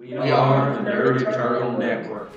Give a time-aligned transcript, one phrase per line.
[0.00, 2.30] We are the Nerd Eternal Network.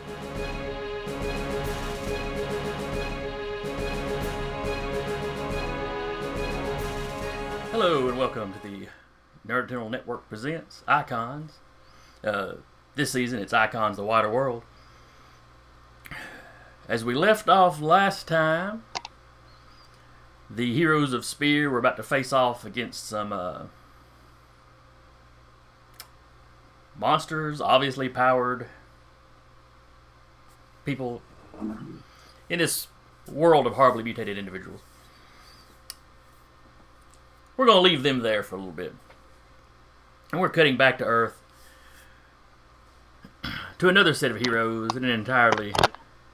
[7.71, 8.89] Hello and welcome to the
[9.47, 11.59] Nerd Eternal Network presents Icons.
[12.21, 12.55] Uh,
[12.95, 14.63] this season it's Icons the Wider World.
[16.89, 18.83] As we left off last time,
[20.49, 23.67] the heroes of Spear were about to face off against some uh,
[26.97, 28.67] monsters, obviously powered
[30.85, 31.21] people
[32.49, 32.87] in this
[33.27, 34.81] world of horribly mutated individuals.
[37.55, 38.93] We're going to leave them there for a little bit.
[40.31, 41.39] And we're cutting back to Earth
[43.77, 45.73] to another set of heroes in an entirely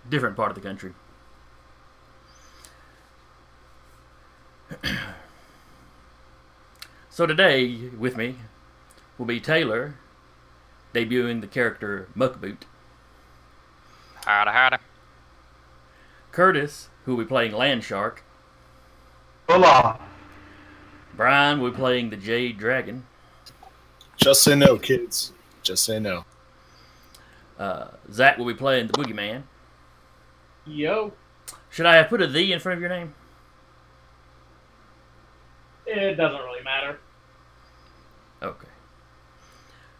[0.10, 0.94] different part of the country.
[7.10, 8.35] so today, with me,
[9.18, 9.96] will be Taylor,
[10.93, 12.63] debuting the character Muckboot.
[14.26, 14.77] Howdy, howdy.
[16.31, 18.20] Curtis, who will be playing Landshark.
[19.48, 19.99] Hola.
[21.15, 23.05] Brian will be playing the Jade Dragon.
[24.15, 25.34] Just say no, kids.
[25.63, 26.26] Just say no.
[27.57, 29.43] Uh, Zach will be playing the Boogeyman.
[30.65, 31.13] Yo.
[31.70, 33.13] Should I have put a "the" in front of your name?
[35.85, 36.99] It doesn't really matter.
[38.41, 38.68] Okay.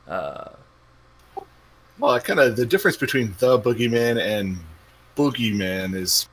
[0.08, 0.50] Uh,
[2.00, 4.58] Well, I kind of the difference between the boogeyman and
[5.16, 6.28] boogeyman is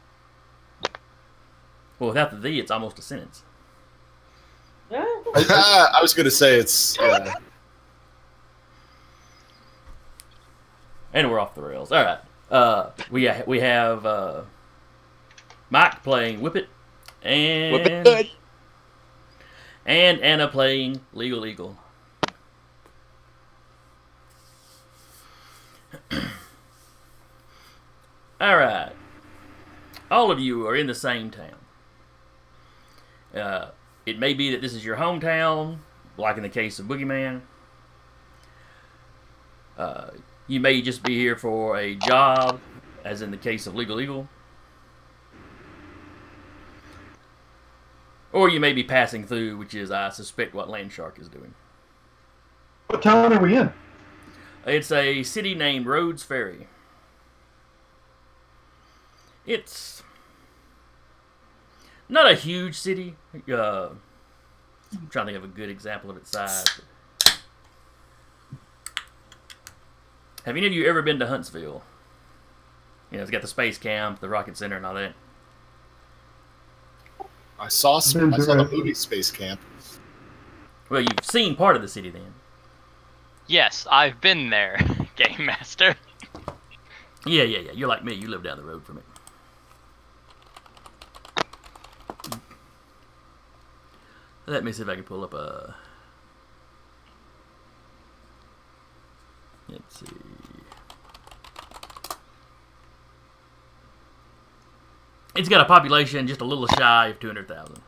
[1.98, 3.42] well, without the "the," it's almost a sentence.
[4.92, 7.32] I was gonna say it's uh,
[11.12, 11.90] And we're off the rails.
[11.90, 12.18] All right.
[12.50, 14.42] Uh, we ha- we have uh,
[15.70, 16.66] Mike playing Whippet,
[17.22, 18.16] and
[19.86, 21.76] and Anna playing Legal Eagle.
[28.46, 28.92] All right.
[30.08, 31.56] All of you are in the same town.
[33.34, 33.70] Uh,
[34.06, 35.78] it may be that this is your hometown,
[36.16, 37.40] like in the case of Boogeyman.
[39.76, 40.10] Uh,
[40.46, 42.60] you may just be here for a job,
[43.04, 44.28] as in the case of Legal Eagle.
[48.32, 51.52] Or you may be passing through, which is, I suspect, what Landshark is doing.
[52.86, 53.72] What town are we in?
[54.64, 56.68] It's a city named Rhodes Ferry.
[59.46, 60.02] It's
[62.08, 63.16] not a huge city.
[63.50, 63.90] Uh,
[64.92, 66.80] I'm trying to think of a good example of its size.
[70.44, 71.82] Have any of you ever been to Huntsville?
[73.10, 75.14] You know, it's got the space camp, the rocket center, and all that.
[77.58, 79.60] I saw some, I saw the movie Space Camp.
[80.88, 82.34] Well, you've seen part of the city then.
[83.46, 84.78] Yes, I've been there,
[85.16, 85.96] Game Master.
[87.24, 87.72] Yeah, yeah, yeah.
[87.72, 88.14] You're like me.
[88.14, 89.04] You live down the road from it.
[94.46, 95.74] Let me see if I can pull up a.
[99.68, 100.06] Let's see.
[105.34, 107.82] It's got a population just a little shy of 200,000.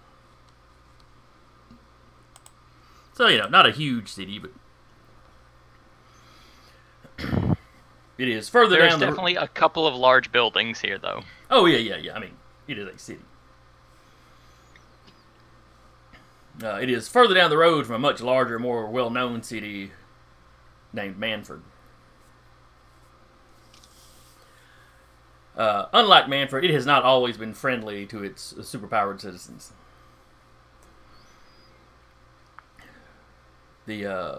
[3.15, 4.51] So, you know, not a huge city, but.
[8.19, 11.23] It is further There's down the definitely a couple of large buildings here, though.
[11.51, 12.15] Oh yeah, yeah, yeah.
[12.15, 12.37] I mean,
[12.67, 13.21] it is a city.
[16.63, 19.93] Uh, it is further down the road from a much larger, more well-known city
[20.93, 21.63] named Manford.
[25.57, 29.73] Uh, unlike Manford, it has not always been friendly to its superpowered citizens.
[33.87, 34.39] The uh,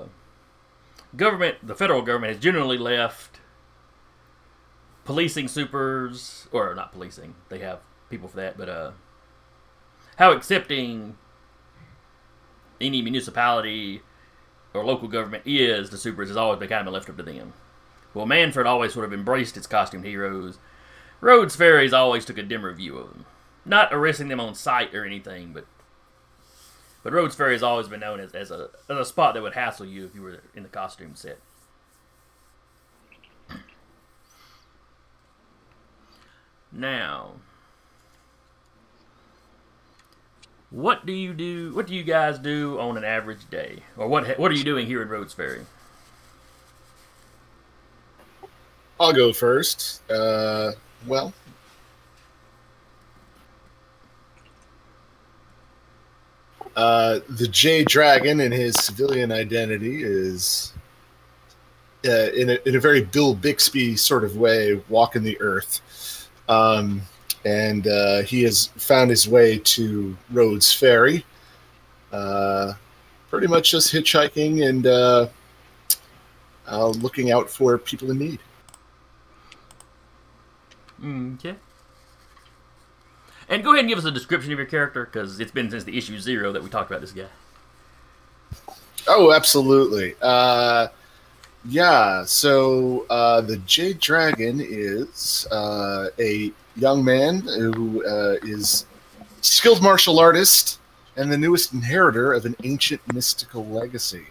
[1.16, 3.40] government, the federal government, has generally left
[5.04, 8.92] policing supers, or not policing, they have people for that, but uh,
[10.18, 11.18] how accepting
[12.82, 14.02] any municipality
[14.74, 17.54] or local government is to supers has always been kind of left up to them.
[18.14, 20.58] Well, Manford always sort of embraced its costumed heroes.
[21.22, 23.26] Rhodes Ferries always took a dimmer view of them.
[23.66, 25.66] Not arresting them on sight or anything, but
[27.04, 29.54] but Rhodes Ferry has always been known as, as a as a spot that would
[29.54, 31.40] hassle you if you were in the costume set.
[36.72, 37.34] Now,
[40.72, 41.74] what do you do?
[41.74, 44.86] What do you guys do on an average day, or what what are you doing
[44.86, 45.66] here in Rhodes Ferry?
[49.00, 50.02] I'll go first.
[50.12, 50.74] Uh,
[51.08, 51.34] well,
[56.76, 60.74] uh, the Jade Dragon in his civilian identity is
[62.06, 66.30] uh, in, a, in a very Bill Bixby sort of way, walking the earth.
[66.48, 67.02] Um,
[67.46, 71.26] and uh, he has found his way to Rhodes Ferry,
[72.12, 72.74] uh,
[73.30, 75.28] pretty much just hitchhiking and uh,
[76.68, 78.40] uh, looking out for people in need.
[81.02, 81.56] Okay.
[83.48, 85.84] And go ahead and give us a description of your character, because it's been since
[85.84, 87.26] the issue zero that we talked about this guy.
[89.08, 90.16] Oh, absolutely.
[90.22, 90.90] Uh,
[91.66, 98.86] yeah, so uh, the Jade Dragon is uh, a young man who uh, is
[99.42, 100.80] skilled martial artist
[101.18, 104.26] and the newest inheritor of an ancient mystical legacy.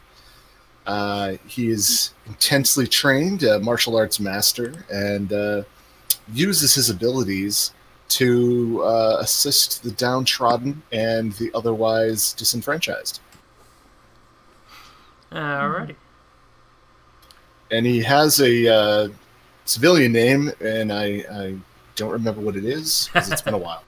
[0.87, 5.63] Uh, he is intensely trained, a martial arts master, and uh,
[6.33, 7.73] uses his abilities
[8.09, 13.21] to uh, assist the downtrodden and the otherwise disenfranchised.
[15.31, 15.95] Alrighty.
[17.71, 19.09] And he has a uh,
[19.65, 21.57] civilian name, and I, I
[21.97, 23.85] don't remember what it is because it's been a while.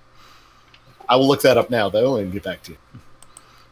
[1.09, 2.79] I will look that up now, though, and get back to you.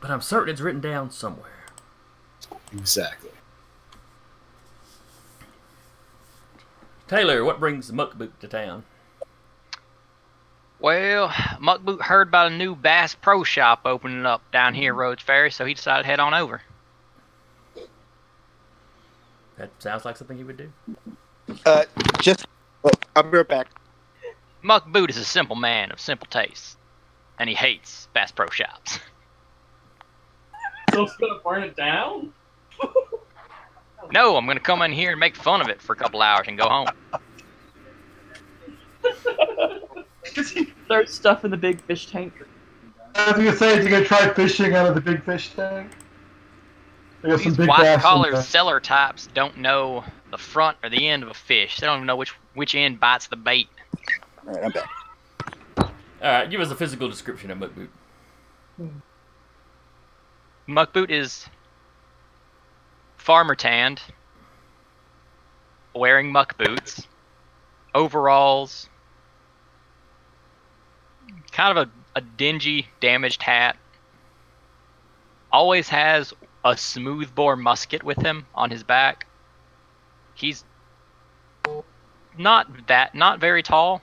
[0.00, 1.66] But I'm certain it's written down somewhere.
[2.72, 3.30] Exactly.
[7.06, 8.84] Taylor, what brings Muckboot to town?
[10.80, 15.50] Well, Muckboot heard about a new Bass Pro Shop opening up down here, Rhodes Ferry,
[15.50, 16.62] so he decided to head on over.
[19.58, 20.72] That sounds like something he would do.
[21.66, 21.84] Uh,
[22.20, 22.46] just.
[22.84, 23.68] Oh, I'll be right back.
[24.62, 26.76] Muckboot is a simple man of simple tastes,
[27.38, 28.98] and he hates Bass Pro Shops.
[30.94, 32.32] So it's gonna burn it down?
[34.10, 36.46] No, I'm gonna come in here and make fun of it for a couple hours
[36.48, 36.86] and go home.
[40.86, 42.32] Start stuff in the big fish tank.
[43.14, 45.90] I was gonna say, is you gonna try fishing out of the big fish tank?
[47.22, 48.42] They got These white collar there.
[48.42, 51.80] seller types don't know the front or the end of a fish.
[51.80, 53.68] They don't even know which which end bites the bait.
[54.46, 54.88] All right, I'm back.
[56.22, 57.88] Alright, give us a physical description of Muckboot.
[60.68, 61.46] Muckboot is
[63.16, 64.02] farmer tanned,
[65.94, 67.06] wearing muck boots,
[67.94, 68.88] overalls,
[71.52, 73.76] kind of a, a dingy, damaged hat.
[75.50, 76.34] Always has
[76.68, 79.26] a smoothbore musket with him on his back.
[80.34, 80.64] He's
[82.36, 84.02] not that, not very tall.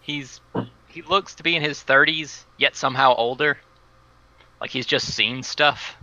[0.00, 0.40] He's
[0.88, 3.58] he looks to be in his 30s, yet somehow older.
[4.60, 5.96] Like he's just seen stuff.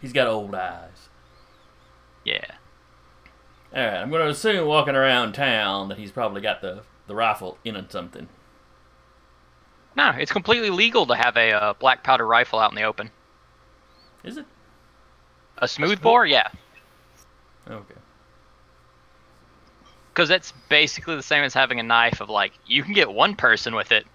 [0.00, 1.08] He's got old eyes.
[2.24, 2.44] Yeah.
[3.72, 7.58] Alright, I'm going to assume walking around town that he's probably got the, the rifle
[7.64, 8.28] in on something.
[9.96, 13.10] No, it's completely legal to have a uh, black powder rifle out in the open.
[14.24, 14.46] Is it?
[15.58, 16.48] A smoothbore, yeah,
[17.68, 17.94] Okay.
[20.08, 22.20] because that's basically the same as having a knife.
[22.22, 24.06] Of like, you can get one person with it,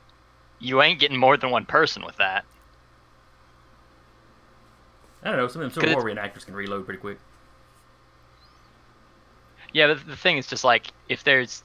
[0.59, 2.45] you ain't getting more than one person with that.
[5.23, 7.19] I don't know, some of them Civil War reenactors can reload pretty quick.
[9.73, 11.63] Yeah, but the thing is just like if there's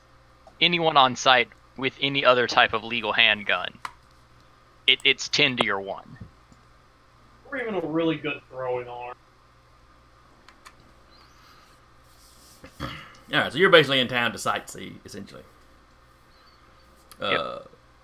[0.61, 1.49] anyone on site
[1.79, 3.79] with any other type of legal handgun,
[4.93, 6.19] it, it's ten to your one.
[7.51, 9.15] Or even a really good throwing arm.
[13.33, 15.43] Alright, so you're basically in town to sightsee, essentially.
[17.21, 17.61] Uh,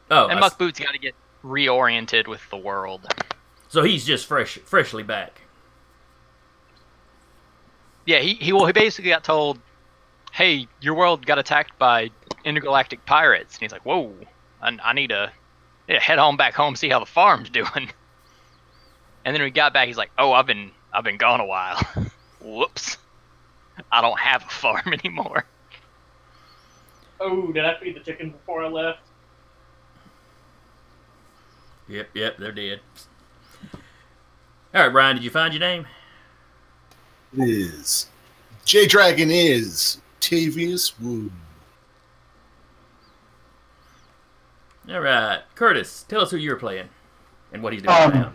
[0.09, 3.07] Oh, And I s- Muck Boot's got to get reoriented with the world.
[3.69, 5.41] so he's just fresh, freshly back.
[8.05, 9.59] Yeah, he he well he basically got told,
[10.31, 12.11] "Hey, your world got attacked by
[12.45, 14.15] intergalactic pirates," and he's like, "Whoa,
[14.63, 15.33] I, I need to
[15.89, 17.91] yeah, head on back home see how the farm's doing."
[19.25, 21.81] And then we got back, he's like, "Oh, I've been I've been gone a while.
[22.41, 22.99] Whoops,
[23.91, 25.45] I don't have a farm anymore."
[27.19, 29.01] Oh, did I feed the chicken before I left?
[31.89, 32.81] Yep, yep, they're dead.
[34.75, 35.87] Alright, Brian, did you find your name?
[37.39, 38.09] It is.
[38.65, 41.31] Jade Dragon is Tavius Wood.
[44.91, 46.89] Alright, Curtis, tell us who you're playing
[47.53, 48.33] and what he's doing Um, now.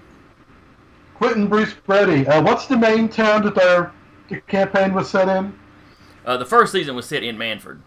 [1.15, 2.27] Quentin Bruce Brady.
[2.27, 3.91] Uh, what's the main town that their
[4.29, 5.53] the campaign was set in?
[6.25, 7.79] Uh, the first season was set in Manford,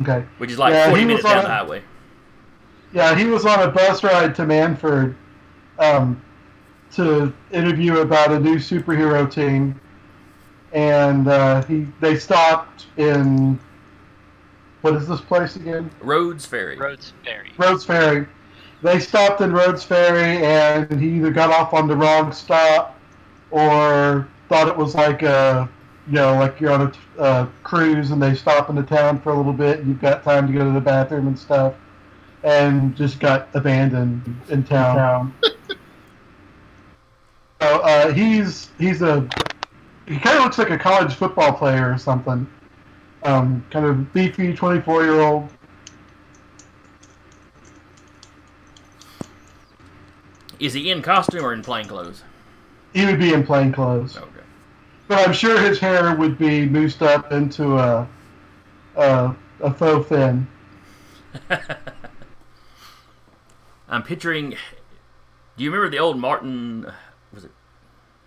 [0.00, 0.24] Okay.
[0.38, 1.82] which is like Yeah, 40 he minutes was down on- the highway.
[2.92, 5.14] Yeah, he was on a bus ride to Manford
[5.78, 6.20] um,
[6.92, 9.80] to interview about a new superhero team,
[10.72, 13.58] and uh, he they stopped in
[14.82, 15.90] what is this place again?
[16.00, 16.76] Rhodes Ferry.
[16.76, 17.52] Rhodes Ferry.
[17.56, 18.26] Rhodes Ferry,
[18.82, 22.98] they stopped in Rhodes Ferry, and he either got off on the wrong stop
[23.50, 25.68] or thought it was like a,
[26.08, 29.30] you know, like you're on a uh, cruise and they stop in the town for
[29.30, 31.74] a little bit, and you've got time to go to the bathroom and stuff,
[32.42, 35.32] and just got abandoned in town.
[37.60, 39.28] so uh, he's he's a
[40.08, 42.48] he kind of looks like a college football player or something.
[43.24, 45.48] Um, kind of beefy, 24 year old.
[50.58, 52.22] Is he in costume or in plain clothes?
[52.92, 54.28] He would be in plain clothes, Okay.
[55.08, 58.08] but I'm sure his hair would be moosed up into a
[58.96, 60.46] a, a faux fin.
[63.88, 64.50] I'm picturing.
[65.56, 66.86] Do you remember the old Martin?
[67.32, 67.50] Was it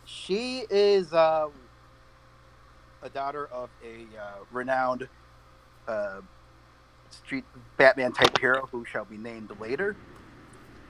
[0.04, 1.50] She is uh,
[3.06, 5.08] a daughter of a uh, renowned
[5.88, 6.22] uh,
[7.12, 7.46] street
[7.78, 9.96] Batman type hero who shall be named later.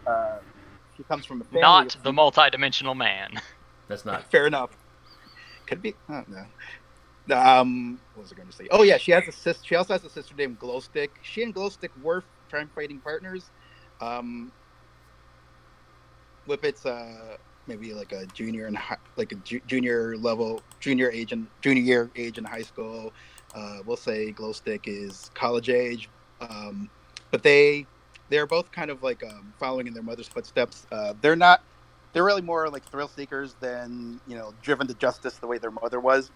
[0.07, 0.37] Uh,
[0.95, 1.61] she comes from a family.
[1.61, 3.31] Not of- the multi-dimensional man.
[3.89, 4.23] That's not.
[4.31, 4.71] Fair enough.
[5.67, 5.95] Could be.
[6.09, 6.45] I don't know.
[7.35, 8.67] Um, what was I going to say?
[8.71, 9.63] Oh yeah, she has a sister.
[9.65, 11.09] She also has a sister named Glowstick.
[11.23, 13.51] She and Glowstick were crime fighting partners.
[13.99, 14.51] Um,
[16.47, 18.77] Whippet's uh maybe like a junior and
[19.17, 23.13] like a ju- junior level, junior age and junior year age in high school.
[23.53, 26.09] Uh, we'll say glow stick is college age.
[26.41, 26.89] Um,
[27.31, 27.87] but they
[28.29, 30.85] they're both kind of like um, following in their mother's footsteps.
[30.91, 31.63] Uh, they're not
[32.13, 35.71] they're really more like thrill seekers than you know driven to justice the way their
[35.71, 36.31] mother was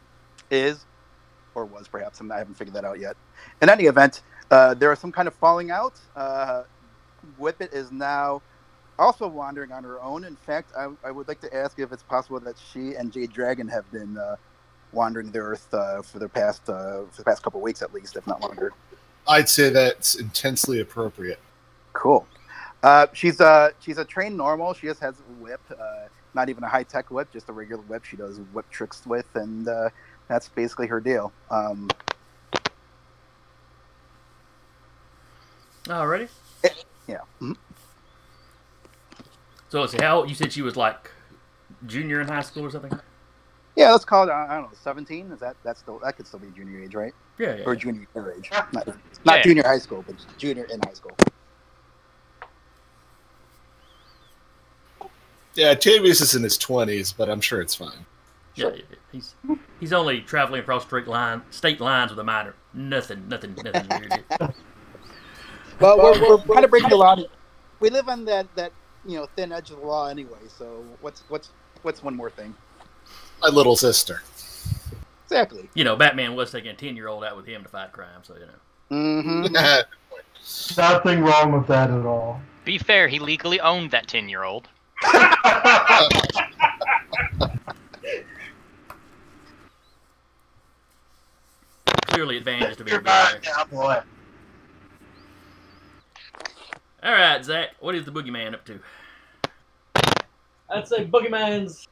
[0.51, 0.85] is
[1.55, 3.15] or was perhaps and i haven't figured that out yet
[3.61, 6.63] in any event uh, there is some kind of falling out uh,
[7.39, 8.41] whippet is now
[8.99, 12.03] also wandering on her own in fact I, I would like to ask if it's
[12.03, 14.35] possible that she and jade dragon have been uh,
[14.91, 18.15] wandering the earth uh, for the past uh, for the past couple weeks at least
[18.15, 18.73] if not longer
[19.27, 21.39] I'd say that's intensely appropriate.
[21.93, 22.25] Cool.
[22.81, 24.73] Uh, she's a she's a trained normal.
[24.73, 27.83] She just has a whip, uh, not even a high tech whip, just a regular
[27.83, 28.05] whip.
[28.05, 29.89] She does whip tricks with, and uh,
[30.27, 31.31] that's basically her deal.
[31.51, 31.89] Um,
[35.85, 36.29] Alrighty.
[37.07, 37.19] yeah.
[37.39, 37.55] Mhm.
[39.69, 39.99] So let's see.
[40.01, 41.11] How you said she was like
[41.85, 42.99] junior in high school or something?
[43.75, 44.31] Yeah, let's call it.
[44.31, 45.31] I don't know, seventeen.
[45.31, 47.13] Is that that's still that could still be junior age, right?
[47.37, 47.63] Yeah, yeah.
[47.65, 48.49] Or junior year age.
[48.51, 49.41] Not, not Yeah.
[49.43, 51.11] junior high school, but junior in high school.
[55.55, 58.05] Yeah, Tavius is in his twenties, but I'm sure it's fine.
[58.55, 58.95] yeah, yeah, yeah.
[59.11, 59.35] He's
[59.79, 62.55] he's only traveling across state line state lines with a minor.
[62.73, 64.23] Nothing, nothing, nothing weird.
[65.79, 67.15] Well, we're, we're kind of breaking the law.
[67.79, 68.71] We live on that that
[69.09, 70.37] you know thin edge of the law anyway.
[70.47, 71.49] So what's what's
[71.81, 72.53] what's one more thing?
[73.41, 74.21] My little sister.
[75.23, 75.69] Exactly.
[75.73, 78.21] You know, Batman was taking a ten year old out with him to fight crime,
[78.23, 78.53] so you know.
[78.91, 79.53] Mm-hmm.
[80.77, 82.41] Nothing wrong with that at all.
[82.65, 84.67] Be fair, he legally owned that 10-year-old.
[92.07, 93.53] Clearly advantage to be a You're back billionaire.
[93.57, 94.01] now, boy.
[97.03, 97.69] All right, Zach.
[97.79, 98.79] What is the boogeyman up to?
[100.69, 101.87] I'd say Boogeyman's.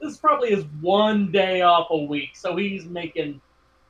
[0.00, 3.40] This is probably his one day off a week, so he's making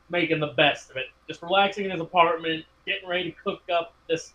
[0.08, 1.06] making the best of it.
[1.28, 4.34] Just relaxing in his apartment, getting ready to cook up this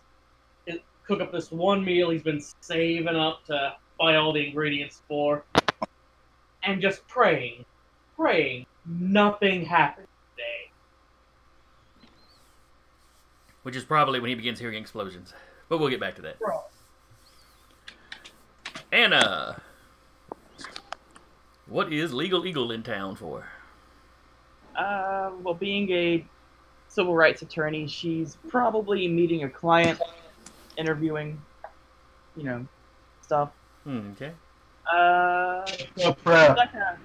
[1.06, 5.44] cook up this one meal he's been saving up to buy all the ingredients for,
[6.64, 7.64] and just praying,
[8.16, 10.70] praying nothing happens today.
[13.62, 15.32] Which is probably when he begins hearing explosions.
[15.68, 16.38] But we'll get back to that.
[16.38, 16.62] Bro.
[18.92, 19.60] Anna,
[21.68, 23.46] what is Legal Eagle in town for?
[24.76, 26.24] Uh, well, being a
[26.88, 30.00] civil rights attorney, she's probably meeting a client,
[30.76, 31.40] interviewing,
[32.36, 32.66] you know,
[33.22, 33.50] stuff.
[33.84, 34.32] Hmm, okay.
[34.92, 35.64] Uh,
[35.98, 36.56] No prep.
[36.56, 36.96] like a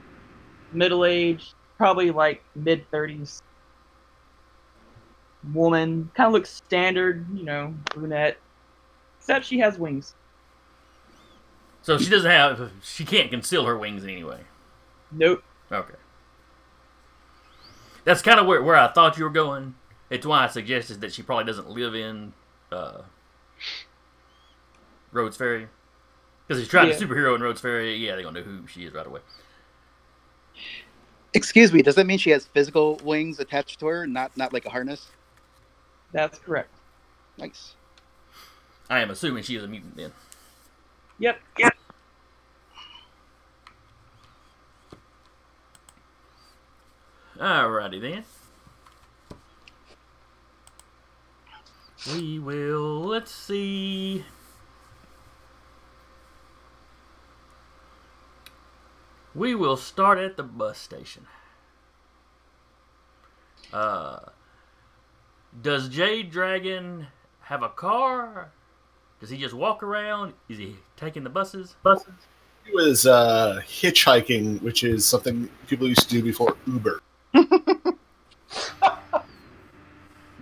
[0.73, 3.41] middle aged, probably like mid 30s
[5.53, 6.11] woman.
[6.13, 8.37] Kind of looks standard, you know, brunette.
[9.19, 10.13] Except she has wings.
[11.83, 12.71] So she doesn't have.
[12.83, 14.41] She can't conceal her wings anyway.
[15.11, 15.43] Nope.
[15.71, 15.95] Okay.
[18.03, 19.75] That's kind of where, where I thought you were going.
[20.09, 22.33] It's why I suggested that she probably doesn't live in
[22.71, 23.01] uh,
[25.11, 25.67] Rhodes Ferry.
[26.47, 26.97] Because he's trying Yeah.
[26.97, 27.95] to superhero in Rhodes Ferry.
[27.95, 29.21] Yeah, they're gonna know who she is right away.
[31.33, 34.65] Excuse me, does that mean she has physical wings attached to her, not not like
[34.65, 35.09] a harness?
[36.11, 36.69] That's correct.
[37.37, 37.75] Nice.
[38.89, 40.11] I am assuming she is a mutant then.
[41.21, 41.39] Yep.
[41.59, 41.77] Yep.
[47.37, 48.23] Alrighty then.
[52.11, 53.03] We will.
[53.03, 54.25] Let's see.
[59.35, 61.27] We will start at the bus station.
[63.71, 64.21] Uh,
[65.61, 67.07] does Jade Dragon
[67.41, 68.49] have a car?
[69.21, 70.33] Does he just walk around?
[70.49, 71.75] Is he taking the buses?
[71.83, 72.11] Buses.
[72.65, 77.01] He was uh, hitchhiking, which is something people used to do before Uber.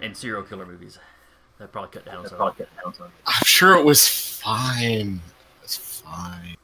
[0.02, 0.98] And serial killer movies.
[1.58, 2.54] That probably cut down some.
[3.26, 5.20] I'm sure it was fine.
[5.62, 6.56] It's fine.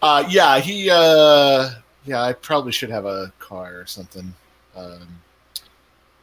[0.00, 0.88] Uh, yeah, he.
[0.90, 1.70] Uh,
[2.06, 4.34] yeah, I probably should have a car or something.
[4.74, 5.06] Um,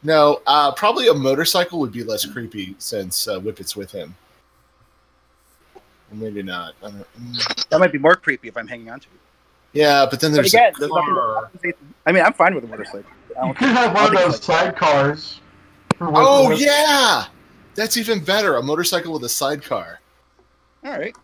[0.02, 4.16] no, uh, probably a motorcycle would be less creepy since uh, Whippet's with him.
[6.10, 6.74] Or maybe not.
[6.82, 7.68] I don't, mm.
[7.68, 9.20] That might be more creepy if I'm hanging on to it.
[9.78, 11.50] yeah, but then But there's again, a there's nothing car.
[12.06, 13.04] I mean, I'm fine with a motorcycle.
[13.40, 15.40] I You could have one of those sidecars.
[16.00, 17.26] Oh working yeah,
[17.74, 18.56] that's even better.
[18.56, 20.00] A motorcycle with a sidecar.
[20.84, 21.14] All right.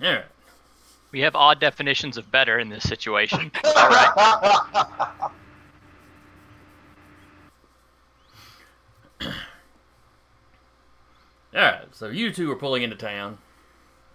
[0.00, 0.22] Yeah.
[1.12, 3.50] We have odd definitions of better in this situation.
[3.64, 5.30] All right.
[11.54, 13.38] All right, so you two are pulling into town.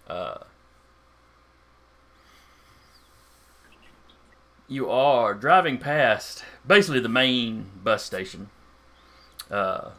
[0.08, 0.38] Uh,
[4.68, 8.48] you are driving past basically the main bus station.
[9.50, 9.90] Uh,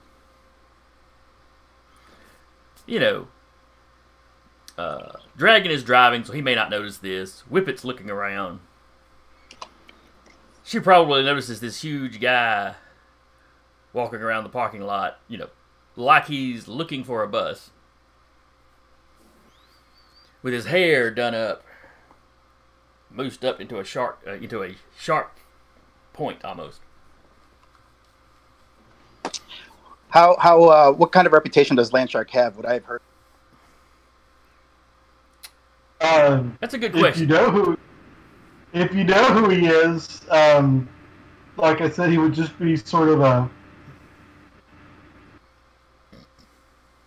[2.88, 3.28] you know,
[4.78, 7.42] uh, Dragon is driving, so he may not notice this.
[7.42, 8.60] Whippet's looking around.
[10.64, 12.76] She probably notices this huge guy
[13.94, 15.50] walking around the parking lot, you know,
[15.98, 17.72] like he's looking for a bus.
[20.42, 21.64] With his hair done up,
[23.14, 25.36] moosed up into a sharp, uh, into a sharp
[26.14, 26.80] point almost.
[30.10, 32.56] How how uh, what kind of reputation does Landshark have?
[32.56, 33.02] Would I have heard?
[36.00, 37.24] Um, That's a good question.
[37.24, 37.78] if you know who,
[38.72, 40.88] if you know who he is, um,
[41.58, 43.50] like I said, he would just be sort of a,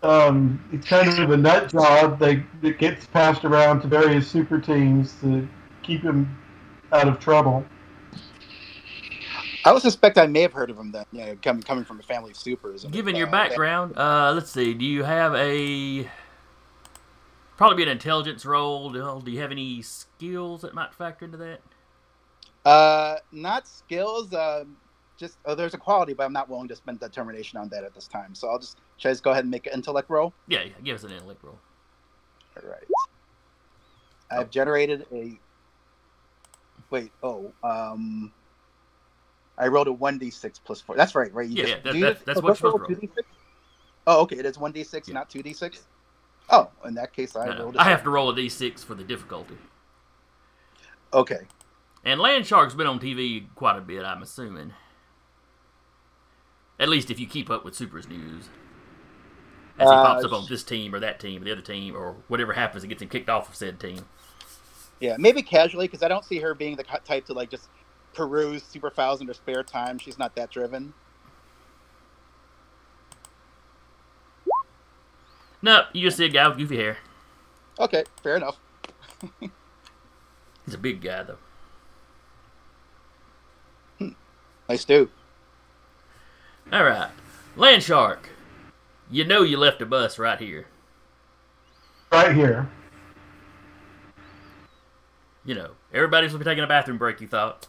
[0.03, 4.61] um, it's kind of a nut job that, that gets passed around to various super
[4.61, 5.47] teams to
[5.83, 6.39] keep him
[6.93, 7.65] out of trouble.
[9.65, 11.05] I would suspect I may have heard of him then.
[11.13, 12.85] Yeah, coming coming from a family of supers.
[12.87, 14.73] Given your uh, background, uh, let's see.
[14.73, 16.11] Do you have a
[17.59, 18.91] probably be an intelligence roll?
[18.91, 21.61] Do do you have any skills that might factor into that?
[22.65, 24.33] Uh, not skills.
[24.33, 24.79] Um,
[25.19, 27.95] just oh, there's a quality, but I'm not willing to spend determination on that at
[27.95, 28.35] this time.
[28.35, 30.35] So I'll just should I just go ahead and make an intellect roll.
[30.47, 31.59] Yeah, yeah give us an intellect roll.
[32.63, 32.85] All right.
[34.31, 35.41] I've generated a.
[36.91, 37.11] Wait.
[37.23, 37.51] Oh.
[37.65, 38.31] Um.
[39.57, 40.97] I rolled a one d six plus four.
[40.97, 41.49] That's right, right?
[41.49, 43.25] You Yeah, just- yeah, that- you that- that's oh, what you're roll supposed to 2d6?
[44.07, 44.37] Oh, okay.
[44.37, 45.15] It is one d six, Yeah.
[45.15, 45.87] not two d six.
[46.51, 47.77] Oh, in that case, I No, rolled.
[47.79, 49.57] I have to roll a d6 for the difficulty.
[51.15, 51.47] Okay.
[52.05, 54.73] And Land Shark's been on TV quite a bit, I'm assuming.
[56.79, 58.49] At least if you keep up with Super's news.
[59.81, 61.97] As he Uh, pops up on this team or that team or the other team
[61.97, 64.05] or whatever happens that gets him kicked off of said team.
[65.01, 67.69] Yeah, maybe casually because I don't see her being the type to like just
[68.13, 69.99] peruse super files in her spare time.
[69.99, 70.93] She's not that driven.
[75.63, 76.99] No, you just see a guy with goofy hair.
[77.79, 78.57] Okay, fair enough.
[80.65, 81.39] He's a big guy, though.
[84.69, 85.11] Nice dude.
[86.73, 87.11] All right.
[87.57, 88.29] Land Shark,
[89.11, 90.67] you know you left a bus right here.
[92.13, 92.69] Right here.
[95.45, 97.67] You know, everybody's supposed to be taking a bathroom break, you thought.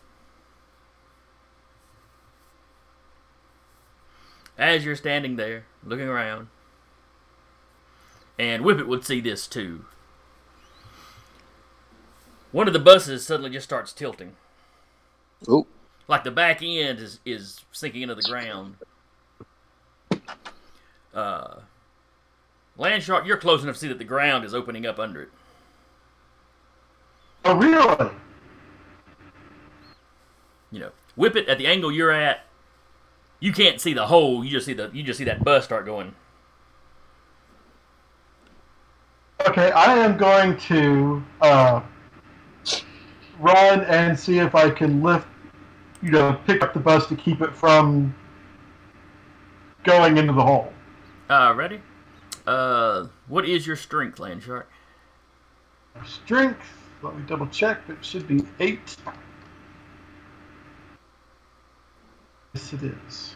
[4.57, 6.47] As you're standing there, looking around,
[8.37, 9.85] and Whippet would see this too.
[12.51, 14.35] One of the buses suddenly just starts tilting.
[15.47, 15.65] Ooh.
[16.07, 18.75] Like the back end is, is sinking into the ground.
[21.13, 21.55] Uh,
[22.77, 25.29] Land Shark, you're close enough to see that the ground is opening up under it.
[27.43, 28.11] Oh, really?
[30.71, 32.45] you know, Whippet at the angle you're at.
[33.39, 34.43] you can't see the hole.
[34.43, 36.15] You just see the you just see that bus start going.
[39.47, 41.81] Okay, I am going to uh,
[43.39, 45.27] run and see if I can lift,
[46.03, 48.15] you know, pick up the bus to keep it from
[49.83, 50.71] going into the hole.
[51.31, 51.79] Uh, ready?
[52.45, 54.69] Uh, what is your strength, Land Shark?
[56.05, 56.59] Strength,
[57.01, 58.97] let me double check, it should be eight.
[62.53, 63.35] Yes, it is.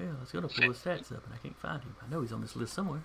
[0.00, 1.94] Well, I was gonna pull his stats up, and I can't find him.
[2.02, 3.02] I know he's on this list somewhere.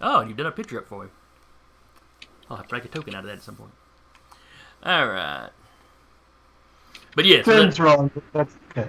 [0.00, 1.10] Oh, and you've done a picture up for him.
[2.48, 3.72] I'll have to break a token out of that at some point.
[4.84, 5.50] All right.
[7.16, 8.88] But yes, yeah, fin's wrong, that's okay.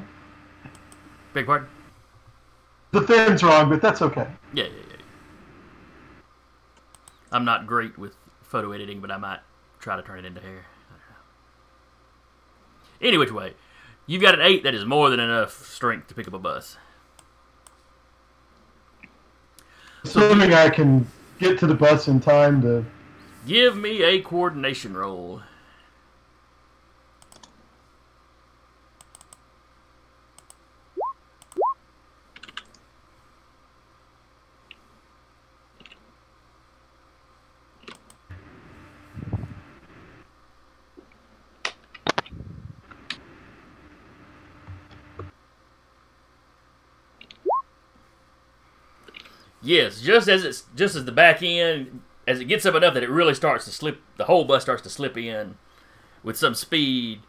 [1.34, 1.68] beg pardon.
[2.92, 4.28] The fin's wrong, but that's okay.
[4.54, 4.96] Yeah, yeah, yeah.
[7.32, 9.40] I'm not great with photo editing, but I might
[9.80, 10.66] try to turn it into hair.
[10.90, 11.00] I don't
[13.02, 13.08] know.
[13.08, 13.54] Any which way,
[14.08, 16.78] you've got an eight that is more than enough strength to pick up a bus.
[20.04, 21.06] Assuming I can
[21.40, 22.86] get to the bus in time to.
[23.46, 25.42] Give me a coordination roll.
[49.70, 53.04] Yes, just as it's just as the back end as it gets up enough that
[53.04, 55.60] it really starts to slip the whole bus starts to slip in
[56.24, 57.22] with some speed.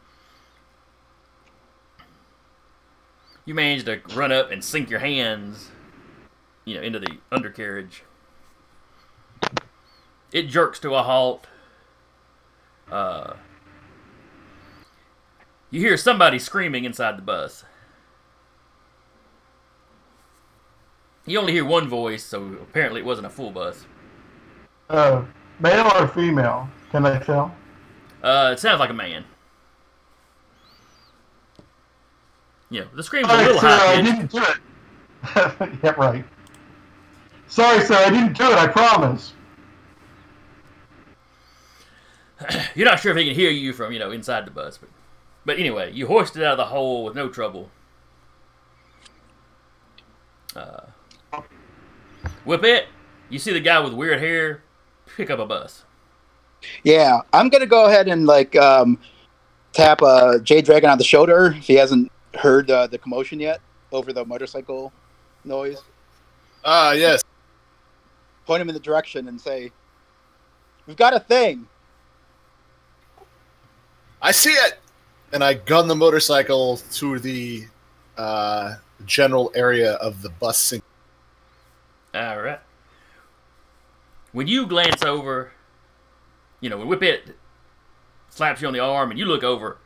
[3.45, 5.69] You manage to run up and sink your hands,
[6.65, 8.05] you know, into the undercarriage.
[10.33, 11.47] It jerks to a halt.
[12.91, 13.35] Uh,
[15.71, 17.65] you hear somebody screaming inside the bus.
[21.27, 23.85] You only hear one voice, so apparently it wasn't a full bus.
[24.89, 25.25] Uh,
[25.61, 26.69] male or female?
[26.91, 27.55] Can I tell?
[28.23, 29.25] Uh, it sounds like a man.
[32.71, 34.07] Yeah, the scream's a little I high pitched.
[34.07, 35.79] didn't do it.
[35.85, 36.25] yeah, right.
[37.49, 38.59] Sorry, sir, I didn't do it.
[38.59, 39.33] I promise.
[42.75, 44.89] You're not sure if he can hear you from, you know, inside the bus, but
[45.45, 47.71] but anyway, you hoisted it out of the hole with no trouble.
[50.55, 50.83] Uh,
[52.45, 52.87] Whippet.
[53.29, 54.63] You see the guy with weird hair
[55.17, 55.85] pick up a bus.
[56.85, 58.99] Yeah, I'm gonna go ahead and like um,
[59.73, 63.61] tap uh, Jade Dragon on the shoulder if he hasn't heard uh, the commotion yet
[63.93, 64.93] over the motorcycle
[65.45, 65.79] noise.
[66.65, 67.23] Ah, yes.
[68.47, 69.71] Point him in the direction and say,
[70.87, 71.67] "We've got a thing."
[74.23, 74.79] I see it.
[75.33, 77.65] And I gun the motorcycle to the
[78.19, 78.75] uh,
[79.07, 80.83] general area of the bus sink.
[82.15, 82.61] All right.
[84.33, 85.53] When you glance over,
[86.61, 87.35] you know, when Whippet
[88.29, 89.79] slaps you on the arm and you look over,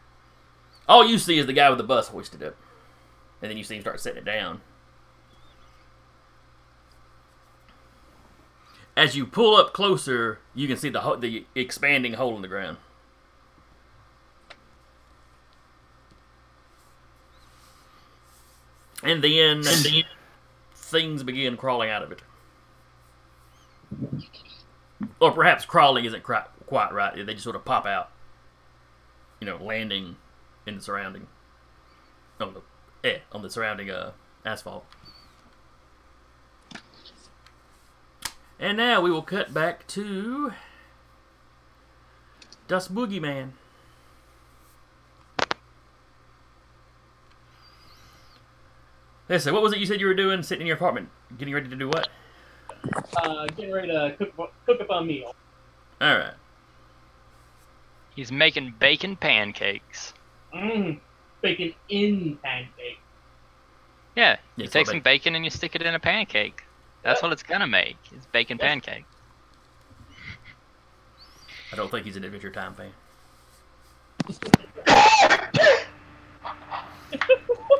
[0.88, 2.56] all you see is the guy with the bus hoisted up.
[3.40, 4.60] And then you see him start setting it down.
[8.96, 12.48] As you pull up closer, you can see the ho- the expanding hole in the
[12.48, 12.76] ground.
[19.02, 20.04] And then, and then
[20.94, 22.22] things begin crawling out of it.
[25.18, 27.14] Or perhaps crawling isn't quite, right.
[27.16, 28.10] They just sort of pop out,
[29.40, 30.16] you know, landing
[30.66, 31.26] in the surrounding,
[32.40, 34.12] on the, eh, on the surrounding uh,
[34.46, 34.86] asphalt.
[38.60, 40.52] And now we will cut back to
[42.68, 43.50] Dust Boogeyman.
[49.28, 51.08] Listen, what was it you said you were doing sitting in your apartment?
[51.38, 52.08] Getting ready to do what?
[53.16, 55.34] Uh, getting ready to cook, cook up a meal.
[56.02, 56.34] Alright.
[58.14, 60.12] He's making bacon pancakes.
[60.54, 61.00] Mmm,
[61.40, 62.98] bacon in pancake.
[64.14, 66.62] Yeah, Yeah, you so take some bacon and you stick it in a pancake.
[67.02, 67.96] That's what it's gonna make.
[68.12, 68.66] It's bacon Yeah.
[68.68, 69.04] pancake.
[71.72, 72.92] I don't think he's an Adventure Time fan.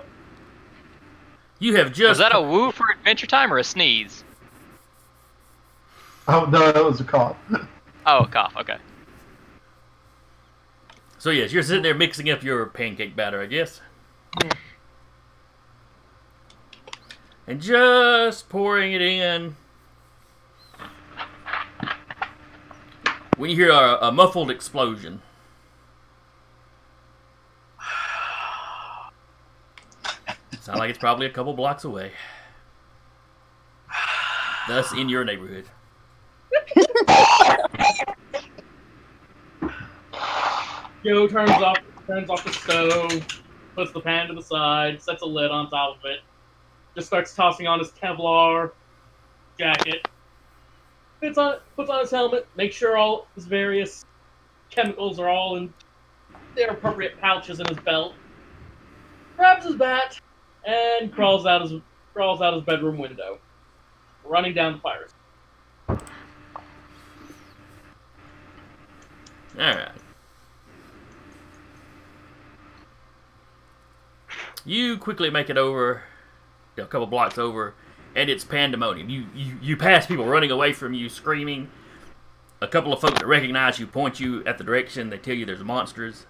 [1.58, 4.24] You have just Was that a woo for Adventure Time or a sneeze?
[6.26, 7.36] Oh no, that was a cough.
[8.06, 8.52] Oh, a cough.
[8.58, 8.76] Okay.
[11.16, 13.80] so yes, you're sitting there mixing up your pancake batter, I guess.
[17.46, 19.56] And just pouring it in.
[23.38, 25.22] When you hear a, a muffled explosion.
[30.64, 32.10] Sound like it's probably a couple blocks away.
[34.66, 35.66] Thus, in your neighborhood.
[41.04, 43.42] Joe turns off turns off the stove,
[43.74, 46.20] puts the pan to the side, sets a lid on top of it,
[46.94, 48.70] just starts tossing on his Kevlar
[49.58, 50.08] jacket,
[51.20, 54.06] puts on puts on his helmet, makes sure all his various
[54.70, 55.74] chemicals are all in
[56.56, 58.14] their appropriate pouches in his belt,
[59.36, 60.18] grabs his bat,
[60.66, 61.80] and crawls out his
[62.12, 63.38] crawls out his bedroom window,
[64.24, 65.08] running down the fire.
[69.58, 69.92] Alright.
[74.64, 76.02] You quickly make it over,
[76.76, 77.74] you know, a couple blocks over,
[78.16, 79.10] and it's pandemonium.
[79.10, 81.70] You, you you pass people running away from you, screaming.
[82.60, 85.10] A couple of folks that recognize you point you at the direction.
[85.10, 86.24] They tell you there's monsters,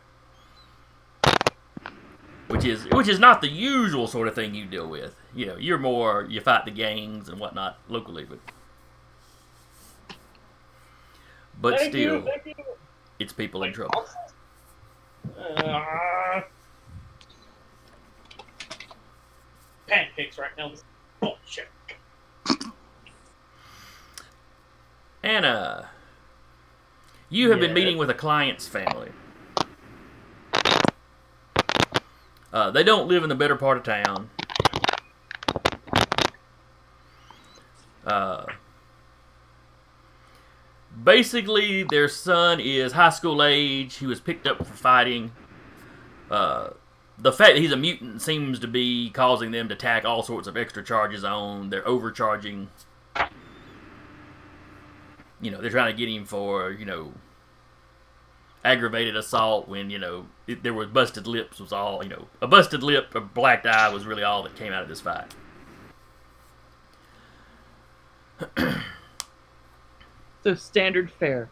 [2.55, 5.17] which is which is not the usual sort of thing you deal with.
[5.35, 8.39] You know, you're more you fight the gangs and whatnot locally, but
[11.61, 12.55] but Thank still, you, you.
[13.19, 14.07] it's people in trouble.
[15.37, 16.43] Uh,
[19.89, 20.69] pancakes right now.
[20.69, 20.85] This is
[21.19, 21.69] bullshit.
[25.25, 25.89] Anna,
[27.29, 29.11] you have been meeting with a client's family.
[32.55, 34.31] Uh, they don't live in the better part of town.
[38.07, 38.47] Uh,
[41.03, 43.97] basically, their son is high school age.
[43.97, 45.33] He was picked up for fighting.
[46.31, 46.71] Uh,
[47.19, 50.47] the fact that he's a mutant seems to be causing them to tack all sorts
[50.47, 51.71] of extra charges on.
[51.71, 52.69] They're overcharging
[55.45, 57.13] you know, they're trying to get him for, you know,
[58.65, 62.47] aggravated assault when, you know, it, there was busted lips was all, you know, a
[62.47, 65.35] busted lip, a black eye was really all that came out of this fight.
[70.45, 71.49] So standard fare.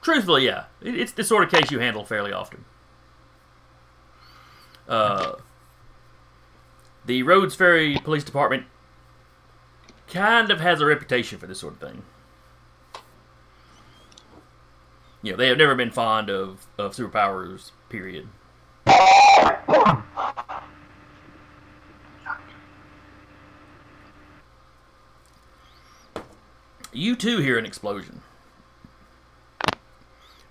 [0.00, 0.64] Truthfully, yeah.
[0.80, 2.64] It, it's the sort of case you handle fairly often.
[4.88, 5.34] Uh,
[7.04, 8.64] the Rhodes Ferry Police Department
[10.08, 12.02] kind of has a reputation for this sort of thing.
[15.22, 18.28] You know, they have never been fond of, of superpowers, period.
[26.92, 28.20] You too hear an explosion.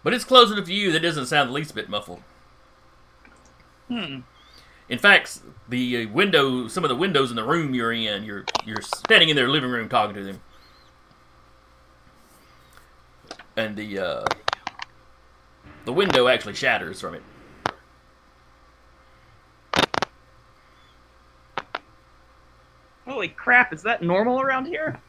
[0.03, 2.23] But it's close enough to you that doesn't sound the least bit muffled.
[3.87, 4.21] Hmm.
[4.89, 8.45] In fact, the uh, window, some of the windows in the room you're in, you're
[8.65, 10.41] you're standing in their living room talking to them,
[13.55, 14.25] and the uh,
[15.85, 17.23] the window actually shatters from it.
[23.07, 23.73] Holy crap!
[23.73, 24.99] Is that normal around here?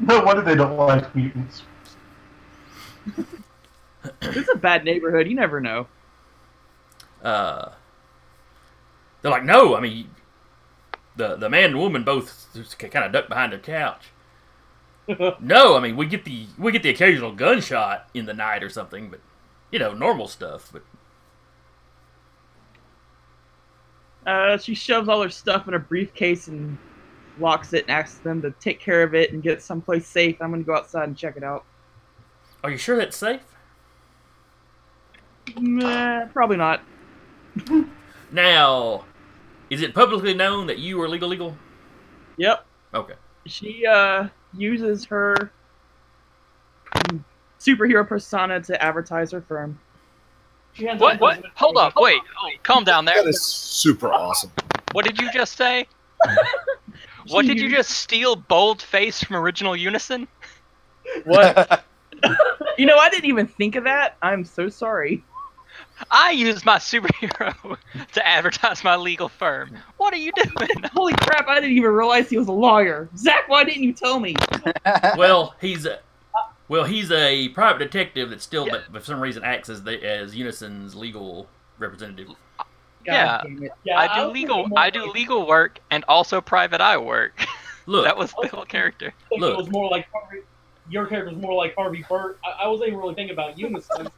[0.00, 1.62] No wonder they don't like mutants.
[4.20, 5.28] This is a bad neighborhood.
[5.28, 5.86] You never know.
[7.22, 7.72] Uh,
[9.22, 10.10] they're like, no, I mean,
[11.16, 14.10] the the man and woman both kind of duck behind their couch.
[15.40, 18.68] no, I mean, we get the we get the occasional gunshot in the night or
[18.70, 19.20] something, but
[19.70, 20.70] you know, normal stuff.
[20.72, 20.82] But
[24.26, 26.78] Uh, she shoves all her stuff in a briefcase and
[27.38, 30.40] locks it and asks them to take care of it and get it someplace safe.
[30.40, 31.64] I'm gonna go outside and check it out.
[32.62, 33.42] are you sure that's safe?
[35.60, 36.82] Meh, probably not.
[38.30, 39.04] Now,
[39.70, 41.56] is it publicly known that you are Legal Eagle?
[42.36, 42.66] Yep.
[42.94, 43.14] Okay.
[43.46, 45.50] She uh uses her
[47.60, 49.78] superhero persona to advertise her firm.
[50.78, 51.20] What?
[51.20, 51.44] What?
[51.54, 51.94] Hold up.
[51.96, 52.20] Wait.
[52.42, 53.22] Oh, calm down there.
[53.22, 54.50] That is super awesome.
[54.92, 55.86] What did you just say?
[57.28, 60.28] What did you just steal bold face from original Unison?
[61.24, 61.84] What?
[62.78, 64.16] you know, I didn't even think of that.
[64.22, 65.24] I'm so sorry.
[66.10, 67.76] I use my superhero
[68.12, 69.76] to advertise my legal firm.
[69.96, 70.68] What are you doing?
[70.92, 71.48] Holy crap!
[71.48, 73.08] I didn't even realize he was a lawyer.
[73.16, 74.34] Zach, why didn't you tell me?
[75.16, 76.00] Well, he's a
[76.68, 78.78] well, he's a private detective that still, Yeah.
[78.90, 81.46] but for some reason, acts as the, as Unison's legal
[81.78, 82.28] representative.
[83.04, 83.42] Yeah.
[83.84, 84.68] Yeah, I do was legal.
[84.76, 87.44] I do legal work and also private eye work.
[87.86, 89.12] Look, that was the whole character.
[89.30, 89.52] Look.
[89.52, 90.40] it was more like Harvey,
[90.88, 92.38] your character was more like Harvey Bird.
[92.44, 94.08] I, I wasn't even really thinking about Unison.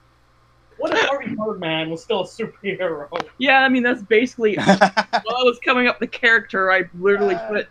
[0.78, 3.08] What if Harvey Birdman was still a superhero?
[3.38, 7.48] Yeah, I mean that's basically while I was coming up the character, I literally Uh.
[7.48, 7.68] put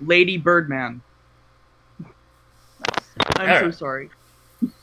[0.00, 1.00] Lady Birdman.
[2.04, 2.12] I'm
[3.36, 3.74] so Alright.
[3.74, 4.10] sorry.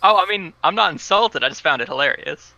[0.04, 1.44] Oh, I mean, I'm not insulted.
[1.44, 2.54] I just found it hilarious.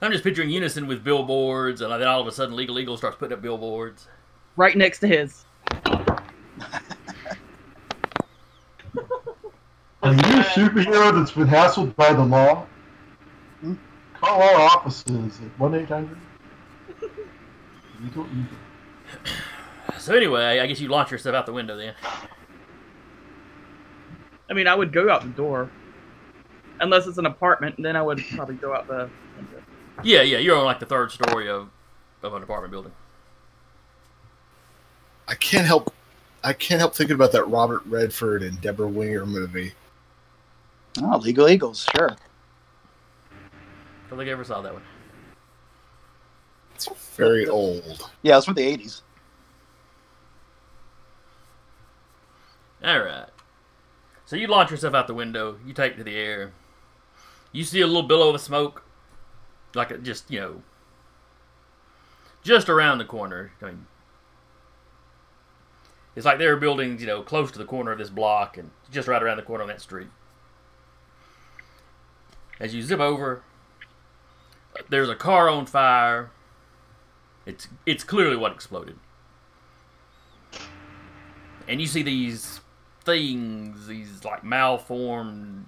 [0.00, 3.16] I'm just picturing Unison with billboards, and then all of a sudden Legal Eagle starts
[3.16, 4.06] putting up billboards.
[4.56, 5.44] Right next to his.
[10.02, 12.66] Are you a superhero that's been hassled by the law?
[13.60, 13.74] Hmm?
[14.14, 16.18] Call our offices at 1 800
[18.02, 18.58] Legal Eagle.
[19.98, 21.94] So anyway, I guess you launch yourself out the window then.
[24.50, 25.70] I mean, I would go out the door.
[26.80, 29.62] Unless it's an apartment, then I would probably go out the window.
[30.04, 31.68] Yeah, yeah, you're on like the third story of,
[32.22, 32.92] of an apartment building.
[35.26, 35.92] I can't help.
[36.44, 39.72] I can't help thinking about that Robert Redford and Debra Winger movie.
[41.02, 42.10] Oh, Legal Eagles, sure.
[43.30, 44.82] I don't think I ever saw that one.
[46.74, 48.10] It's very old.
[48.22, 49.02] Yeah, it's from the '80s.
[52.84, 53.26] All right.
[54.24, 55.58] So you launch yourself out the window.
[55.66, 56.52] You take to the air.
[57.50, 58.84] You see a little billow of smoke,
[59.74, 60.62] like it just you know,
[62.42, 63.52] just around the corner.
[63.60, 63.86] I mean,
[66.14, 68.70] it's like there are buildings you know close to the corner of this block, and
[68.92, 70.08] just right around the corner on that street.
[72.60, 73.42] As you zip over,
[74.88, 76.30] there's a car on fire.
[77.46, 78.98] It's it's clearly what exploded.
[81.66, 82.60] And you see these
[83.04, 85.66] things, these like malformed.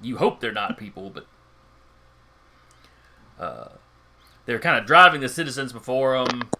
[0.00, 1.26] You hope they're not people, but
[3.42, 3.68] uh,
[4.44, 6.50] they're kind of driving the citizens before them.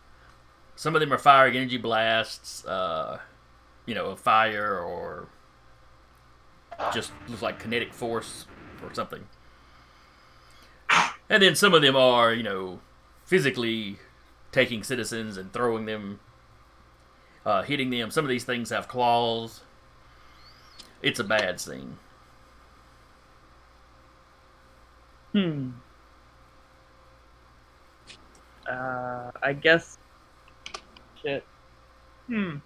[0.75, 3.19] Some of them are firing energy blasts, uh,
[3.87, 5.29] you know, of fire or
[6.93, 8.47] just looks like kinetic force
[8.83, 9.27] or something.
[11.29, 12.81] And then some of them are, you know,
[13.25, 13.99] physically
[14.53, 16.21] taking citizens and throwing them,
[17.45, 18.11] uh, hitting them.
[18.11, 19.63] Some of these things have claws.
[21.03, 21.99] It's a bad scene.
[25.33, 25.71] Hmm.
[28.69, 29.99] Uh, I guess.
[31.23, 31.45] Shit.
[32.27, 32.57] Hmm.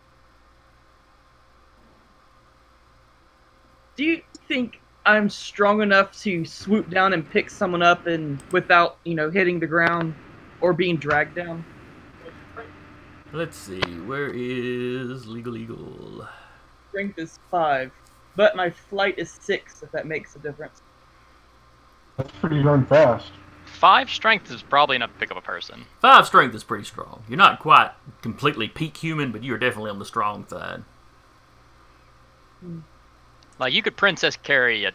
[3.97, 8.99] Do you think I'm strong enough to swoop down and pick someone up and without,
[9.05, 10.15] you know, hitting the ground
[10.61, 11.65] or being dragged down?
[13.33, 16.29] Let's see, where is Legal Eagle?
[16.91, 17.93] Strength is five,
[18.37, 19.83] but my flight is six.
[19.83, 20.83] If that makes a difference.
[22.17, 23.31] That's pretty darn fast.
[23.65, 25.87] Five strength is probably enough to pick up a person.
[26.01, 27.23] Five strength is pretty strong.
[27.29, 30.83] You're not quite completely peak human, but you're definitely on the strong side.
[32.61, 32.81] Hmm.
[33.61, 34.93] Like you could princess carry a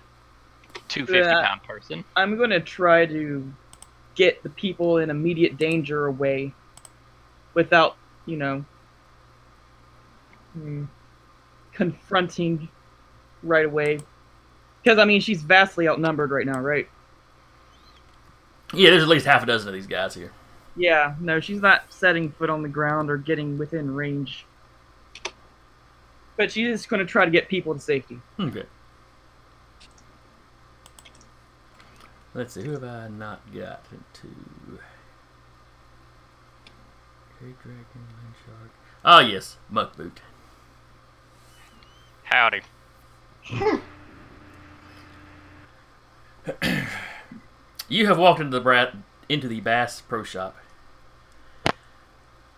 [0.90, 1.48] 250 Yeah.
[1.48, 2.04] pound person.
[2.16, 3.54] I'm gonna try to
[4.16, 6.54] get the people in immediate danger away
[7.54, 8.66] without, you know,
[10.54, 10.86] hmm,
[11.74, 12.68] confronting
[13.44, 14.00] right away.
[14.84, 16.88] Because I mean, she's vastly outnumbered right now, right?
[18.74, 20.32] Yeah, there's at least half a dozen of these guys here.
[20.76, 24.46] Yeah, no, she's not setting foot on the ground or getting within range.
[26.38, 28.20] But she is going to try to get people to safety.
[28.40, 28.64] Okay.
[32.34, 34.36] Let's see, who have I not got into?
[37.40, 38.72] Great Dragon, Land Shark.
[39.06, 40.18] Ah, yes, Muckboot.
[42.24, 42.62] Howdy.
[47.88, 48.96] You have walked into the brat
[49.30, 50.58] into the Bass Pro Shop.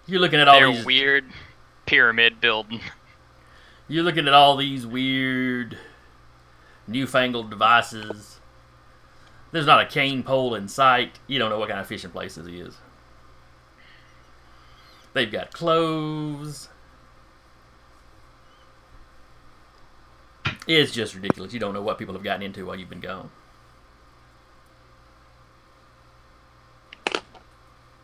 [0.06, 0.86] You're looking at all They're these.
[0.86, 1.26] weird
[1.86, 2.80] pyramid building.
[3.88, 5.78] You're looking at all these weird,
[6.88, 8.40] newfangled devices.
[9.52, 11.20] There's not a cane pole in sight.
[11.28, 12.78] You don't know what kind of fishing place this is.
[15.14, 16.70] They've got clothes.
[20.68, 21.54] It's just ridiculous.
[21.54, 23.32] You don't know what people have gotten into while you've been gone.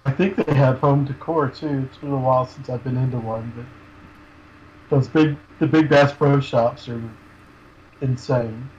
[0.06, 1.88] I think they have home decor too.
[1.90, 3.66] It's been a while since I've been into one, but
[4.94, 7.02] those big, the big Bass Pro Shops are
[8.02, 8.70] insane.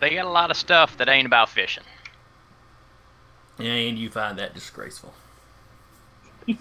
[0.00, 1.84] They got a lot of stuff that ain't about fishing.
[3.58, 5.14] And you find that disgraceful.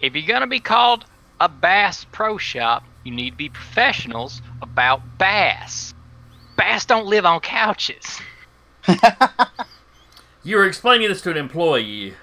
[0.00, 1.04] If you're gonna be called
[1.38, 5.94] a bass pro shop, you need to be professionals about bass.
[6.56, 8.20] Bass don't live on couches.
[10.44, 12.14] You were explaining this to an employee,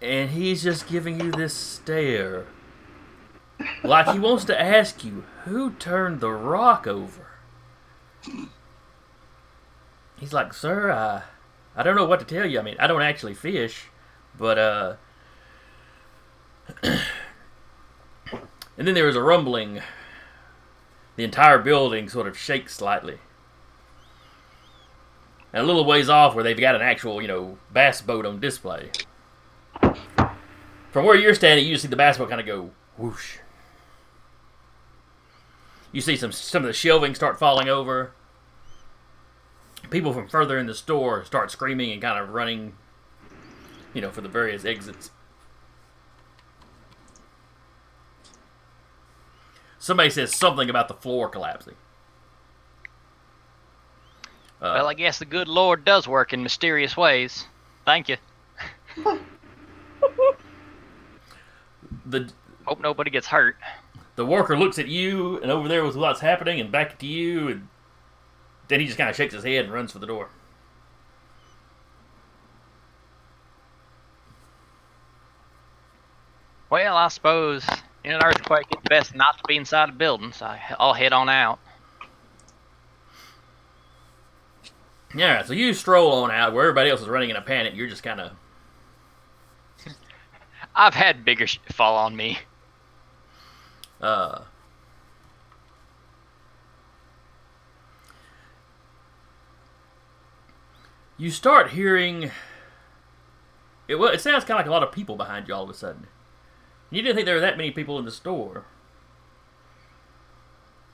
[0.00, 2.46] and he's just giving you this stare.
[3.82, 7.26] Like he wants to ask you, who turned the rock over?
[10.18, 11.22] He's like, sir, I,
[11.74, 12.58] I don't know what to tell you.
[12.60, 13.88] I mean, I don't actually fish,
[14.38, 14.96] but, uh.
[16.82, 17.00] and
[18.76, 19.80] then there was a rumbling.
[21.16, 23.18] The entire building sort of shakes slightly.
[25.52, 28.40] And a little ways off, where they've got an actual, you know, bass boat on
[28.40, 28.90] display.
[30.92, 33.38] From where you're standing, you see the bass boat kind of go whoosh.
[35.92, 38.12] You see some some of the shelving start falling over.
[39.90, 42.74] People from further in the store start screaming and kind of running,
[43.92, 45.10] you know, for the various exits.
[49.78, 51.74] Somebody says something about the floor collapsing.
[54.60, 57.46] Uh, well, I guess the good Lord does work in mysterious ways.
[57.86, 58.18] Thank you.
[62.04, 62.30] the
[62.66, 63.56] Hope nobody gets hurt.
[64.20, 67.48] The worker looks at you and over there with what's happening and back to you
[67.48, 67.68] and
[68.68, 70.28] then he just kind of shakes his head and runs for the door.
[76.68, 77.66] Well, I suppose
[78.04, 81.30] in an earthquake it's best not to be inside a building, so I'll head on
[81.30, 81.58] out.
[85.14, 87.74] Yeah, so you stroll on out where everybody else is running in a panic.
[87.74, 88.32] You're just kind of
[90.74, 92.38] I've had bigger sh- fall on me.
[94.00, 94.42] Uh,
[101.18, 102.30] you start hearing
[103.88, 103.96] it.
[103.96, 105.74] Well, it sounds kind of like a lot of people behind you all of a
[105.74, 106.06] sudden.
[106.90, 108.64] You didn't think there were that many people in the store.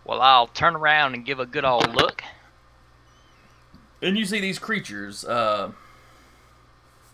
[0.05, 2.23] Well, I'll turn around and give a good old look.
[4.03, 5.25] And you see these creatures.
[5.25, 5.73] Uh,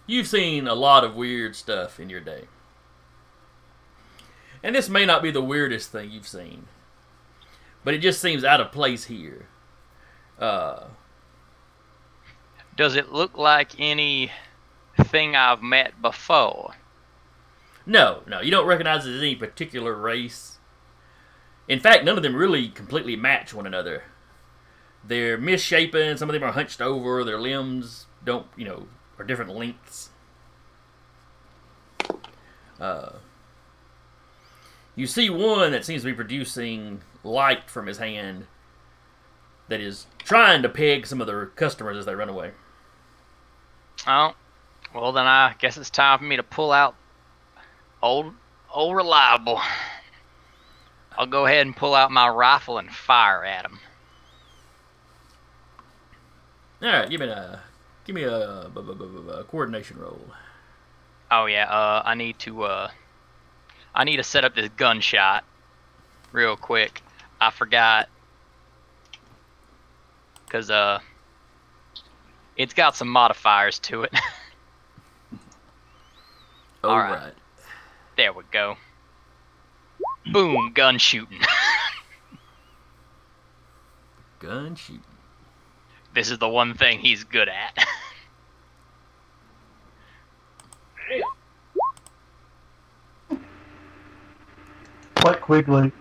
[0.06, 2.44] you've seen a lot of weird stuff in your day.
[4.62, 6.66] And this may not be the weirdest thing you've seen,
[7.84, 9.46] but it just seems out of place here.
[10.38, 10.84] Uh,
[12.76, 14.30] Does it look like anything
[15.36, 16.74] I've met before?
[17.84, 20.58] no, no, you don't recognize it as any particular race.
[21.68, 24.04] In fact, none of them really completely match one another.
[25.04, 26.16] They're misshapen.
[26.16, 27.24] Some of them are hunched over.
[27.24, 28.86] Their limbs don't, you know,
[29.18, 30.10] are different lengths.
[32.80, 33.14] Uh,
[34.94, 38.46] you see one that seems to be producing light from his hand
[39.68, 42.50] that is trying to peg some of their customers as they run away.
[44.06, 44.34] Oh,
[44.94, 46.94] well then I guess it's time for me to pull out
[48.02, 48.34] old,
[48.72, 49.60] old reliable.
[51.16, 53.78] I'll go ahead and pull out my rifle and fire at him.
[56.82, 57.60] All right, give me a
[58.04, 60.20] give me a, bu- bu- bu- coordination roll.
[61.30, 62.90] Oh yeah, uh, I need to, uh,
[63.94, 65.44] I need to set up this gunshot
[66.32, 67.02] real quick.
[67.40, 68.08] I forgot,
[70.48, 71.00] cause uh,
[72.56, 74.12] it's got some modifiers to it.
[76.84, 77.10] All All right.
[77.24, 77.34] right.
[78.16, 78.76] there we go.
[80.32, 81.40] Boom, gun shooting.
[84.38, 85.02] Gun shooting.
[86.14, 87.76] this is the one thing he's good at.
[95.24, 95.92] Like Quigley.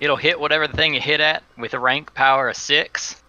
[0.00, 3.22] It'll hit whatever the thing you hit at with a rank power of six.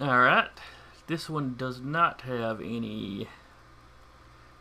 [0.00, 0.48] All right.
[1.06, 3.28] This one does not have any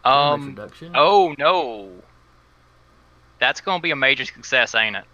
[0.05, 0.49] Um.
[0.49, 0.91] reduction.
[0.95, 2.03] Oh no.
[3.39, 5.05] That's gonna be a major success, ain't it?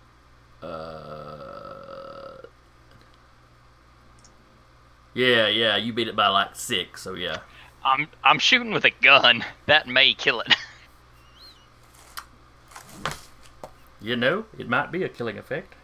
[0.62, 2.46] Uh.
[5.14, 7.38] Yeah, yeah, you beat it by like six, so yeah.
[7.84, 9.46] I'm I'm shooting with a gun.
[9.68, 10.56] That may kill it.
[14.02, 15.76] You know, it might be a killing effect.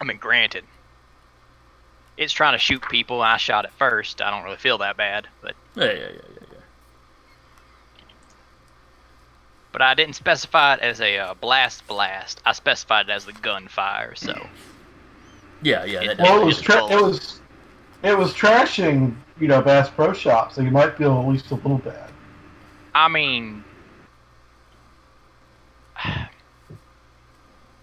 [0.00, 0.64] I mean, granted,
[2.16, 3.20] it's trying to shoot people.
[3.20, 4.22] I shot it first.
[4.22, 6.58] I don't really feel that bad, but Yeah, yeah, yeah, yeah, yeah.
[9.72, 12.40] but I didn't specify it as a uh, blast blast.
[12.44, 14.14] I specified it as the gunfire.
[14.16, 14.46] So
[15.62, 17.40] Yeah, yeah, that Well, it was tra- it was
[18.02, 21.56] it was trashing, you know, Bass Pro Shop, so you might feel at least a
[21.56, 22.09] little bad.
[22.94, 23.64] I mean,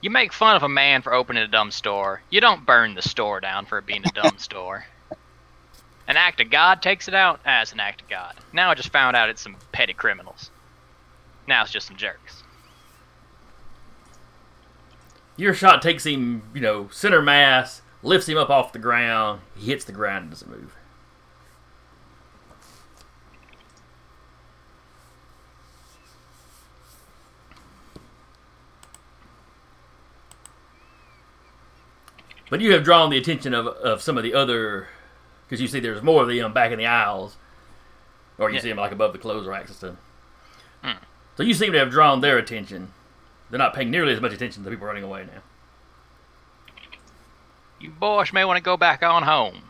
[0.01, 2.21] you make fun of a man for opening a dumb store.
[2.29, 4.85] You don't burn the store down for it being a dumb store.
[6.07, 8.35] An act of God takes it out as an act of God.
[8.53, 10.51] Now I just found out it's some petty criminals.
[11.47, 12.43] Now it's just some jerks.
[15.35, 19.41] Your shot takes him, you know, center mass, lifts him up off the ground.
[19.55, 20.76] He hits the ground and doesn't move.
[32.49, 34.87] But you have drawn the attention of, of some of the other,
[35.45, 37.35] because you see there's more of them back in the aisles,
[38.37, 38.61] or you Yeah.
[38.61, 39.95] see them like above the clothes racks and stuff.
[40.83, 41.03] Hmm.
[41.35, 42.93] So you seem to have drawn their attention.
[43.49, 45.41] They're not paying nearly as much attention to the people running away now.
[47.79, 49.63] You boys may want to go back on home.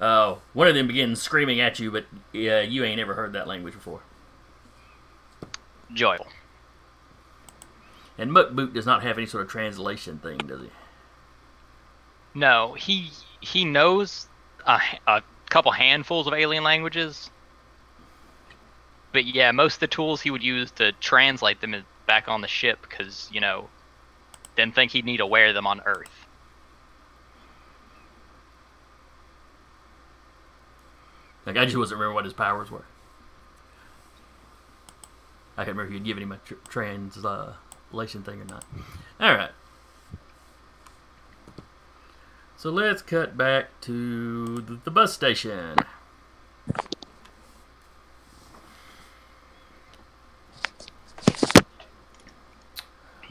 [0.00, 2.04] Uh, one of them begins screaming at you, but
[2.34, 4.00] uh, you ain't ever heard that language before.
[5.92, 6.26] Joyful.
[8.16, 10.70] And Muckboot does not have any sort of translation thing, does he?
[12.34, 13.10] No, he
[13.40, 14.28] he knows
[14.66, 17.30] a, a couple handfuls of alien languages.
[19.12, 22.40] But yeah, most of the tools he would use to translate them is back on
[22.40, 23.68] the ship because, you know,
[24.56, 26.26] didn't think he'd need to wear them on Earth.
[31.46, 32.84] Like I just wasn't remember what his powers were.
[35.56, 37.52] I can't remember if you'd given him a tr- uh,
[37.94, 38.64] translation thing or not.
[39.20, 39.50] All right.
[42.56, 45.76] So let's cut back to the, the bus station.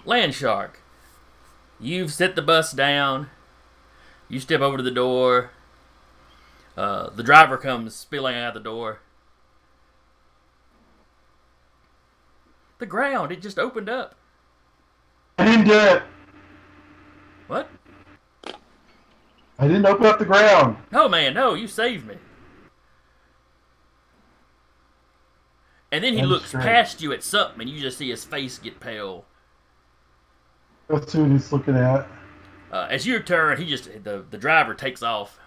[0.05, 0.79] Land Shark.
[1.79, 3.29] You've set the bus down.
[4.29, 5.51] You step over to the door.
[6.77, 8.99] Uh, the driver comes spilling out the door.
[12.79, 14.15] The ground, it just opened up.
[15.37, 16.03] I didn't do it.
[17.47, 17.69] What?
[19.59, 20.77] I didn't open up the ground.
[20.91, 22.15] No, man, no, you saved me.
[25.91, 26.63] And then he That's looks straight.
[26.63, 29.25] past you at something, and you just see his face get pale.
[30.89, 32.07] That's who he's looking at.
[32.71, 35.39] Uh, as your turn, he just the the driver takes off.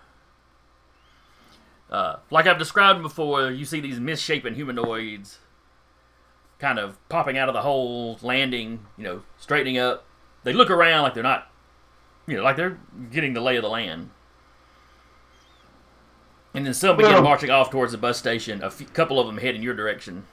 [1.90, 5.38] Uh, like I've described before, you see these misshapen humanoids,
[6.58, 10.04] kind of popping out of the holes, landing, you know, straightening up.
[10.44, 11.50] They look around like they're not,
[12.26, 12.78] you know, like they're
[13.10, 14.10] getting the lay of the land.
[16.54, 18.62] And then some begin marching off towards the bus station.
[18.62, 20.24] A few, couple of them head in your direction.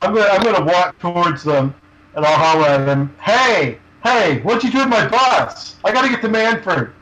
[0.00, 1.74] I'm gonna I'm gonna walk towards them
[2.14, 3.14] and I'll holler at them.
[3.20, 5.76] Hey, hey, what'd you do with my bus?
[5.84, 6.92] I gotta get to Manford.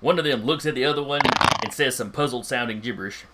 [0.00, 1.20] One of them looks at the other one
[1.64, 3.24] and says some puzzled sounding gibberish.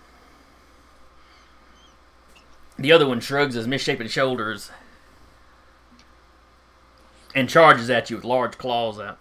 [2.77, 4.69] The other one shrugs his misshapen shoulders
[7.33, 9.17] and charges at you with large claws out.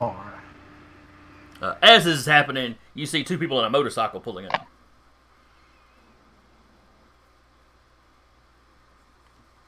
[0.00, 1.62] All right.
[1.62, 4.66] Uh, as this is happening, you see two people on a motorcycle pulling up.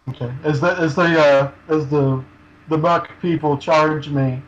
[0.09, 0.33] Okay.
[0.43, 2.25] As the as the uh, as the
[2.69, 4.43] the muck people charge me,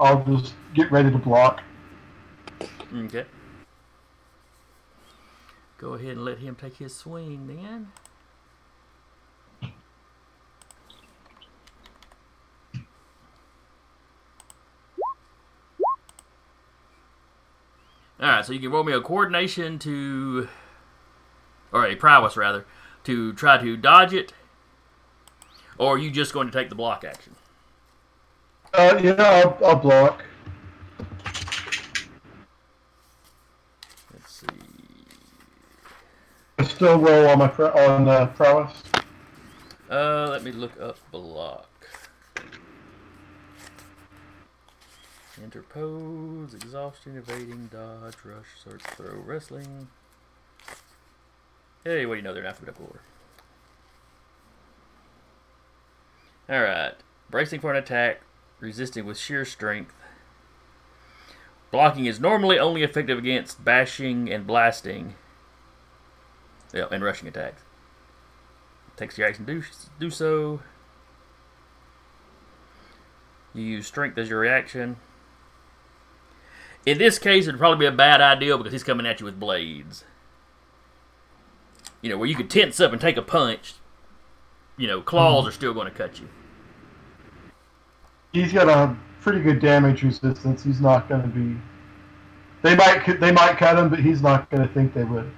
[0.00, 1.62] I'll just get ready to block.
[2.94, 3.24] Okay.
[5.78, 7.92] Go ahead and let him take his swing then.
[18.18, 20.48] Alright, so you can roll me a coordination to.
[21.72, 22.64] Or a prowess, rather.
[23.04, 24.32] To try to dodge it.
[25.78, 27.34] Or are you just going to take the block action?
[28.72, 30.24] Uh, yeah, I'll, I'll block.
[34.12, 34.46] Let's see.
[36.58, 38.82] I still roll on my pro- on uh, prowess.
[39.90, 41.70] Uh, let me look up block.
[45.42, 49.88] Interpose, exhaustion, evading, dodge, rush, search, throw, wrestling.
[51.82, 52.34] Hey, what do you know?
[52.34, 53.00] They're in alphabetical order.
[56.50, 56.96] Alright.
[57.30, 58.20] Bracing for an attack,
[58.60, 59.94] resisting with sheer strength.
[61.70, 65.14] Blocking is normally only effective against bashing and blasting.
[66.72, 67.62] Yeah, and rushing attacks.
[68.96, 69.62] Takes your action to do,
[70.00, 70.60] do so.
[73.54, 74.96] You use strength as your reaction.
[76.84, 79.40] In this case, it'd probably be a bad idea because he's coming at you with
[79.40, 80.04] blades.
[82.00, 83.74] You know, where you could tense up and take a punch.
[84.76, 85.48] You know, claws mm-hmm.
[85.48, 86.28] are still going to cut you.
[88.32, 90.62] He's got a pretty good damage resistance.
[90.62, 91.56] He's not going to be.
[92.62, 95.30] They might they might cut him, but he's not going to think they would.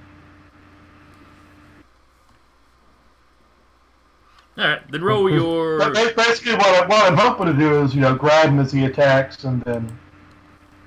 [4.58, 5.78] All right, then roll your.
[5.78, 8.72] But basically, what, I, what I'm hoping to do is, you know, grab him as
[8.72, 9.98] he attacks and then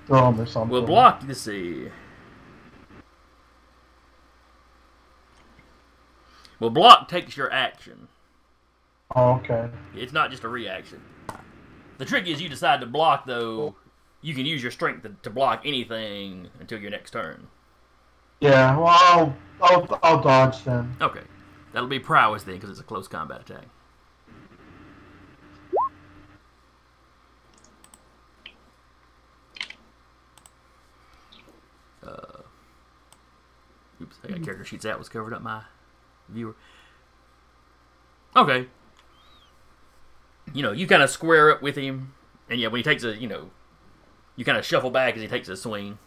[0.08, 0.72] throw him or something.
[0.72, 1.24] Well, block.
[1.26, 1.88] Let's see.
[6.60, 8.08] Well, block takes your action.
[9.16, 9.70] Oh, okay.
[9.96, 11.02] It's not just a reaction.
[11.98, 13.76] The trick is you decide to block, though.
[14.22, 17.48] You can use your strength to, to block anything until your next turn.
[18.42, 18.78] Yeah.
[18.78, 20.96] Well, I'll I'll, I'll dodge then.
[21.02, 21.22] Okay.
[21.74, 23.66] That'll be prowess then, because it's a close combat attack.
[32.06, 32.42] Uh,
[34.02, 35.00] oops, I got character sheets out.
[35.00, 35.62] Was covered up my
[36.28, 36.56] viewer.
[38.36, 38.68] Okay.
[40.54, 42.14] You know, you kind of square up with him,
[42.50, 43.52] and yeah, when he takes a, you know,
[44.36, 46.00] you kind of shuffle back as he takes a swing.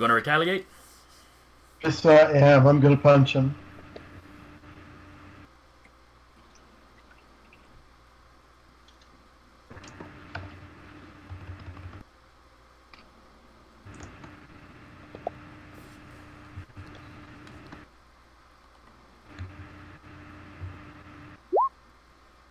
[0.00, 0.66] Going to retaliate?
[1.84, 2.66] Yes, I am.
[2.66, 3.54] I'm gonna punch him.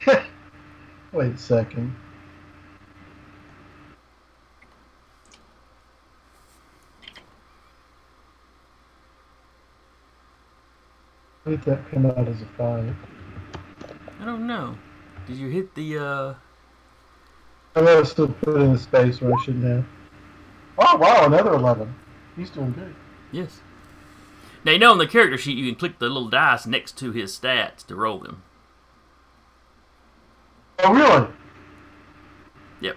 [1.12, 1.94] Wait a second.
[11.44, 12.96] How did that come out as a five?
[14.20, 14.76] I don't know.
[15.28, 16.34] Did you hit the uh
[17.76, 19.86] I might have still put it in the space where I shouldn't have.
[20.78, 21.94] Oh wow, another eleven.
[22.36, 22.96] He's doing good.
[23.32, 23.60] yes.
[24.66, 27.12] Now you know on the character sheet you can click the little dice next to
[27.12, 28.44] his stats to roll them.
[30.80, 31.28] Oh really?
[32.82, 32.96] Yep.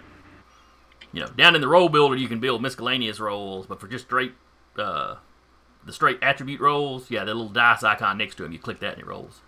[1.13, 4.05] You know, down in the roll builder you can build miscellaneous rolls, but for just
[4.05, 4.35] straight
[4.79, 5.17] uh
[5.87, 8.95] the straight attribute rolls, yeah, the little dice icon next to him, you click that
[8.95, 9.41] and it rolls.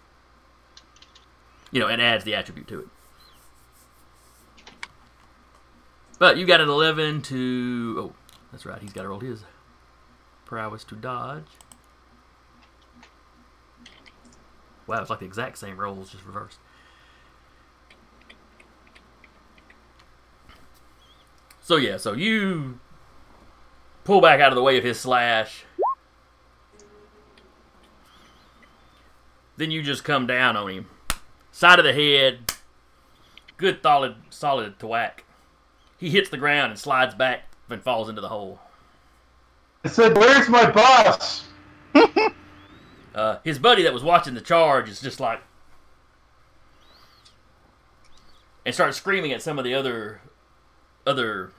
[1.70, 2.88] You know, and adds the attribute to it.
[6.18, 7.96] But you got an 11 to.
[7.98, 8.12] Oh,
[8.50, 8.80] that's right.
[8.80, 9.44] He's got to roll his
[10.46, 11.44] prowess to dodge.
[14.86, 16.58] Wow, it's like the exact same rolls, just reversed.
[21.60, 22.80] So yeah, so you
[24.04, 25.64] pull back out of the way of his slash.
[29.58, 30.86] Then you just come down on him.
[31.50, 32.52] Side of the head.
[33.56, 35.24] Good solid solid thwack.
[35.98, 38.60] He hits the ground and slides back and falls into the hole.
[39.84, 41.44] I said, "Where's my boss?"
[43.14, 45.40] Uh, his buddy that was watching the charge is just like
[48.64, 50.20] and started screaming at some of the other
[51.04, 51.50] other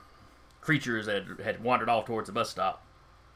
[0.62, 2.82] creatures that had wandered off towards the bus stop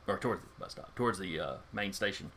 [0.07, 2.31] or towards the bus stop towards the uh, main station.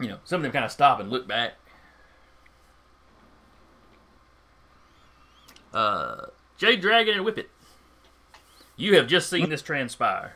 [0.00, 1.54] You know, some of them kind of stop and look back.
[5.72, 6.26] Uh,
[6.56, 7.46] Jade Dragon and Whippet.
[8.76, 10.34] You have just seen this transpire.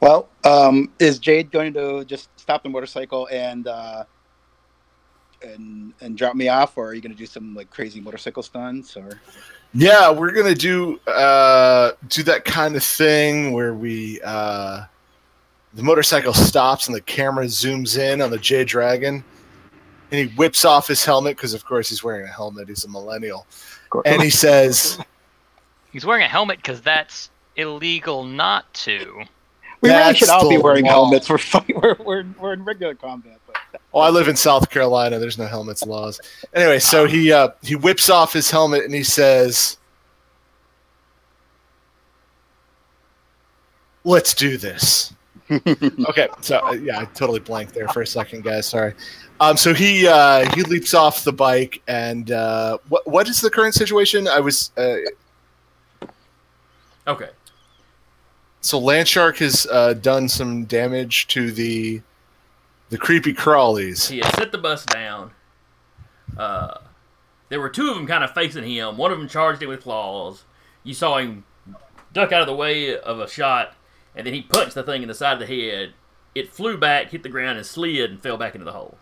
[0.00, 4.04] Well, um, is Jade going to just stop the motorcycle and uh,
[5.44, 8.42] and and drop me off, or are you going to do some like crazy motorcycle
[8.42, 8.96] stunts?
[8.96, 9.20] Or
[9.74, 14.84] Yeah, we're gonna do uh, do that kind of thing where we uh,
[15.74, 19.24] the motorcycle stops and the camera zooms in on the Jade Dragon,
[20.10, 22.68] and he whips off his helmet because of course he's wearing a helmet.
[22.68, 23.46] He's a millennial,
[24.04, 24.98] and he says,
[25.92, 29.24] He's wearing a helmet because that's illegal not to.
[29.82, 30.90] we really should all be wearing law.
[30.92, 31.28] helmets.
[31.28, 33.41] We're fight- we're, we're we're in regular combat, but
[33.94, 35.18] "Oh, I live in South Carolina.
[35.18, 36.20] There's no helmets laws."
[36.54, 39.78] Anyway, so he uh, he whips off his helmet and he says,
[44.04, 45.12] "Let's do this."
[45.50, 48.66] okay, so uh, yeah, I totally blanked there for a second, guys.
[48.66, 48.94] Sorry.
[49.40, 53.50] Um, so he uh, he leaps off the bike, and uh, what what is the
[53.50, 54.28] current situation?
[54.28, 54.96] I was uh,
[57.06, 57.30] Okay.
[58.60, 62.00] so Landshark has uh, done some damage to the
[62.92, 64.10] the creepy crawlies.
[64.10, 65.30] He had set the bus down.
[66.36, 66.76] Uh,
[67.48, 68.98] there were two of them kind of facing him.
[68.98, 70.44] One of them charged him with claws.
[70.84, 71.44] You saw him
[72.12, 73.74] duck out of the way of a shot,
[74.14, 75.94] and then he punched the thing in the side of the head.
[76.34, 78.98] It flew back, hit the ground, and slid and fell back into the hole.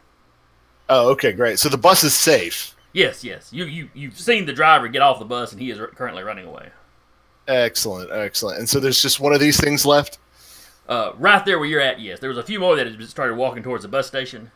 [0.88, 1.59] Oh, okay, great.
[1.59, 2.76] So the bus is safe.
[2.93, 3.53] Yes, yes.
[3.53, 6.22] You you you've seen the driver get off the bus, and he is r- currently
[6.22, 6.70] running away.
[7.49, 8.61] Excellent, excellent.
[8.61, 10.18] And so there's just one of these things left.
[10.91, 12.18] Uh, right there where you're at, yes.
[12.18, 14.51] There was a few more that had just started walking towards the bus station.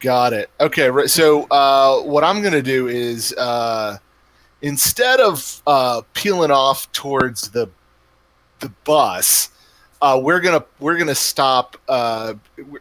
[0.00, 0.48] Got it.
[0.58, 1.10] Okay, right.
[1.10, 3.98] So uh, what I'm gonna do is uh,
[4.62, 7.68] instead of uh, peeling off towards the
[8.60, 9.50] the bus,
[10.00, 11.76] uh, we're gonna we're gonna stop.
[11.86, 12.34] Uh,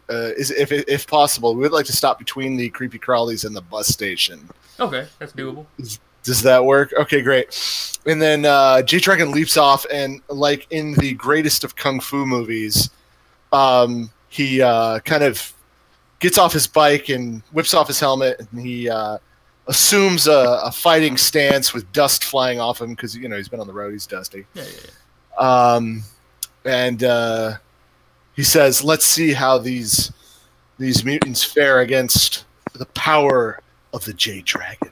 [0.10, 3.62] uh, is if if possible, we'd like to stop between the creepy crawlies and the
[3.62, 4.50] bus station.
[4.80, 5.66] Okay, that's doable.
[6.30, 6.94] Does Does that work?
[6.94, 8.00] Okay, great.
[8.06, 12.24] And then uh, Jade Dragon leaps off, and like in the greatest of kung fu
[12.24, 12.92] movies,
[13.52, 15.52] um, he uh, kind of
[16.20, 19.18] gets off his bike and whips off his helmet, and he uh,
[19.66, 23.60] assumes a, a fighting stance with dust flying off him because you know he's been
[23.60, 24.46] on the road, he's dusty.
[24.54, 24.80] Yeah, yeah,
[25.40, 25.74] yeah.
[25.74, 26.04] Um,
[26.64, 27.54] and uh,
[28.36, 30.12] he says, "Let's see how these
[30.78, 33.62] these mutants fare against the power
[33.94, 34.92] of the Jade Dragon."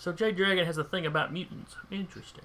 [0.00, 1.76] So Jade Dragon has a thing about mutants.
[1.90, 2.44] Interesting.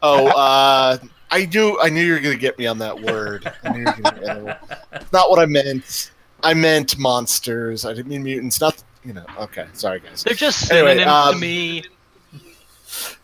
[0.00, 0.96] Oh, uh,
[1.30, 3.52] I knew I knew you were gonna get me on that word.
[3.64, 4.78] I knew you were gonna get me on that word.
[4.92, 6.10] It's Not what I meant.
[6.42, 7.84] I meant monsters.
[7.84, 8.62] I didn't mean mutants.
[8.62, 9.26] Not you know.
[9.38, 10.24] Okay, sorry guys.
[10.24, 11.84] They're just Anyway, synonyms um, to me.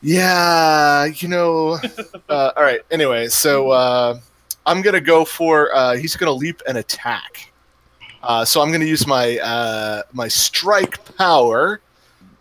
[0.03, 1.79] Yeah, you know.
[2.29, 2.81] Uh, all right.
[2.91, 4.19] Anyway, so uh,
[4.67, 5.75] I'm gonna go for.
[5.75, 7.53] Uh, he's gonna leap and attack.
[8.23, 11.81] Uh, so I'm gonna use my uh, my strike power,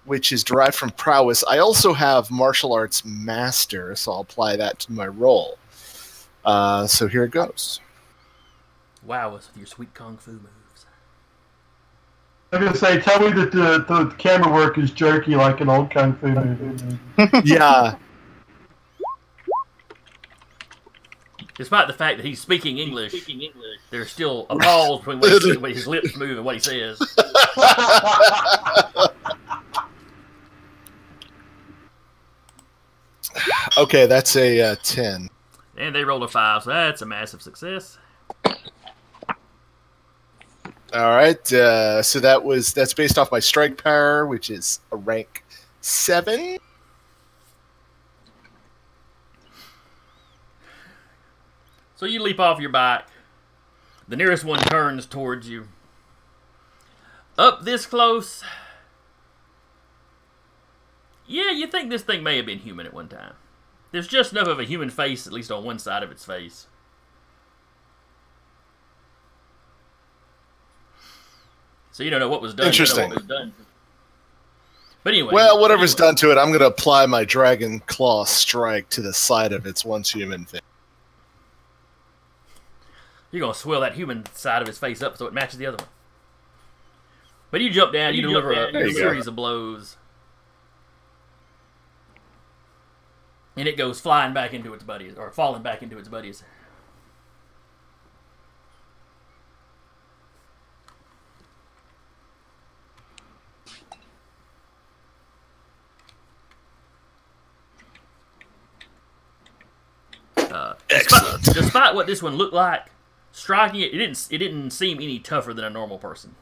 [0.06, 1.44] which is derived from prowess.
[1.46, 5.58] I also have martial arts master, so I'll apply that to my roll.
[6.44, 7.80] Uh, so here it goes.
[9.06, 10.86] Wow, us with your sweet kung fu moves.
[12.52, 15.90] I'm gonna say, tell me that the, the camera work is jerky like an old
[15.90, 17.00] kung fu movie.
[17.44, 17.96] yeah.
[21.56, 23.14] Despite the fact that he's speaking English,
[23.92, 27.00] there's still a pause between what he, when his lips move and what he says.
[33.78, 35.30] Okay, that's a uh, ten.
[35.76, 37.98] And they rolled a five, so that's a massive success.
[40.94, 41.52] All right.
[41.52, 45.44] Uh, so that was that's based off my strike power, which is a rank
[45.82, 46.60] seven.
[51.96, 53.06] So you leap off your bike.
[54.08, 55.70] The nearest one turns towards you.
[57.38, 58.44] Up this close.
[61.28, 63.34] Yeah, you think this thing may have been human at one time.
[63.92, 66.68] There's just enough of a human face, at least on one side of its face.
[71.92, 72.66] So you don't know what was done.
[72.66, 73.10] you know what Interesting.
[73.12, 73.54] was done.
[75.04, 75.34] But anyway.
[75.34, 76.08] Well, whatever's anyway.
[76.08, 79.66] done to it, I'm going to apply my dragon claw strike to the side of
[79.66, 80.62] its once human face.
[83.32, 85.78] You're gonna swell that human side of his face up so it matches the other
[85.78, 85.88] one.
[87.50, 89.00] But you jump down, you, You deliver jump a, down, a you go.
[89.00, 89.98] series of blows,
[93.56, 96.44] and it goes flying back into its buddies, or falling back into its buddies.
[110.38, 111.44] Uh, Excellent.
[111.44, 112.88] Despite, despite what this one looked like,
[113.32, 116.36] striking it, it didn't it didn't seem any tougher than a normal person.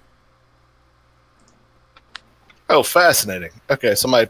[2.70, 3.52] Oh, fascinating.
[3.70, 4.30] Okay, so my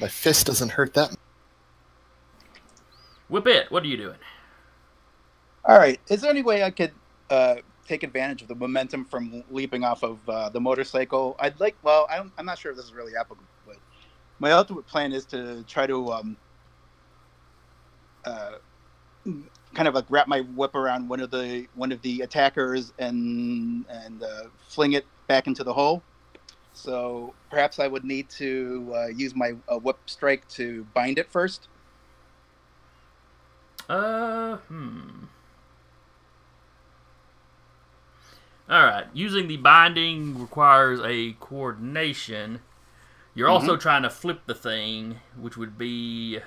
[0.00, 1.10] my fist doesn't hurt that.
[1.10, 1.18] much.
[3.28, 3.70] Whippet.
[3.70, 4.18] what are you doing?
[5.64, 6.00] All right.
[6.08, 6.92] Is there any way I could
[7.28, 7.56] uh,
[7.88, 11.36] take advantage of the momentum from leaping off of uh, the motorcycle?
[11.38, 11.76] I'd like.
[11.82, 13.76] Well, I don't, I'm not sure if this is really applicable, but
[14.38, 16.36] my ultimate plan is to try to um,
[18.24, 18.52] uh,
[19.74, 23.84] kind of like wrap my whip around one of the one of the attackers and
[23.88, 26.02] and uh, fling it back into the hole.
[26.76, 31.32] So perhaps I would need to uh, use my uh, whip strike to bind it
[31.32, 31.68] first.
[33.88, 35.24] Uh, hmm.
[38.70, 42.60] Alright, using the binding requires a coordination.
[43.34, 46.40] You're also trying to flip the thing, which would be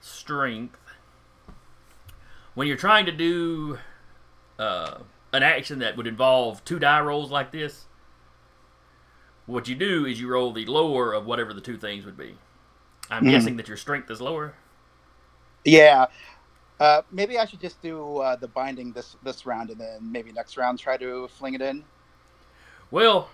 [0.00, 0.78] strength.
[2.54, 3.78] When you're trying to do
[4.58, 5.00] uh,
[5.32, 7.86] an action that would involve two die rolls like this,
[9.50, 12.36] what you do is you roll the lower of whatever the two things would be.
[13.10, 13.30] I'm Mhm.
[13.30, 14.54] guessing that your strength is lower.
[15.64, 16.06] Yeah.
[16.78, 20.32] Uh, maybe I should just do uh, the binding this this round, and then maybe
[20.32, 21.84] next round try to fling it in.
[22.90, 23.30] Well,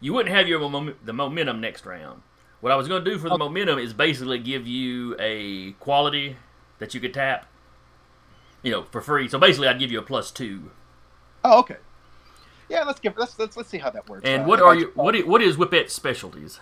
[0.00, 2.22] you wouldn't have your mom- the momentum next round.
[2.60, 3.38] What I was going to do for the Oh.
[3.38, 6.36] momentum is basically give you a quality
[6.78, 7.46] that you could tap,
[8.62, 9.28] you know, for free.
[9.28, 10.70] So basically, I'd give you a plus two.
[11.44, 11.76] Oh, okay.
[12.68, 14.24] Yeah, let's give let's let's, let's see how that works.
[14.24, 14.90] And Uh, what are you?
[14.94, 16.60] What what is Whippet's specialties?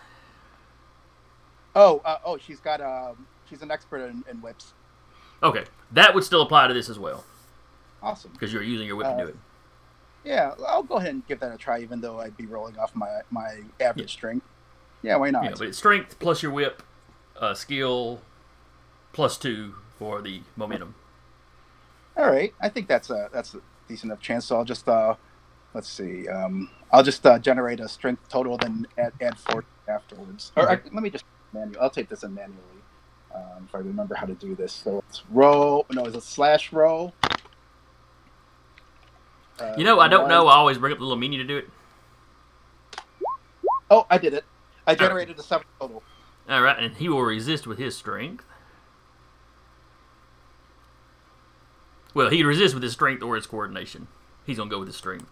[1.75, 4.73] Oh, uh, oh, she's got um, she's an expert in, in whips.
[5.43, 7.25] Okay, that would still apply to this as well
[8.03, 8.31] Awesome.
[8.33, 9.37] because you're using your whip to Uh, do it.
[10.25, 12.95] Yeah, I'll go ahead and give that a try, even though I'd be rolling off
[12.95, 14.47] my my average strength.
[15.03, 15.45] Yeah, why not?
[15.45, 16.83] Yeah, but it's strength plus your whip,
[17.39, 18.21] uh, skill,
[19.13, 20.95] plus two for the momentum.
[22.17, 24.47] All right, I think that's a that's a decent enough chance.
[24.47, 25.17] So I'll just uh,
[25.75, 26.27] let's see.
[26.29, 30.53] Um, I'll just uh, generate a strength total, then add, add four afterwards.
[30.57, 31.83] Or uh, let me just manual.
[31.83, 32.61] I'll take this in manually
[33.35, 34.73] um, if I remember how to do this.
[34.73, 35.87] So it's roll.
[35.91, 37.13] No, it's a slash roll.
[39.61, 40.47] Uh, You know, I don't one- know.
[40.49, 41.69] I always bring up the little menu to do it.
[43.91, 44.45] Oh, I did it.
[44.87, 46.03] I generated a seven total.
[46.49, 48.45] All right, and he will resist with his strength.
[52.13, 54.07] Well, he resists with his strength or his coordination.
[54.47, 55.27] He's gonna go with his strength.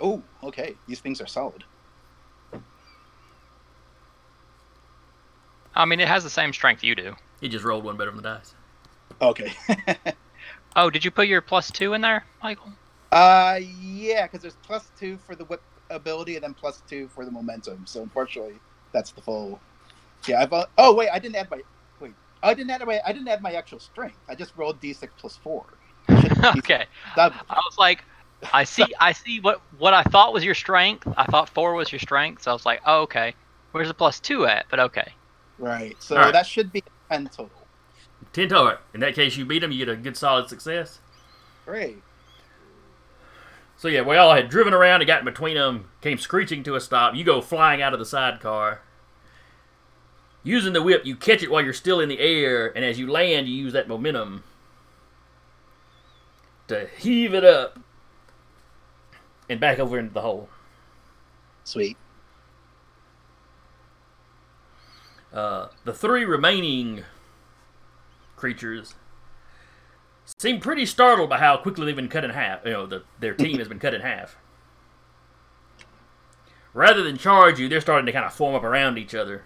[0.00, 0.78] Oh, okay.
[0.86, 1.64] These things are solid.
[5.74, 7.14] I mean, it has the same strength you do.
[7.40, 8.54] He just rolled one better on the dice.
[9.20, 9.52] Okay.
[10.76, 12.72] Oh, did you put your plus two in there, Michael?
[13.12, 17.24] uh, yeah, because there's plus two for the whip ability and then plus two for
[17.24, 17.86] the momentum.
[17.86, 19.62] So unfortunately, that's the full.
[20.26, 20.52] Yeah, I've.
[20.52, 21.60] uh, Oh wait, I didn't add my.
[22.00, 23.00] Wait, I didn't add my.
[23.06, 24.18] I didn't add my actual strength.
[24.28, 25.78] I just rolled d6 plus four.
[26.08, 26.86] It should be D6 okay.
[27.14, 27.40] double.
[27.48, 28.04] I was like,
[28.52, 31.06] I see, I see what what I thought was your strength.
[31.16, 33.34] I thought four was your strength, so I was like, oh, okay.
[33.72, 34.66] Where's the plus two at?
[34.70, 35.12] But okay.
[35.58, 35.96] Right.
[36.00, 36.32] So All right.
[36.32, 37.50] that should be ten total.
[38.32, 38.78] Ten total.
[38.94, 39.72] In that case, you beat him.
[39.72, 41.00] You get a good solid success.
[41.64, 42.02] Great.
[43.76, 46.76] So yeah, we all had driven around and got in between them, came screeching to
[46.76, 47.14] a stop.
[47.14, 48.80] You go flying out of the sidecar.
[50.42, 53.10] Using the whip, you catch it while you're still in the air, and as you
[53.10, 54.44] land, you use that momentum
[56.68, 57.78] to heave it up
[59.48, 60.48] and back over into the hole.
[61.64, 61.96] Sweet.
[65.32, 67.04] Uh, the three remaining
[68.36, 68.94] creatures
[70.38, 72.64] seem pretty startled by how quickly they've been cut in half.
[72.64, 74.36] You know, the, their team has been cut in half.
[76.72, 79.44] Rather than charge you, they're starting to kind of form up around each other.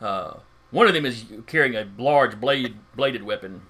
[0.00, 3.62] Uh, one of them is carrying a large blade, bladed weapon.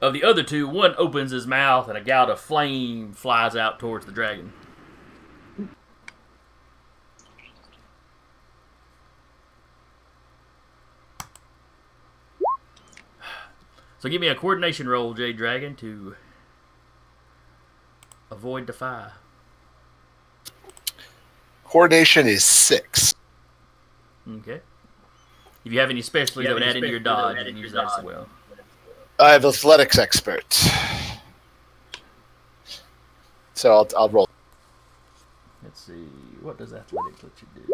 [0.00, 3.78] Of the other two, one opens his mouth and a gout of flame flies out
[3.78, 4.52] towards the dragon.
[13.98, 16.16] So give me a coordination roll, Jade Dragon, to
[18.30, 19.10] avoid defy.
[21.64, 23.14] Coordination is six.
[24.26, 24.60] Okay.
[25.66, 27.98] If you have any specialties that would add into your dodge, you can use that
[27.98, 28.26] as well.
[29.20, 30.44] I have athletics expert.
[33.54, 34.28] So I'll, I'll roll.
[35.62, 36.06] Let's see.
[36.40, 37.72] What does athletics let you do?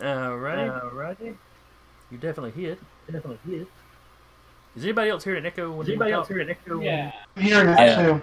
[0.00, 0.90] Alrighty.
[0.90, 1.36] Alrighty.
[2.10, 2.78] You definitely hit.
[3.06, 3.68] Definitely hit.
[4.76, 5.70] Is anybody else hearing an echo?
[5.70, 6.80] When Is anybody else hearing an echo?
[6.80, 7.12] Yeah.
[7.36, 8.20] I'm hearing it I- too.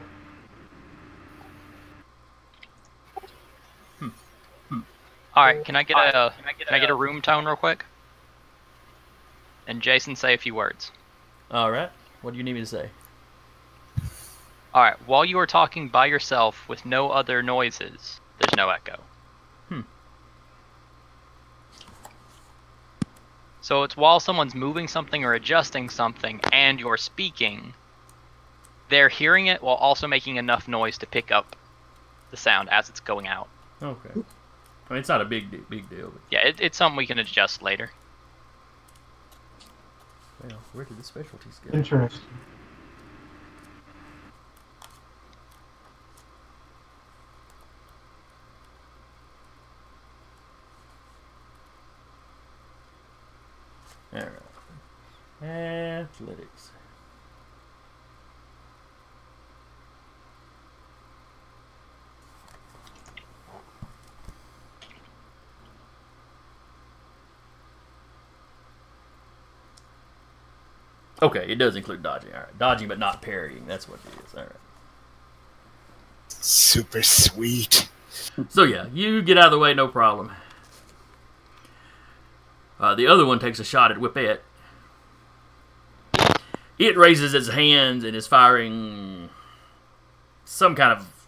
[5.34, 5.64] All right.
[5.64, 6.34] Can I get a
[6.66, 7.86] can I get a room tone real quick?
[9.68, 10.92] And Jason, say a few words.
[11.52, 11.92] Alright.
[12.22, 12.90] What do you need me to say?
[14.74, 14.96] All right.
[15.06, 19.00] While you are talking by yourself with no other noises, there's no echo.
[19.70, 19.82] Hmm.
[23.62, 27.74] So it's while someone's moving something or adjusting something and you're speaking,
[28.90, 31.56] they're hearing it while also making enough noise to pick up
[32.32, 33.50] the sound as it's going out.
[33.82, 34.10] Okay.
[34.14, 37.20] I mean, it's not a big big deal, but Yeah, it, it's something we can
[37.20, 37.92] adjust later.
[40.44, 41.78] Well, where did the specialties go?
[41.78, 42.22] Interesting.
[54.14, 54.32] Alright.
[55.42, 56.72] Athletics.
[71.22, 72.34] Okay, it does include dodging.
[72.34, 72.58] Alright.
[72.58, 73.66] Dodging but not parrying.
[73.68, 74.34] That's what it is.
[74.34, 74.52] Alright.
[76.28, 77.90] Super sweet.
[78.50, 80.32] So yeah, you get out of the way, no problem.
[82.80, 84.40] Uh, the other one takes a shot at Whippet.
[86.80, 89.30] It raises its hands and is firing
[90.46, 91.28] some kind of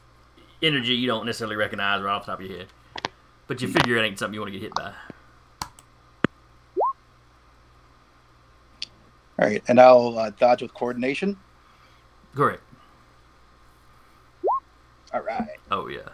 [0.63, 2.67] energy you don't necessarily recognize right off the top of your head.
[3.45, 4.93] But you figure it ain't something you want to get hit by.
[9.39, 11.38] All right, and I'll uh, dodge with coordination.
[12.36, 12.61] Correct.
[15.13, 15.47] All right.
[15.71, 16.09] Oh yeah.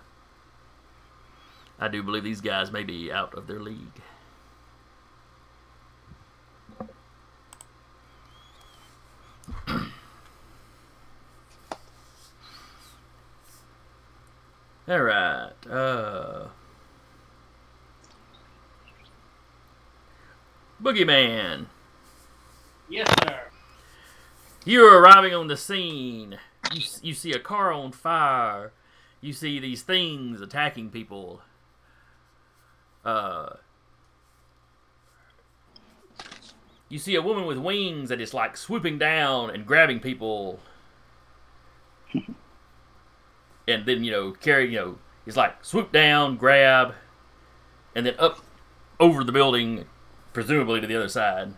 [1.79, 4.01] I do believe these guys may be out of their league.
[14.87, 15.51] All right.
[15.69, 16.47] Uh.
[20.81, 21.65] Boogeyman.
[22.89, 23.41] Yes, sir.
[24.65, 26.39] You're arriving on the scene.
[26.73, 28.71] You, you see a car on fire.
[29.21, 31.41] You see these things attacking people.
[33.05, 33.55] Uh,
[36.89, 40.59] you see a woman with wings that is like swooping down and grabbing people.
[43.67, 46.95] and then, you know, carry, you know, it's like swoop down, grab,
[47.95, 48.39] and then up
[48.99, 49.85] over the building,
[50.33, 51.53] presumably to the other side.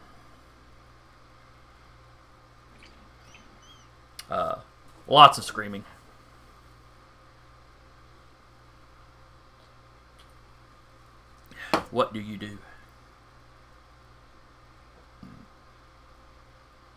[4.32, 4.56] Uh,
[5.08, 5.84] lots of screaming.
[11.92, 12.58] What do you do?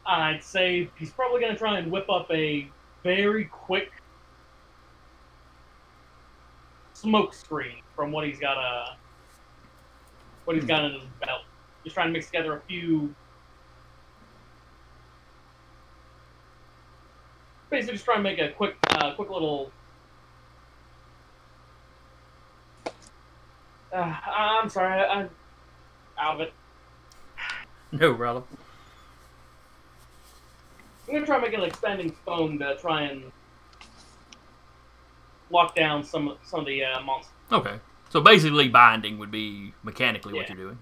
[0.07, 2.69] I'd say he's probably going to try and whip up a
[3.03, 3.91] very quick
[6.93, 8.95] smoke screen from what he's got uh,
[10.45, 11.43] what he's got in his belt.
[11.83, 13.13] Just trying to mix together a few.
[17.75, 19.73] Basically, just trying to make a quick, uh, quick little.
[23.93, 25.31] Uh, I'm sorry, I, I'm
[26.17, 26.53] out of it.
[27.91, 28.45] No problem.
[31.09, 33.33] I'm gonna try and make an expanding foam to try and
[35.51, 37.33] lock down some of- some of the uh, monsters.
[37.51, 37.81] Okay.
[38.11, 40.79] So basically, binding would be mechanically what you're doing.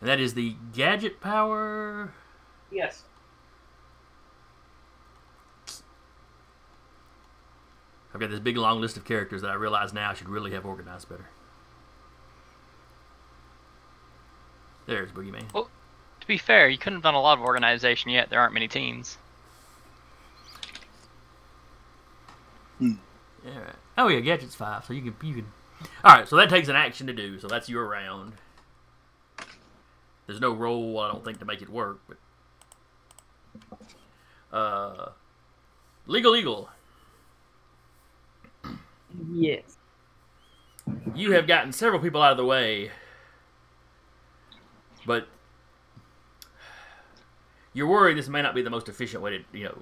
[0.00, 2.14] And that is the gadget power.
[2.70, 3.05] Yes.
[8.16, 10.52] I've got this big long list of characters that I realize now I should really
[10.52, 11.26] have organized better.
[14.86, 15.50] There's Boogeyman.
[15.52, 18.30] To be fair, you couldn't have done a lot of organization yet.
[18.30, 19.18] There aren't many teams.
[22.80, 22.94] Yeah,
[23.44, 23.74] right.
[23.98, 24.86] Oh yeah, gadgets five.
[24.86, 25.46] So you can you can.
[26.02, 27.38] All right, so that takes an action to do.
[27.38, 28.32] So that's your round.
[30.26, 32.00] There's no roll, I don't think, to make it work.
[32.08, 32.16] But
[34.56, 35.10] uh,
[36.06, 36.70] legal eagle,
[39.32, 39.78] Yes.
[41.14, 42.90] you have gotten several people out of the way,
[45.06, 45.28] but
[47.72, 49.78] you're worried this may not be the most efficient way to you know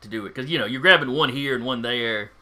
[0.00, 2.32] to do it because you know you're grabbing one here and one there.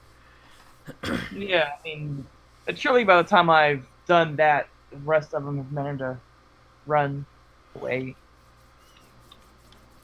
[1.32, 2.26] Yeah, I mean,
[2.74, 6.18] surely by the time I've done that, the rest of them have managed to
[6.86, 7.26] run
[7.74, 8.16] away.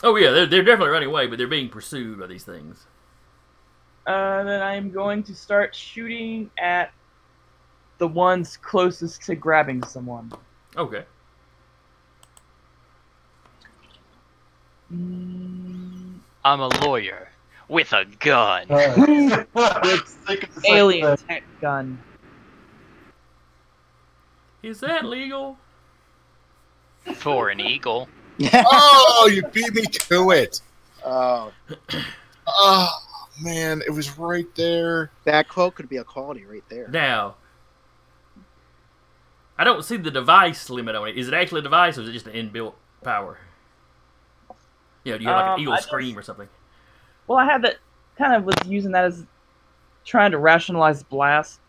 [0.02, 2.86] Oh yeah, they're, they're definitely running away, but they're being pursued by these things.
[4.10, 6.92] Uh, then I'm going to start shooting at
[7.98, 10.32] the ones closest to grabbing someone.
[10.76, 11.04] Okay.
[14.92, 17.28] Mm, I'm a lawyer
[17.68, 18.66] with a gun.
[18.68, 21.26] Uh, let's think of the second alien thing.
[21.28, 21.96] tech gun.
[24.64, 25.56] Is that legal?
[27.14, 28.08] For an eagle.
[28.52, 30.60] Oh, you beat me to it.
[31.02, 31.52] Oh,
[32.46, 32.88] Oh
[33.40, 35.10] man, it was right there.
[35.24, 36.88] that quote could be a quality right there.
[36.88, 37.36] Now,
[39.58, 41.18] I don't see the device limit on it.
[41.18, 42.74] Is it actually a device or is it just an inbuilt
[43.04, 43.38] power?
[45.04, 46.48] You know, do you have like Um, an eagle I just- scream or something?
[47.26, 47.76] Well, I had that
[48.18, 49.24] kind of was using that as
[50.04, 51.60] trying to rationalize blast.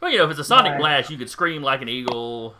[0.00, 0.78] Well, you know, if it's a sonic Right.
[0.80, 2.54] blast, you could scream like an eagle.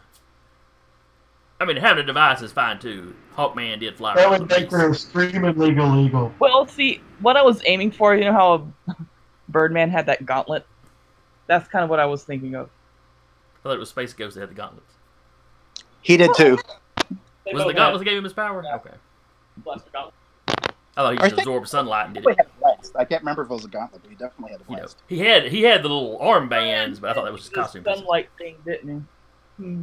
[1.58, 3.14] I mean, having a device is fine too.
[3.36, 5.08] Hawkman did fly That would make her a beast.
[5.08, 6.32] screaming legal eagle.
[6.38, 8.68] Well, see, what I was aiming for, you know how
[9.48, 10.66] Birdman had that gauntlet?
[11.46, 12.68] That's kind of what I was thinking of.
[12.68, 14.86] I thought it was Space Ghost that had the gauntlets.
[16.02, 16.58] He did too.
[17.44, 18.62] They Was both the gauntlet that gave him his power?
[18.64, 18.76] Yeah.
[18.76, 18.94] Okay.
[19.58, 20.14] blaster gauntlet.
[20.96, 22.36] I thought he just absorbed sunlight and did it.
[22.36, 22.76] had.
[22.96, 24.88] I can't remember if it was a gauntlet, but he definitely had a You know,
[25.08, 27.56] he had he had the little arm bands, but I thought that was his This
[27.58, 27.84] costume.
[27.84, 28.00] pieces.
[28.00, 29.06] sunlight thing, didn't
[29.58, 29.62] he?
[29.64, 29.82] Hmm.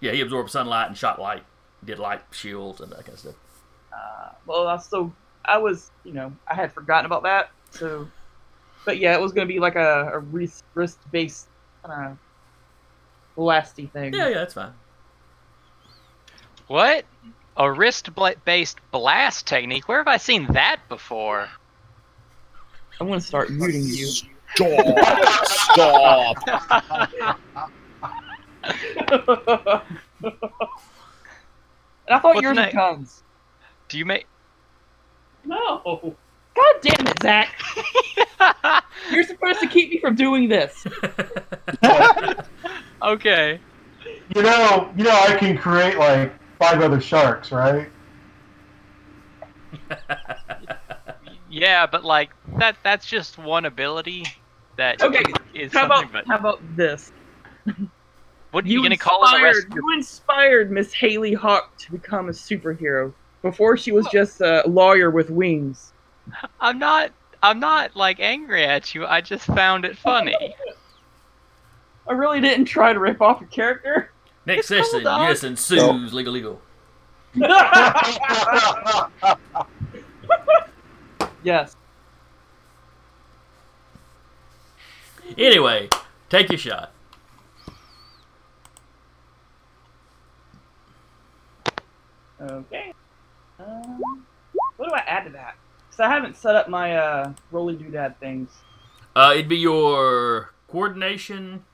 [0.00, 1.44] Yeah, he absorbed sunlight and shot light,
[1.84, 3.34] did light shields and that kind of stuff.
[3.92, 5.12] Uh, well, I so
[5.46, 7.50] I was, you know, I had forgotten about that.
[7.70, 8.08] So,
[8.84, 11.48] but yeah, it was gonna be like a, a wrist wrist based
[11.84, 12.18] kind of
[13.36, 14.14] blasty thing.
[14.14, 14.72] Yeah, yeah, that's fine.
[16.66, 17.04] What?
[17.58, 19.88] A wrist-based blast technique?
[19.88, 21.48] Where have I seen that before?
[23.00, 24.08] I'm gonna start muting you.
[24.54, 25.46] Stop!
[25.46, 26.36] Stop!
[32.06, 32.74] and I thought What's yours were next?
[32.74, 33.22] guns.
[33.88, 34.26] Do you make?
[35.46, 36.16] No.
[36.54, 37.60] God damn it, Zach!
[39.10, 40.86] You're supposed to keep me from doing this.
[43.02, 43.60] okay.
[44.34, 47.88] You know, you know, I can create like five other sharks, right?
[51.48, 54.24] Yeah, but like that—that's just one ability
[54.76, 55.22] that Okay,
[55.54, 56.10] is How something.
[56.10, 57.12] about but how about this?
[58.50, 59.58] What are you, gonna call in the rest?
[59.64, 63.12] inspired- You inspired Miss Haley Hawk to become a superhero.
[63.46, 65.92] Before she was just a lawyer with wings.
[66.60, 67.12] I'm not.
[67.44, 69.06] I'm not like angry at you.
[69.06, 70.56] I just found it funny.
[72.08, 74.10] I really didn't try to rip off a character.
[74.46, 75.22] Next It's session, cool, dog.
[75.22, 76.60] Unison sues Legal Eagle.
[81.44, 81.76] yes.
[85.38, 85.88] Anyway,
[86.30, 86.90] take your shot.
[92.40, 92.92] Okay.
[93.66, 94.24] Um,
[94.76, 95.56] what do I add to that?
[95.88, 98.50] Because I haven't set up my uh, rolling doodad things.
[99.14, 101.64] Uh, it'd be your coordination,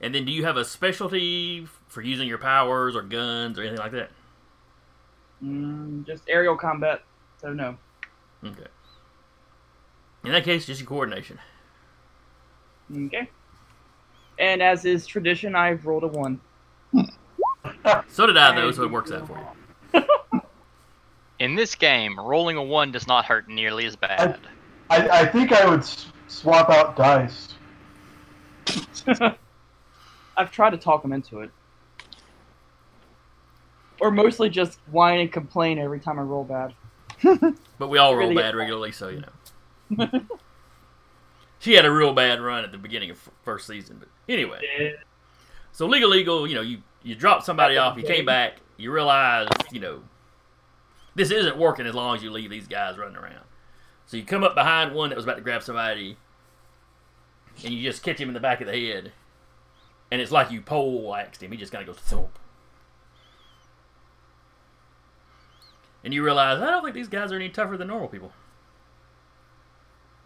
[0.00, 3.78] and then do you have a specialty for using your powers or guns or anything
[3.78, 4.10] like that?
[5.42, 7.02] Mm, just aerial combat.
[7.40, 7.76] So no.
[8.44, 8.66] Okay.
[10.24, 11.38] In that case, just your coordination.
[12.94, 13.28] Okay.
[14.38, 16.40] And as is tradition, I've rolled a one.
[18.08, 19.38] So did I, though, so it works out for
[19.94, 20.02] you.
[21.38, 24.38] In this game, rolling a one does not hurt nearly as bad.
[24.90, 27.54] I, I think I would s- swap out dice.
[30.36, 31.50] I've tried to talk him into it.
[34.00, 36.74] Or mostly just whine and complain every time I roll bad.
[37.78, 39.24] But we all roll Really- bad regularly, so you
[39.98, 40.08] know.
[41.58, 44.60] she had a real bad run at the beginning of f- first season, but anyway.
[45.72, 49.48] So legal, legal, you know, you you dropped somebody off, you came back, you realize,
[49.72, 50.00] you know,
[51.14, 53.44] this isn't working as long as you leave these guys running around.
[54.06, 56.16] So you come up behind one that was about to grab somebody,
[57.64, 59.12] and you just catch him in the back of the head,
[60.10, 61.52] and it's like you pole axed him.
[61.52, 62.38] He just kind of goes thump.
[66.02, 68.32] And you realize, I don't think these guys are any tougher than normal people.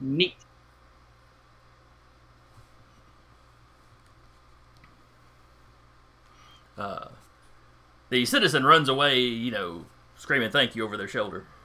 [0.00, 0.34] Neat.
[6.76, 7.08] Uh,
[8.10, 9.84] the citizen runs away, you know,
[10.18, 11.46] screaming thank you over their shoulder.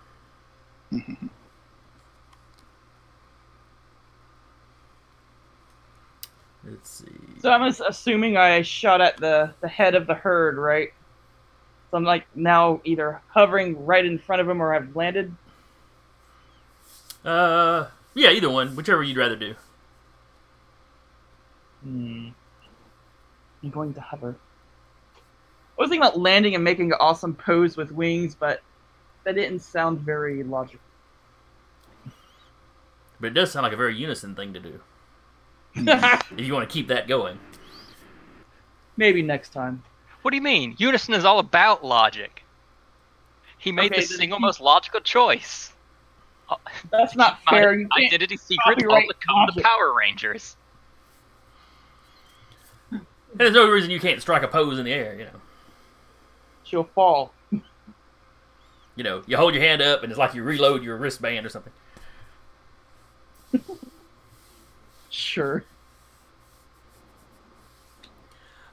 [6.66, 7.12] Let's see.
[7.41, 10.93] So I'm assuming I shot at the, the head of the herd, right?
[11.91, 15.36] So I'm like now either hovering right in front of him or I've landed.
[17.26, 19.56] Uh, yeah, either one, whichever you'd rather do.
[21.84, 22.30] Hmm.
[23.62, 24.36] I'm going to hover.
[25.78, 28.61] I was thinking about landing and making an awesome pose with wings, but
[29.24, 30.80] that didn't sound very logical.
[33.19, 34.80] But it does sound like a very unison thing to do.
[36.38, 37.39] If you want to keep that going.
[38.97, 39.82] Maybe next time.
[40.21, 40.76] What do you mean?
[40.78, 42.43] Unison is all about logic.
[43.57, 45.71] He made Okay, the single he- most logical choice.
[46.91, 47.74] That's not My fair.
[47.74, 49.63] You identity secret all copyright the code of.
[49.63, 50.55] Power Rangers.
[53.34, 55.41] There's no reason you can't strike a pose in the air, you know.
[56.74, 57.32] She'll fall.
[58.95, 61.49] You know, you hold your hand up and it's like you reload your wristband or
[61.49, 61.74] something.
[65.09, 65.63] Sure.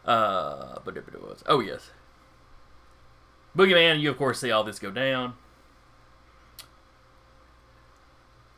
[0.05, 1.43] Uh, but it was.
[1.47, 1.91] Oh yes.
[3.57, 5.35] Boogeyman, you of course see all this go down.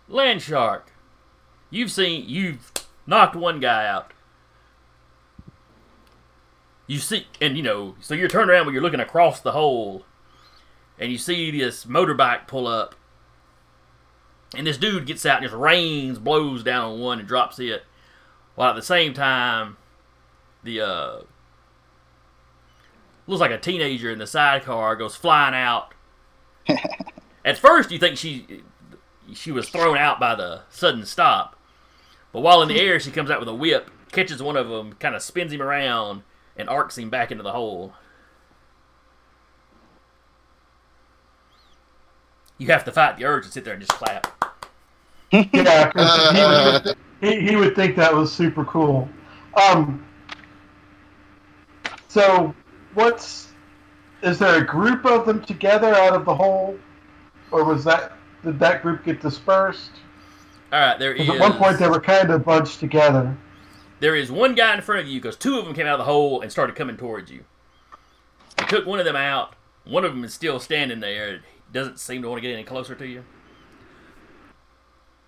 [0.09, 0.93] Land shark,
[1.71, 2.73] you've seen you've
[3.07, 4.12] knocked one guy out.
[6.87, 10.05] You see, and you know, so you're turned around when you're looking across the hole,
[10.99, 12.95] and you see this motorbike pull up,
[14.57, 17.85] and this dude gets out and just rains, blows down on one and drops it,
[18.55, 19.77] while at the same time,
[20.63, 21.21] the uh
[23.27, 25.95] looks like a teenager in the sidecar goes flying out.
[27.45, 28.63] At first, you think she
[29.35, 31.59] she was thrown out by the sudden stop,
[32.33, 34.93] but while in the air, she comes out with a whip, catches one of them,
[34.95, 36.23] kind of spins him around,
[36.57, 37.95] and arcs him back into the hole.
[42.59, 44.27] You have to fight the urge to sit there and just clap.
[45.33, 45.91] Yeah,
[46.33, 49.09] he, would, he, he would think that was super cool.
[49.55, 50.07] Um,
[52.09, 52.55] so,
[52.95, 53.49] what's
[54.23, 56.79] is there a group of them together out of the hole,
[57.51, 58.13] or was that
[58.45, 59.93] did that group get dispersed?
[60.73, 61.29] All right, there is.
[61.29, 63.37] At one point they were kind of bunched together.
[64.03, 66.05] There is one guy in front of you because two of them came out of
[66.05, 67.45] the hole and started coming towards you.
[68.59, 69.55] You took one of them out.
[69.85, 71.35] One of them is still standing there.
[71.35, 71.41] He
[71.73, 73.23] doesn't seem to want to get any closer to you.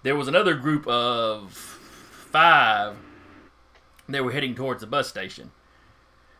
[0.02, 2.96] There was another group of five.
[4.08, 5.52] They were heading towards the bus station.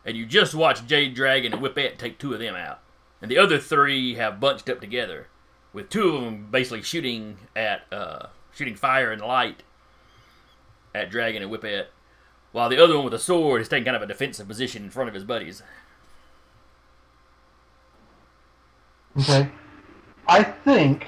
[0.03, 2.81] And you just watched Jade Dragon and Whippet take two of them out.
[3.21, 5.27] And the other three have bunched up together,
[5.71, 9.63] with two of them basically shooting at uh, shooting fire and light
[10.93, 11.85] at Dragon and Whippet
[12.55, 14.89] while the other one with a sword is taking kind of a defensive position in
[14.89, 15.61] front of his buddies.
[19.19, 19.49] Okay.
[20.25, 21.05] I think.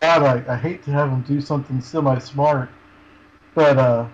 [0.00, 2.70] God, I, I hate to have him do something semi-smart,
[3.54, 4.06] but uh,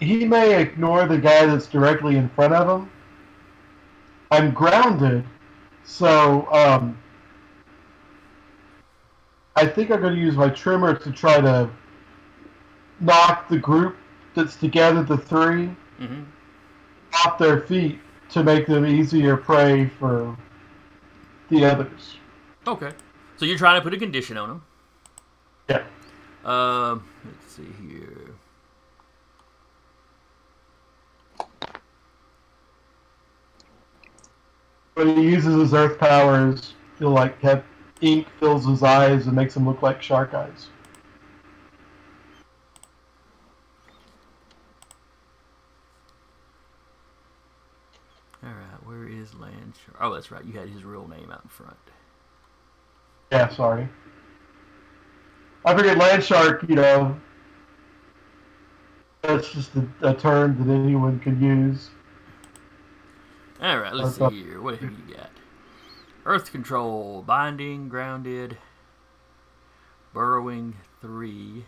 [0.00, 2.90] he may ignore the guy that's directly in front of him.
[4.32, 5.24] I'm grounded,
[5.84, 6.98] so um,
[9.54, 11.70] I think I'm going to use my tremor to try to
[12.98, 13.94] knock the group
[14.38, 15.66] that's together, the three,
[15.98, 16.22] hmm
[17.24, 17.98] off their feet
[18.30, 20.36] to make them easier prey for
[21.50, 22.16] the others.
[22.66, 22.92] Okay.
[23.38, 24.62] So you're trying to put a condition on them.
[25.68, 25.84] Yeah.
[26.44, 28.34] Um, let's see here.
[34.94, 37.64] When he uses his earth powers, he'll like have
[38.00, 40.68] ink fills his eyes and makes him look like shark eyes.
[48.48, 49.98] All right, where is Land Shark?
[50.00, 50.42] Oh, that's right.
[50.42, 51.76] You had his real name out in front.
[53.30, 53.86] Yeah, sorry.
[55.66, 57.20] I figured land shark, you know,
[59.20, 61.90] that's just a, a term that anyone can use.
[63.60, 64.62] All right, let's see here.
[64.62, 65.30] What have you got?
[66.24, 68.56] Earth control, binding, grounded,
[70.14, 71.66] burrowing, three.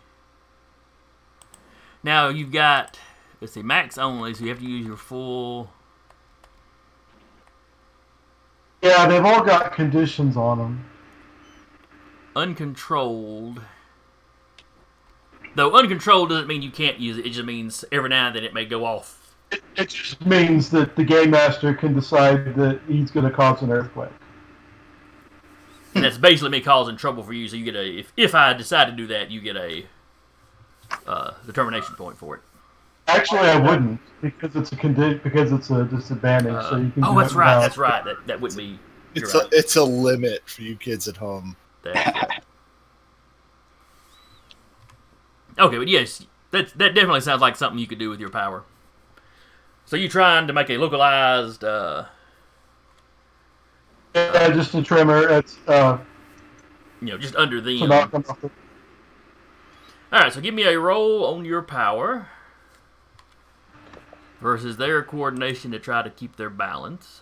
[2.01, 2.97] Now you've got,
[3.39, 5.69] let's see, max only, so you have to use your full.
[8.81, 10.85] Yeah, they've all got conditions on them.
[12.35, 13.61] uncontrolled.
[15.55, 17.25] Though uncontrolled doesn't mean you can't use it.
[17.25, 19.35] It just means every now and then it may go off.
[19.51, 23.61] It, it just means that the game master can decide that he's going to cause
[23.61, 24.09] an earthquake.
[25.93, 27.49] And that's basically me causing trouble for you.
[27.49, 29.85] So you get a if if I decide to do that, you get a
[31.05, 32.41] uh, determination point for it.
[33.07, 36.53] Actually, I wouldn't because it's a condi- because it's a disadvantage.
[36.53, 37.59] Uh, so you can oh, that's right.
[37.59, 38.03] That's right.
[38.05, 38.79] That that would be.
[39.13, 39.43] You're It's right.
[39.43, 41.55] a it's a limit for you kids at home.
[45.59, 48.63] Okay, but yes, that that definitely sounds like something you could do with your power.
[49.85, 51.63] So you're trying to make a localized.
[51.63, 52.05] Uh,
[54.15, 55.27] Yeah, just a tremor.
[55.29, 55.97] It's uh,
[57.01, 57.89] you know, just under to them.
[57.89, 58.49] knock them off the
[60.13, 62.29] All right, so give me a roll on your power
[64.41, 67.21] versus their coordination to try to keep their balance.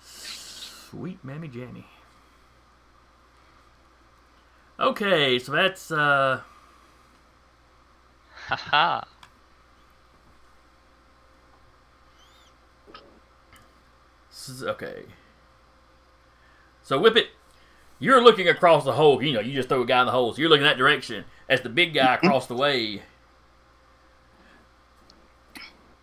[0.00, 1.86] Sweet mammy jammy.
[4.78, 6.40] Okay, so that's uh
[8.48, 9.04] Haha.
[14.62, 15.04] Okay.
[16.82, 17.28] So Whippet,
[18.04, 19.22] you're looking across the hole.
[19.22, 20.32] You know, you just throw a guy in the hole.
[20.32, 21.24] So you're looking that direction.
[21.48, 23.02] As the big guy across the way.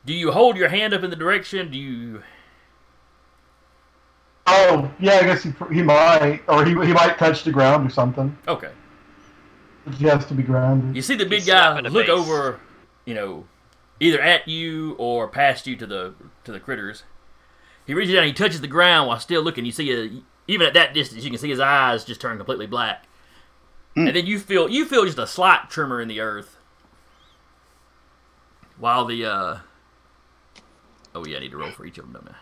[0.06, 1.72] Do you hold your hand up in the direction?
[1.72, 2.24] Do you?
[4.48, 7.92] Oh, yeah, I guess he, he might, or he, he might touch the ground or
[7.92, 8.36] something.
[8.48, 8.72] Okay.
[9.86, 10.96] But he has to be grounded.
[10.96, 12.14] You see the big He's guy the look face.
[12.14, 12.60] over,
[13.06, 13.46] you know,
[14.00, 17.04] either at you or past you to the to the critters.
[17.86, 19.66] He reaches down, he touches the ground while still looking.
[19.66, 22.68] You see a even at that distance, you can see his eyes just turn completely
[22.68, 23.06] black.
[23.96, 24.08] Hmm.
[24.08, 26.58] And then you feel you feel just a slight tremor in the earth.
[28.78, 29.58] While the uh
[31.14, 32.38] oh yeah, I need to roll for each of them, don't I?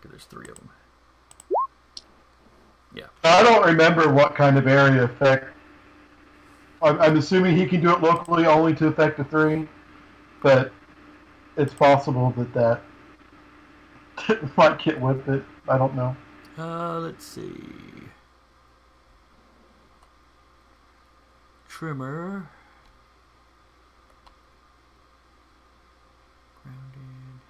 [0.00, 0.70] Because there's three of them.
[2.94, 3.06] Yeah.
[3.22, 5.52] I don't remember what kind of area effect.
[6.80, 9.68] I'm, I'm assuming he can do it locally only to affect a three,
[10.42, 10.72] but
[11.56, 12.80] it's possible that
[14.28, 15.44] that might get with it.
[15.68, 16.16] I don't know.
[16.58, 17.52] Uh, let's see.
[21.68, 22.50] Tremor.
[26.64, 27.40] Grounded.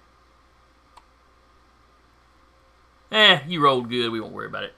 [3.11, 4.11] Eh, you rolled good.
[4.11, 4.73] We won't worry about it.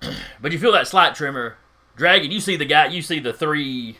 [0.40, 1.58] but you feel that slight tremor.
[1.96, 3.98] Dragon, you see the guy, you see the three,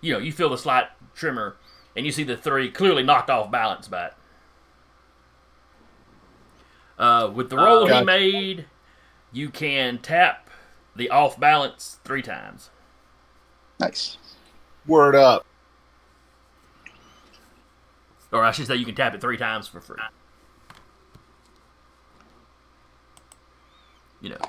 [0.00, 1.56] you know, you feel the slight tremor,
[1.94, 4.14] and you see the three clearly knocked off balance by it.
[6.98, 8.66] Uh, with the roll he made,
[9.32, 10.50] you can tap
[10.96, 12.70] the off balance three times.
[13.78, 14.16] Nice.
[14.86, 15.46] Word up.
[18.32, 19.96] Or I should say, you can tap it three times for free.
[24.20, 24.40] You know.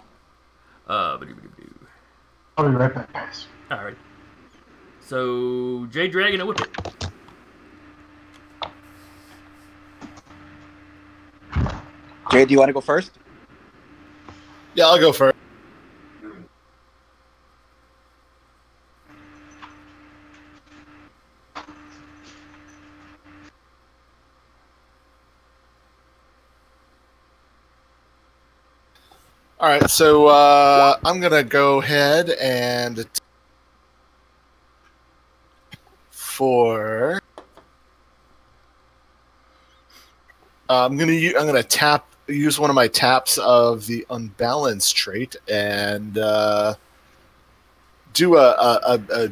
[0.88, 1.20] Uh.
[2.58, 3.46] I'll be right back, guys.
[3.72, 3.98] Alright.
[5.02, 7.10] So, J Dragon and Whippet.
[12.32, 13.12] Jay, do you want to go first?
[14.76, 15.36] Yeah, I'll go first.
[29.62, 33.06] All right, so uh, I'm gonna go ahead and
[36.12, 37.20] for
[40.70, 45.36] uh, I'm gonna I'm gonna tap use one of my taps of the unbalanced trait
[45.50, 46.76] and uh,
[48.14, 48.80] do a, a,
[49.12, 49.32] a, a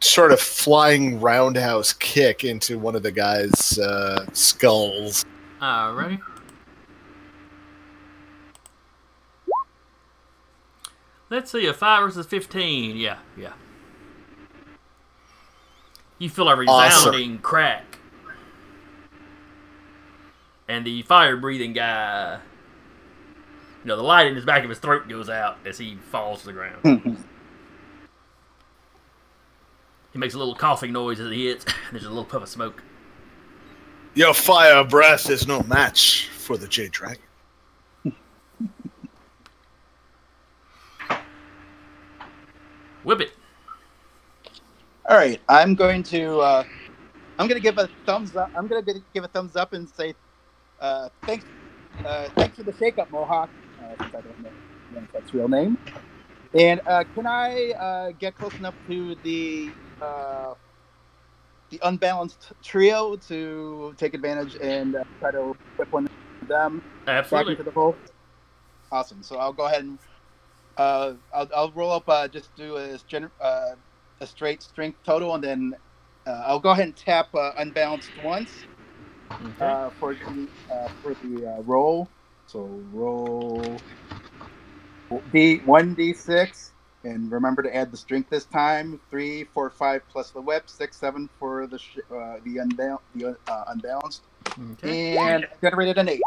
[0.00, 5.24] sort of flying roundhouse kick into one of the guy's uh, skulls.
[5.60, 6.20] Alrighty.
[11.28, 12.96] Let's see, a 5 versus 15.
[12.96, 13.52] Yeah, yeah.
[16.18, 17.12] You feel a Awesome.
[17.12, 17.89] resounding crack.
[20.70, 22.38] And the fire breathing guy,
[23.82, 26.42] you know, the light in his back of his throat goes out as he falls
[26.42, 26.84] to the ground.
[30.12, 31.66] he makes a little coughing noise as he hits.
[31.90, 32.84] There's a little puff of smoke.
[34.14, 37.20] Your fire breath is no match for the Jade Dragon.
[43.04, 43.30] Whippet.
[45.08, 46.62] All right, I'm going to uh,
[47.40, 48.52] I'm going to give a thumbs up.
[48.56, 50.14] I'm going to give a thumbs up and say
[50.80, 51.44] uh, thanks
[52.04, 53.50] uh, thanks for the shakeup, Mohawk.
[53.82, 54.54] Uh, I don't know
[54.96, 55.78] if that's real name.
[56.54, 60.54] And uh, can I uh, get close enough to the uh,
[61.70, 66.06] the unbalanced trio to take advantage and uh, try to whip one
[66.42, 66.80] of them
[67.30, 67.52] back Absolutely.
[67.52, 68.00] into the hole?
[68.90, 69.22] Awesome.
[69.22, 70.00] So I'll go ahead and
[70.76, 72.08] uh, I'll, I'll roll up.
[72.08, 72.98] Uh, just do a
[73.40, 73.76] uh,
[74.20, 75.74] a straight strength total, and then
[76.26, 78.66] uh, I'll go ahead and tap uh, unbalanced once
[79.40, 79.66] Okay.
[79.66, 82.10] uh, for the uh, for the uh, roll.
[82.46, 83.80] So roll
[85.32, 86.72] d one d six,
[87.04, 89.00] and remember to add the strength this time.
[89.10, 90.68] Three, four, five plus the whip.
[90.68, 94.22] Six, seven for the sh- uh, the unbal- the uh, unbalanced,
[94.72, 95.16] okay.
[95.16, 96.20] and generated an eight.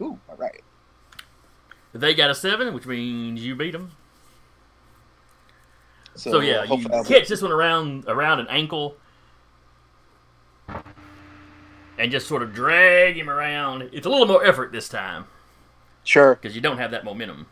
[0.00, 0.62] Ooh, all right.
[1.92, 3.92] They got a 7, which means you beat them.
[6.16, 8.98] So, So yeah, you catch this one around around an ankle,
[11.98, 13.90] and just sort of drag him around.
[13.92, 15.26] It's a little more effort this time
[16.02, 16.34] Sure.
[16.34, 17.46] because you don't have that momentum.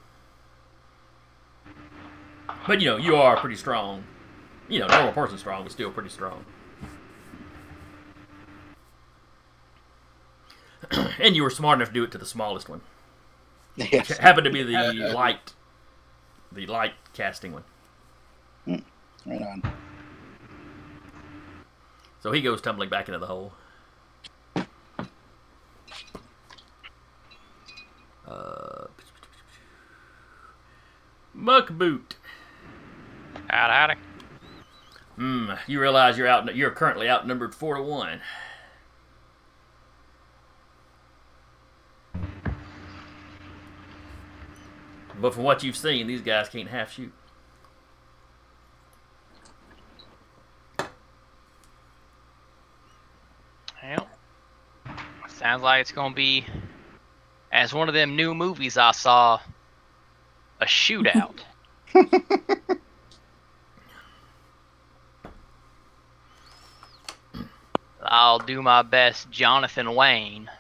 [2.67, 4.05] But you know you are pretty strong.
[4.69, 6.45] You know, normal person strong, but still pretty strong.
[11.21, 12.81] and you were smart enough to do it to the smallest one.
[13.75, 14.11] Yes.
[14.11, 15.55] It happened to be the uh, uh, light,
[16.53, 17.65] the light casting one.
[18.69, 18.83] Mm.
[19.25, 19.63] Right on.
[22.23, 23.55] So he goes tumbling back into the hole.
[28.33, 28.87] Uh,
[31.35, 32.17] Muck boot.
[33.49, 33.95] Howdy, howdy.
[35.17, 35.51] Hmm.
[35.67, 36.55] You realize you're out.
[36.57, 38.21] You're currently outnumbered four to one.
[45.21, 47.13] But from what you've seen, these guys can't half shoot.
[53.83, 54.09] Well,
[55.29, 56.47] sounds like it's gonna be
[57.53, 59.39] as one of them new movies I saw,
[60.61, 61.41] a shootout.
[68.03, 70.51] I'll do my best, Jonathan Wayne,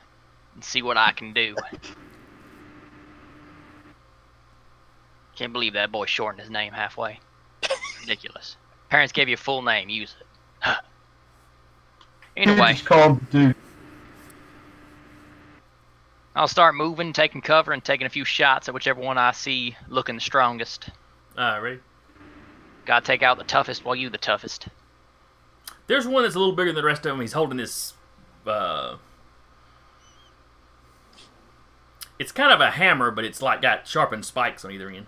[0.55, 1.56] and see what I can do.
[5.35, 7.19] Can't believe that boy shortened his name halfway.
[8.01, 8.56] Ridiculous.
[8.90, 10.27] Parents gave you a full name, use it.
[12.36, 12.74] anyway.
[12.74, 13.56] Just call him dude.
[16.34, 19.76] I'll start moving, taking cover, and taking a few shots at whichever one I see
[19.88, 20.88] looking the strongest.
[21.36, 21.80] All right.
[22.86, 24.68] Gotta take out the toughest while you the toughest.
[25.86, 27.20] There's one that's a little bigger than the rest of them.
[27.20, 27.94] He's holding this.
[28.46, 28.96] Uh,
[32.18, 35.06] it's kind of a hammer, but it's like got sharpened spikes on either end.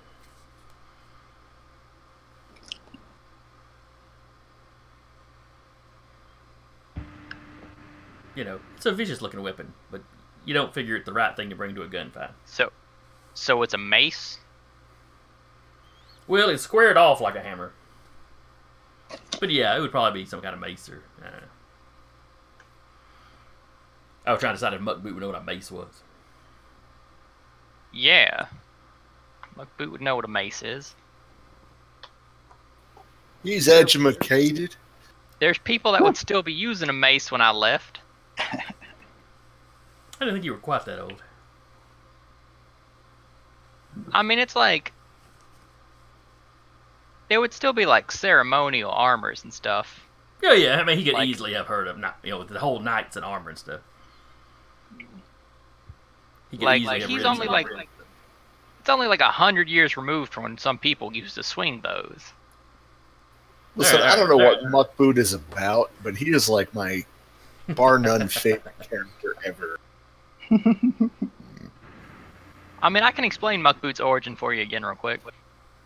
[8.35, 10.03] You know, it's a vicious looking weapon, but
[10.45, 12.33] you don't figure it the right thing to bring to a gunfight.
[12.45, 12.73] So,
[13.35, 14.39] so it's a mace.
[16.27, 17.73] Well, it's squared off like a hammer.
[19.41, 21.03] But yeah, it would probably be some kind of mace or.
[21.23, 21.47] I, uh, don't know.
[24.27, 26.03] I was trying to decide if Muck Boot would know what a mace was.
[27.95, 28.47] Yeah.
[29.57, 30.95] Muckboot would know what a mace is.
[33.43, 34.75] He's educated.
[35.39, 38.01] There's people that would still be using a mace when I left.
[40.21, 41.23] I didn't think you were quite that old.
[44.13, 44.93] I mean, it's like
[47.29, 50.07] there would still be like ceremonial armors and stuff.
[50.43, 50.77] Yeah, yeah.
[50.81, 53.17] I mean, he could Like- easily have heard of not, you know, the whole knights
[53.17, 53.81] and armor and stuff.
[56.51, 57.53] He could Like, easily like have he's only some.
[57.53, 57.67] like
[58.81, 62.33] it's only like a hundred years removed from when some people used to swing those.
[63.77, 66.73] Listen, Alright, I don't know alright, what Muck Boot is about, but he is like
[66.75, 67.05] my
[67.71, 69.79] bar none favorite character ever.
[72.83, 75.21] I mean, I can explain Muckboot's origin for you again real quick.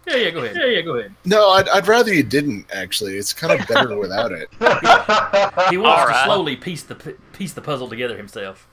[0.07, 0.31] Yeah, yeah.
[0.31, 0.57] Go ahead.
[0.57, 0.81] Yeah, yeah.
[0.81, 1.15] Go ahead.
[1.25, 2.67] No, I'd, I'd rather you didn't.
[2.73, 4.49] Actually, it's kind of better without it.
[5.71, 6.17] He wants Alright.
[6.17, 6.95] to slowly piece the
[7.33, 8.67] piece the puzzle together himself.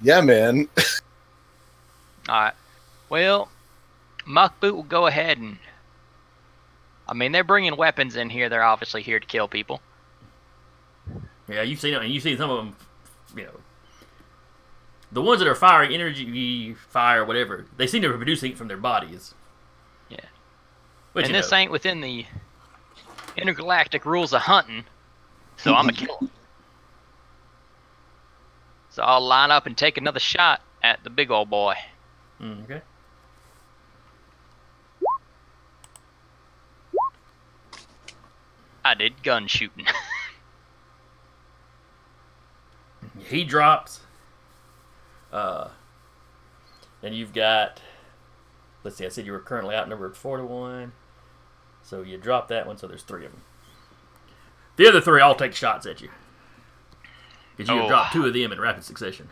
[0.00, 0.68] Yeah, man.
[2.28, 2.54] All right.
[3.08, 3.50] Well,
[4.26, 5.58] Muckboot will go ahead and.
[7.08, 8.48] I mean, they're bringing weapons in here.
[8.48, 9.80] They're obviously here to kill people.
[11.48, 12.76] Yeah, you've seen it, and you've seen some of them.
[13.36, 13.60] You know,
[15.12, 17.66] the ones that are firing energy, fire, whatever.
[17.76, 19.34] They seem to be producing it from their bodies.
[20.08, 20.20] Yeah.
[21.12, 22.26] Which, and this know, ain't within the
[23.36, 24.84] intergalactic rules of hunting,
[25.56, 26.30] so I'm a kill 'em.
[28.90, 31.74] So I'll line up and take another shot at the big old boy.
[32.40, 32.80] Mm, okay.
[38.84, 39.86] I did gun shooting.
[43.28, 44.00] He drops.
[45.32, 45.68] Uh,
[47.02, 47.80] and you've got.
[48.84, 49.06] Let's see.
[49.06, 50.92] I said you were currently outnumbered four to one.
[51.82, 52.76] So you drop that one.
[52.78, 53.42] So there's three of them.
[54.76, 56.10] The other three all take shots at you.
[57.56, 57.80] Because you Oh.
[57.82, 59.30] have dropped two of them in rapid succession.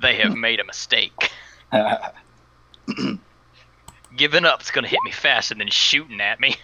[0.00, 1.30] they have made a mistake.
[4.16, 6.56] Giving up's gonna hit me faster than shooting at me.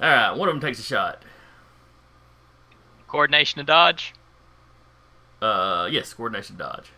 [0.00, 1.22] All right, one of them takes a shot.
[3.06, 4.12] Coordination to dodge.
[5.40, 6.90] Uh, yes, coordination dodge.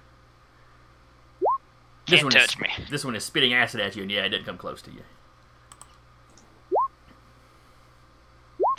[2.08, 2.68] This Can't one touch is, me.
[2.88, 5.02] This one is spitting acid at you, and yeah, it didn't come close to you.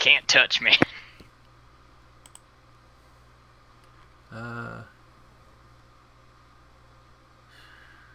[0.00, 0.72] Can't touch me.
[4.32, 4.82] Uh,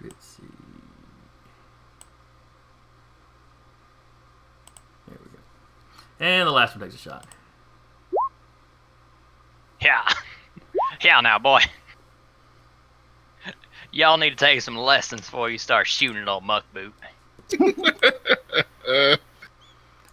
[0.01, 0.43] let's see.
[5.09, 6.25] There we go.
[6.25, 7.27] And the last one takes a shot.
[9.81, 10.07] Yeah.
[11.01, 11.59] Yeah, now, boy.
[13.95, 16.91] Y'all need to take some lessons before you start shooting at old Muckboot.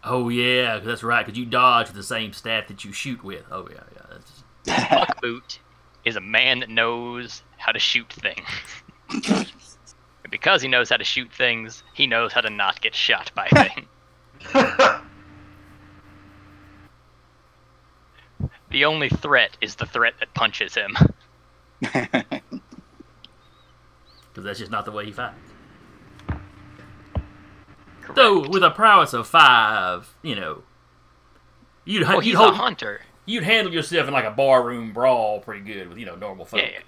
[0.05, 1.25] Oh yeah, that's right.
[1.25, 3.45] Because you dodge with the same staff that you shoot with.
[3.53, 4.03] Oh yeah, yeah.
[4.11, 4.43] That's,
[4.91, 5.59] Muckboot
[6.05, 8.49] is a man that knows how to shoot things.
[9.29, 9.47] and
[10.31, 13.47] because he knows how to shoot things, he knows how to not get shot by
[13.49, 13.87] things.
[18.71, 20.97] the only threat is the threat that punches him.
[24.33, 25.37] Because that's just not the way he fights.
[28.01, 28.17] Correct.
[28.17, 30.63] Though with a prowess of five, you know,
[31.85, 33.01] you'd oh, you'd he's hold a hunter.
[33.27, 36.61] you'd handle yourself in like a barroom brawl pretty good with you know normal folk.
[36.61, 36.79] Yeah, yeah.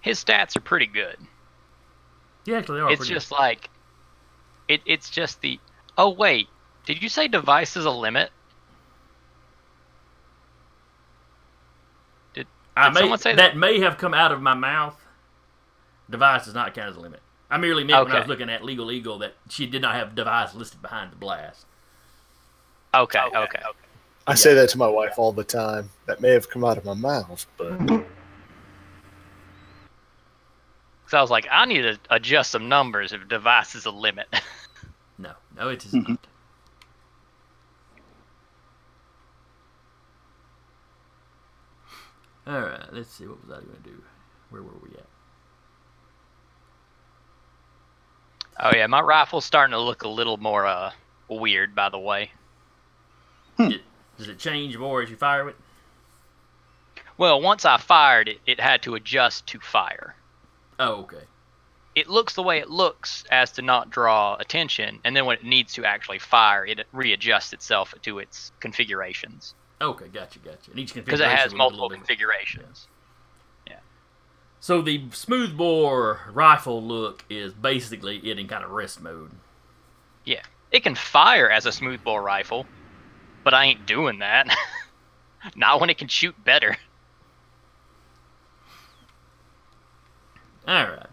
[0.00, 1.16] His stats are pretty good.
[2.44, 2.92] Yeah, actually, they are.
[2.92, 3.68] it's just like
[4.68, 5.60] it, it's just the
[5.96, 6.48] oh wait
[6.86, 8.30] did you say device is a limit
[12.34, 12.46] good.
[12.76, 14.96] I did may, someone say that may have come out of my mouth.
[16.10, 17.20] Device does not count as a limit.
[17.50, 20.14] I merely meant when I was looking at Legal Eagle that she did not have
[20.14, 21.64] device listed behind the blast.
[22.94, 23.60] okay okay,
[24.26, 25.90] I say that to my wife all the time.
[26.06, 27.78] That may have come out of my mouth, but
[31.06, 34.26] so i was like i need to adjust some numbers if device is a limit
[35.18, 36.12] No, no, it is Mm-hmm.
[36.12, 36.26] not.
[42.46, 43.26] All right, let's see.
[43.26, 44.02] What was I going to do?
[44.50, 45.06] Where were we at?
[48.60, 50.90] Oh yeah my rifle's starting to look a little more uh
[51.28, 52.30] weird by the way
[53.58, 53.82] It-
[54.16, 55.56] does it change more as you fire it?
[57.16, 60.14] well once i fired it it had to adjust to fire
[60.80, 61.24] Oh, okay.
[61.96, 65.44] it looks the way it looks as to not draw attention and then when it
[65.44, 70.72] needs to actually fire it readjusts itself to its configurations Okay, gotcha, gotcha.
[70.72, 72.08] And each because it has will look a multiple little different.
[72.08, 72.88] configurations
[74.60, 79.30] So the smoothbore rifle look is basically it in kind of rest mode.
[80.24, 82.66] Yeah, it can fire as a smoothbore rifle,
[83.44, 84.48] but I ain't doing that.
[85.56, 86.76] Not when it can shoot better.
[90.66, 91.06] All right.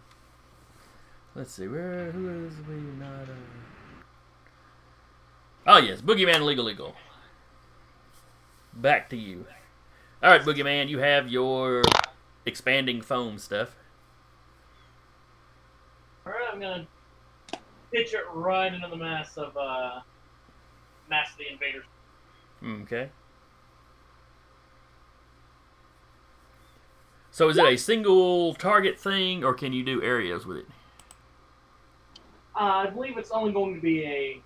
[1.35, 3.29] Let's see where who is we not.
[3.29, 3.33] Uh...
[5.67, 6.95] Oh yes, Boogeyman Legal Eagle.
[8.73, 9.45] Back to you.
[10.23, 11.83] All right, Boogeyman, you have your
[12.45, 13.75] expanding foam stuff.
[16.25, 16.87] All right, I'm gonna
[17.91, 20.01] pitch it right into the mass of uh,
[21.09, 21.85] mass of the invaders.
[22.83, 23.09] Okay.
[27.31, 30.67] So is it a single target thing, or can you do areas with it?
[32.55, 34.41] Uh, I believe it's only going to be a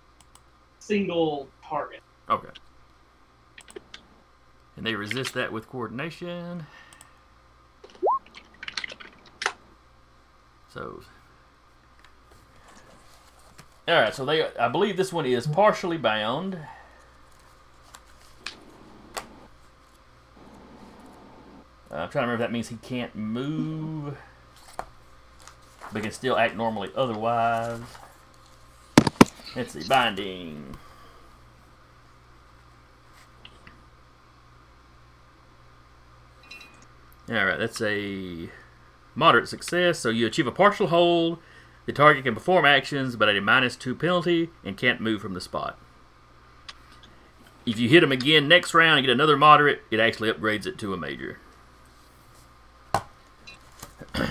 [0.80, 2.00] single target.
[2.28, 2.48] Okay.
[4.76, 6.66] And they resist that with coordination.
[10.72, 11.02] So.
[13.88, 16.58] Alright, so they I believe this one is partially bound.
[21.90, 24.16] Uh, I'm trying to remember if that means he can't move.
[25.92, 27.80] But can still act normally otherwise.
[29.56, 30.76] Let's see, binding.
[37.28, 38.48] Alright, that's a
[39.14, 39.98] moderate success.
[39.98, 41.38] So you achieve a partial hold.
[41.86, 45.34] The target can perform actions, but at a minus two penalty and can't move from
[45.34, 45.78] the spot.
[47.66, 50.78] If you hit him again next round and get another moderate, it actually upgrades it
[50.78, 51.38] to a major.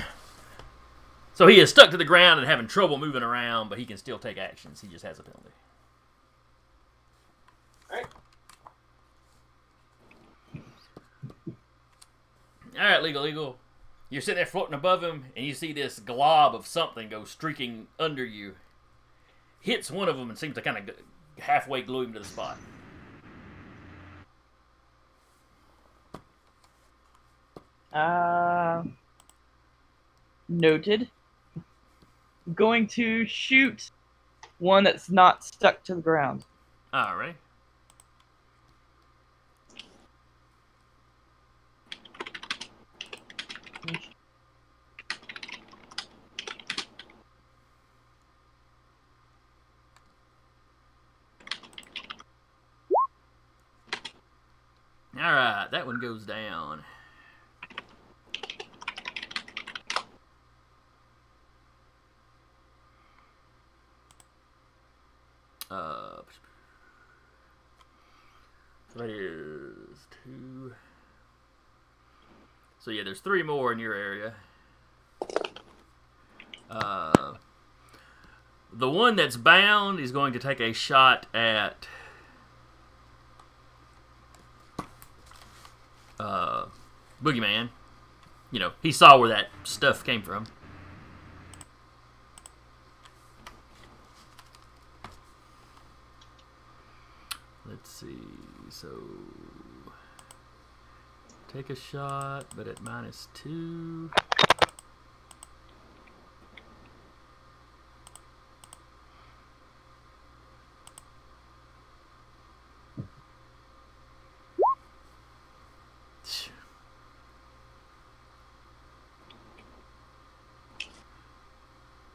[1.34, 3.98] so he is stuck to the ground and having trouble moving around, but he can
[3.98, 4.82] still take actions.
[4.82, 5.50] He just has a penalty.
[7.92, 8.08] All right.
[12.80, 13.58] All right, legal, legal.
[14.10, 17.88] You're sitting there floating above him, and you see this glob of something go streaking
[18.00, 18.56] under you.
[19.62, 20.96] Hits one of them and seems to kind of
[21.40, 22.58] halfway glue him to the spot.
[27.94, 28.84] Uh,
[30.48, 31.10] noted.
[32.56, 33.92] Going to shoot
[34.58, 36.46] one that's not stuck to the ground.
[36.92, 37.36] All right.
[55.22, 56.82] All right, that one goes down.
[65.70, 66.22] Uh,
[68.94, 70.74] so that is two.
[72.80, 74.36] So yeah, there's three more in your area.
[76.70, 77.34] Uh,
[78.72, 81.88] the one that's bound is going to take a shot at
[86.20, 86.66] uh,
[87.24, 87.70] Boogeyman.
[88.52, 90.46] You know, he saw where that stuff came from.
[97.66, 98.18] Let's see.
[98.70, 98.88] So
[101.54, 104.10] take a shot, but at minus two.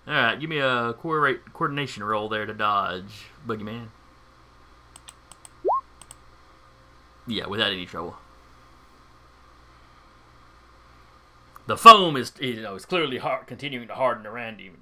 [0.06, 3.88] All right, give me a coordination roll there to dodge, Boogeyman.
[7.26, 8.16] Yeah, without any trouble.
[11.66, 14.76] The foam is, you know, is clearly hard, continuing to harden around him.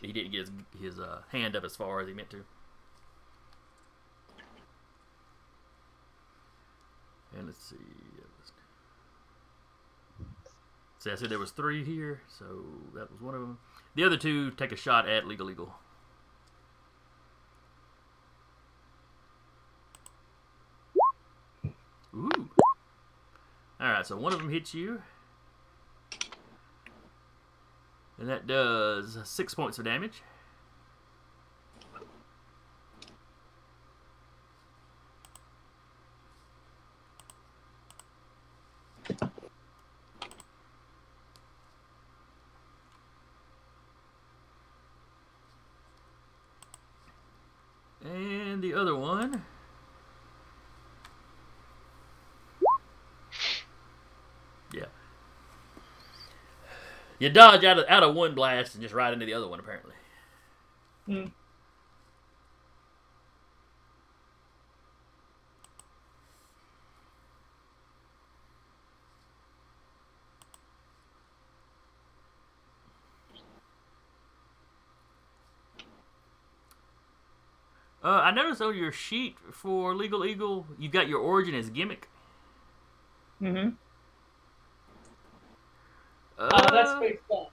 [0.00, 0.50] He didn't get his,
[0.80, 2.44] his uh, hand up as far as he meant to.
[7.36, 7.76] And let's see.
[11.00, 12.44] See, I said there was three here, so
[12.94, 13.58] that was one of them.
[14.00, 15.74] The other two take a shot at Legal Eagle.
[22.14, 22.48] Ooh.
[23.78, 25.02] Alright, so one of them hits you.
[28.18, 30.22] And that does six points of damage.
[48.02, 49.44] And the other one.
[54.72, 54.86] Yeah.
[57.20, 59.60] You dodge out of out of one blast and just right into the other one
[59.60, 59.94] apparently.
[61.06, 61.26] Hmm.
[78.02, 82.08] Uh, I noticed on your sheet for Legal Eagle, you got your origin as gimmick.
[83.42, 83.70] Mm-hmm.
[86.40, 87.46] Uh, that's based on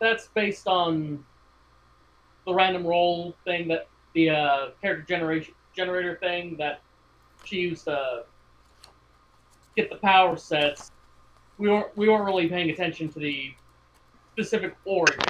[0.00, 1.22] that's based on
[2.46, 6.80] the random roll thing that the uh, character generation generator thing that
[7.44, 8.24] she used to
[9.76, 10.90] get the power sets.
[11.58, 13.52] We weren't we weren't really paying attention to the
[14.32, 15.20] specific origin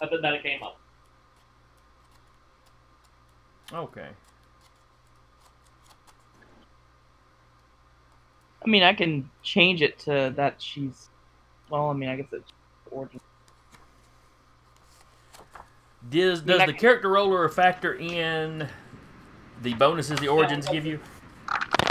[0.00, 0.78] that that it came up.
[3.72, 4.08] Okay.
[8.64, 11.08] I mean, I can change it to that she's.
[11.74, 12.52] Well, I mean, I guess it's
[12.92, 13.18] origin.
[16.08, 18.68] Does does I the can- character roller factor in
[19.62, 21.00] the bonuses the origins give you?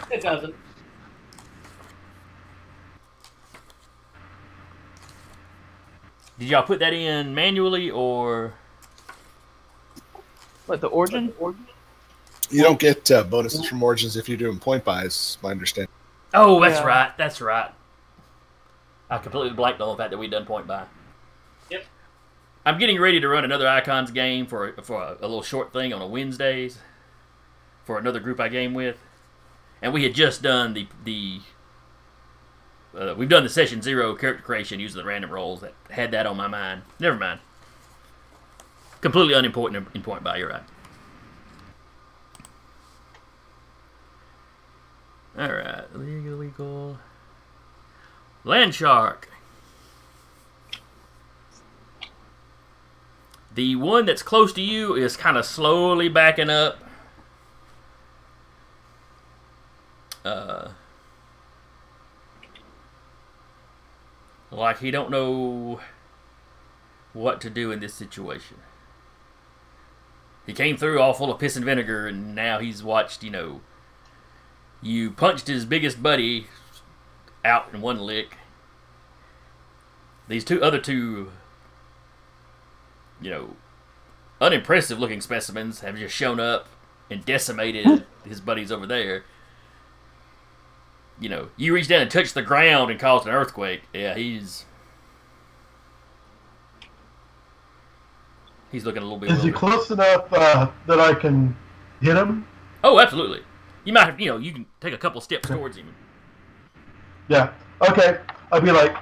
[0.09, 0.55] It doesn't.
[6.39, 8.53] Did y'all put that in manually or?
[10.65, 11.33] What the origin?
[12.49, 15.37] You don't get uh, bonuses from origins if you're doing point buys.
[15.43, 15.91] My understanding.
[16.33, 16.85] Oh, that's Yeah.
[16.85, 17.17] right.
[17.17, 17.71] That's right.
[19.13, 20.85] I completely blanked on the fact that we'd done point buy.
[21.69, 21.85] Yep.
[22.65, 25.93] I'm getting ready to run another icons game for for a, a little short thing
[25.93, 26.79] on a Wednesdays
[27.85, 28.97] for another group I game with,
[29.83, 31.41] and we had just done the the.
[32.97, 36.25] Uh, we've done the session zero character creation using the random rolls that had that
[36.25, 36.81] on my mind.
[36.99, 37.39] Never mind.
[39.01, 40.37] Completely unimportant in point buy.
[40.37, 40.63] You're right.
[45.37, 46.97] All right, legal, legal.
[48.43, 49.29] Land shark.
[53.53, 56.79] The one that's close to you is kind of slowly backing up.
[60.25, 60.69] Uh,
[64.49, 65.81] like he don't know
[67.13, 68.57] what to do in this situation.
[70.45, 73.61] He came through all full of piss and vinegar, and now he's watched, you know,
[74.81, 76.47] you punched his biggest buddy
[77.45, 78.37] out in one lick.
[80.27, 81.31] These two other two,
[83.21, 83.55] you know,
[84.39, 86.67] unimpressive looking specimens have just shown up
[87.09, 89.23] and decimated his buddies over there.
[91.19, 93.83] You know, you reach down and touch the ground and caused an earthquake.
[93.93, 94.65] Yeah, he's
[98.71, 99.31] he's looking a little bit.
[99.31, 101.55] Is he close enough uh, that I can
[102.01, 102.47] hit him?
[102.83, 103.41] Oh, absolutely.
[103.85, 105.93] You might have, you know, you can take a couple steps towards him.
[107.27, 107.51] Yeah.
[107.81, 108.19] Okay.
[108.51, 108.95] I'd be like,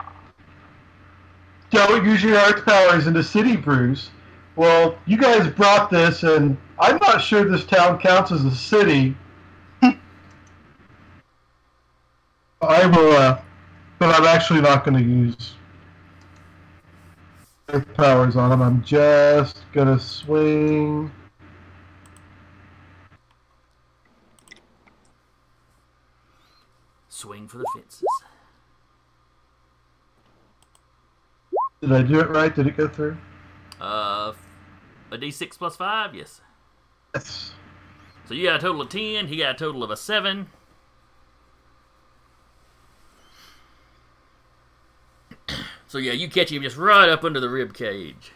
[1.72, 4.12] don't use your arts powers in the city, Bruce.
[4.56, 9.16] Well, you guys brought this, and I'm not sure this town counts as a city.
[9.82, 9.96] I
[12.86, 13.42] will, uh,
[14.00, 15.56] but I'm actually not going to use
[17.96, 18.62] powers on him.
[18.62, 21.12] I'm just going to swing.
[27.22, 28.04] Swing for the fences.
[31.82, 32.54] Did I do it right?
[32.54, 33.16] Did it go through?
[33.80, 34.34] Uh,
[35.12, 36.42] a d6 plus 5, yes.
[37.14, 37.52] Yes.
[38.28, 40.48] So you got a total of 10, he got a total of a 7.
[45.88, 48.32] So yeah, you catch him just right up under the rib cage.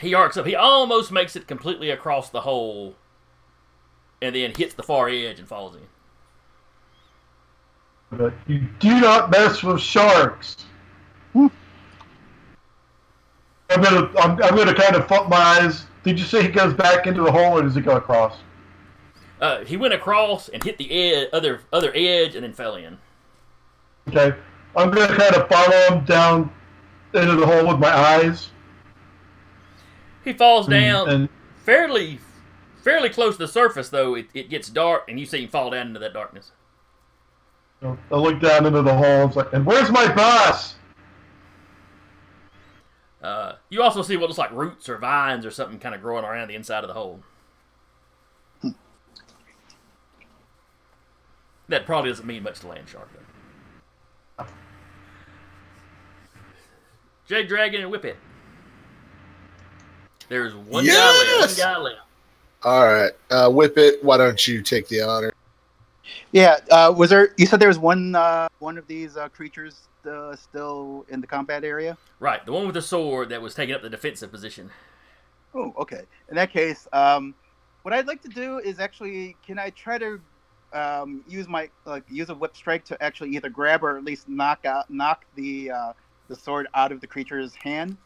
[0.00, 0.46] He arcs up.
[0.46, 2.94] He almost makes it completely across the hole,
[4.22, 5.82] and then hits the far edge and falls in.
[8.10, 10.64] But you do not mess with sharks.
[11.34, 11.50] I'm
[13.68, 15.86] gonna, I'm, I'm gonna kind of flip my eyes.
[16.02, 18.36] Did you say he goes back into the hole, or does he go across?
[19.40, 22.98] Uh, he went across and hit the ed- other other edge and then fell in.
[24.08, 24.36] Okay,
[24.76, 26.50] I'm gonna kind of follow him down
[27.14, 28.50] into the hole with my eyes.
[30.24, 31.28] He falls down and
[31.64, 32.18] fairly
[32.82, 34.14] fairly close to the surface though.
[34.14, 36.52] It, it gets dark and you see him fall down into that darkness.
[37.82, 39.26] I look down into the hole.
[39.26, 40.74] It's like, and where's my boss?
[43.22, 46.24] Uh, you also see what looks like roots or vines or something kind of growing
[46.24, 47.20] around the inside of the hole.
[51.68, 54.44] That probably doesn't mean much to Land Shark though.
[57.26, 58.16] Jade Dragon and Whippet.
[60.30, 61.26] There's one guy left.
[61.26, 61.58] Yes!
[61.58, 62.00] One guy left.
[62.62, 64.02] All right, uh, Whippet.
[64.04, 65.34] Why don't you take the honor?
[66.30, 66.58] Yeah.
[66.70, 67.34] Uh, was there?
[67.36, 71.26] You said there was one uh, one of these uh, creatures uh, still in the
[71.26, 71.98] combat area.
[72.20, 74.70] Right, the one with the sword that was taking up the defensive position.
[75.52, 76.02] Oh, okay.
[76.28, 77.34] In that case, um,
[77.82, 80.20] what I'd like to do is actually, can I try to
[80.72, 84.28] um, use my like use a whip strike to actually either grab or at least
[84.28, 85.92] knock out knock the uh,
[86.28, 87.96] the sword out of the creature's hand?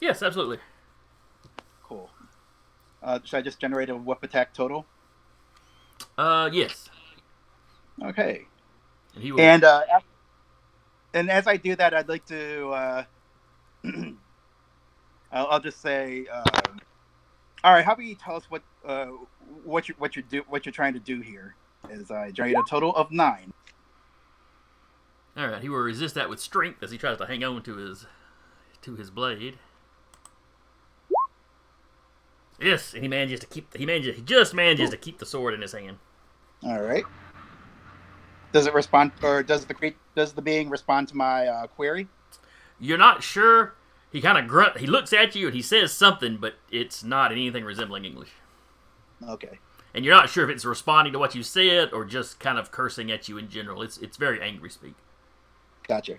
[0.00, 0.58] Yes, absolutely.
[3.02, 4.86] Uh, should I just generate a whip attack total?
[6.16, 6.88] Uh, yes.
[8.02, 8.46] Okay.
[9.14, 9.40] And he will.
[9.40, 9.82] And uh,
[11.14, 12.68] and as I do that, I'd like to.
[12.68, 13.04] Uh,
[15.32, 16.26] I'll, I'll just say.
[16.26, 16.80] Um,
[17.64, 17.84] all right.
[17.84, 19.06] How about you tell us what uh,
[19.64, 21.54] what you what you do what you're trying to do here?
[21.90, 23.52] As I generate a total of nine.
[25.36, 27.76] All right, he will resist that with strength as he tries to hang on to
[27.76, 28.06] his
[28.82, 29.58] to his blade.
[32.60, 33.76] Yes, and he manages to keep.
[33.76, 34.16] He manages.
[34.16, 35.98] He just manages to keep the sword in his hand.
[36.62, 37.04] All right.
[38.52, 42.08] Does it respond, or does the does the being respond to my uh, query?
[42.78, 43.74] You're not sure.
[44.10, 44.78] He kind of grunt.
[44.78, 48.28] He looks at you and he says something, but it's not anything resembling English.
[49.26, 49.58] Okay.
[49.94, 52.70] And you're not sure if it's responding to what you said or just kind of
[52.70, 53.82] cursing at you in general.
[53.82, 54.94] It's it's very angry speak.
[55.88, 56.16] Gotcha.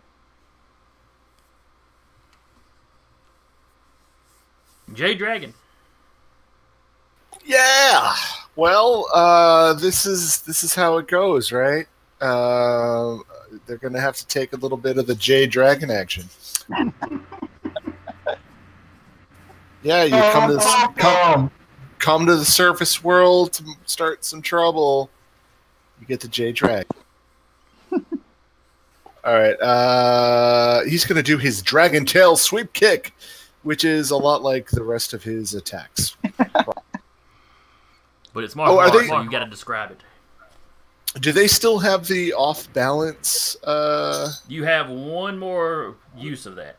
[4.91, 5.53] Jade Dragon.
[7.45, 8.14] Yeah.
[8.56, 11.88] Well, uh, this is this is how it goes, right?
[12.22, 13.18] Uh,
[13.65, 16.26] they're gonna have to take a little bit of the Jade Dragon action.
[19.84, 21.52] yeah, you come to Oh, the, come, come.
[21.99, 25.10] come to the surface world to start some trouble.
[25.99, 26.88] You get the Jade Dragon.
[27.91, 29.60] All right.
[29.61, 33.14] Uh, he's gonna do his Dragon Tail Sweep Kick,
[33.64, 36.15] which is a lot like the rest of his attacks.
[38.34, 40.01] But it's martial Oh, are they- so you got to describe it.
[41.22, 43.55] Do they still have the off balance?
[43.64, 46.77] Uh, You have one more use of that.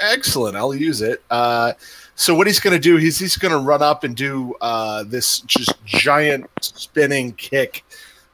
[0.00, 0.56] excellent.
[0.56, 1.22] I'll use it.
[1.30, 1.72] Uh,
[2.16, 5.04] so what he's going to do is he's going to run up and do uh,
[5.04, 7.84] this just giant spinning kick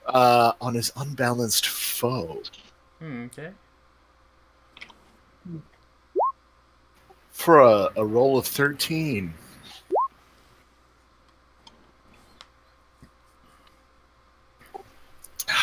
[0.07, 2.43] uh, on his unbalanced foe
[2.99, 3.51] Hmm, okay.
[7.31, 9.35] for a, a roll of thirteen.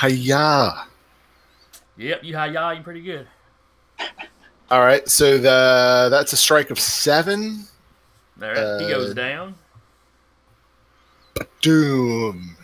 [0.01, 0.85] Hiya!
[1.97, 3.27] Yep, you hiya, You're pretty good.
[4.71, 7.65] All right, so the that's a strike of seven.
[8.41, 9.55] All right, he goes Uh, down.
[11.61, 12.55] Doom.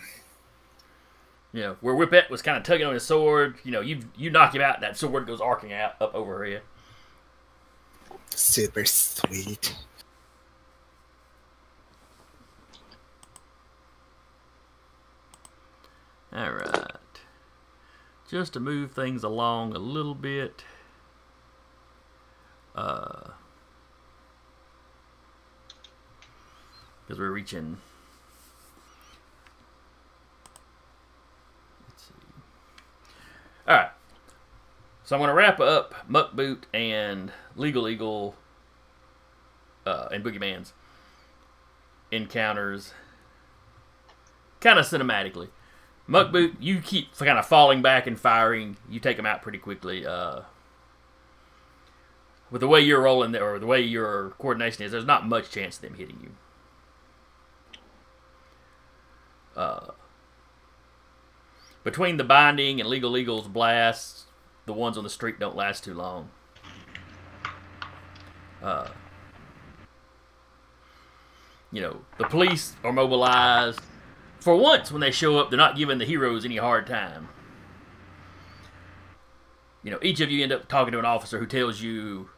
[1.54, 3.56] You know, where Whippet was kind of tugging on his sword.
[3.64, 6.38] You know, you you knock him out, and that sword goes arcing out up over
[6.40, 6.62] her head.
[8.30, 9.74] Super sweet.
[16.34, 16.92] All right.
[18.30, 20.64] Just to move things along a little bit.
[22.76, 23.32] Uh,
[27.06, 27.78] because we're reaching.
[31.88, 32.14] Let's see.
[33.68, 33.90] All right.
[35.04, 38.36] So I'm going to wrap up Muck Boot and Legal Eagle
[39.86, 40.74] uh, and Boogeyman's
[42.12, 42.94] encounters
[44.62, 45.50] kind of cinematically.
[46.08, 48.78] Muckboot, you keep kind of falling back and firing.
[48.90, 50.06] You take them out pretty quickly.
[50.06, 50.42] Uh,
[52.52, 55.50] with the way you're rolling, there, or the way your coordination is, there's not much
[55.50, 56.32] chance of them hitting you.
[59.56, 59.92] Uh,
[61.84, 64.26] between the binding and legal eagles blasts,
[64.66, 66.30] the ones on the street don't last too long.
[68.62, 68.90] Uh,
[71.72, 73.80] you know, the police are mobilized
[74.46, 77.30] for once when they show up they're not giving the heroes any hard time.
[79.82, 82.30] You know each of you end up talking to an officer who tells you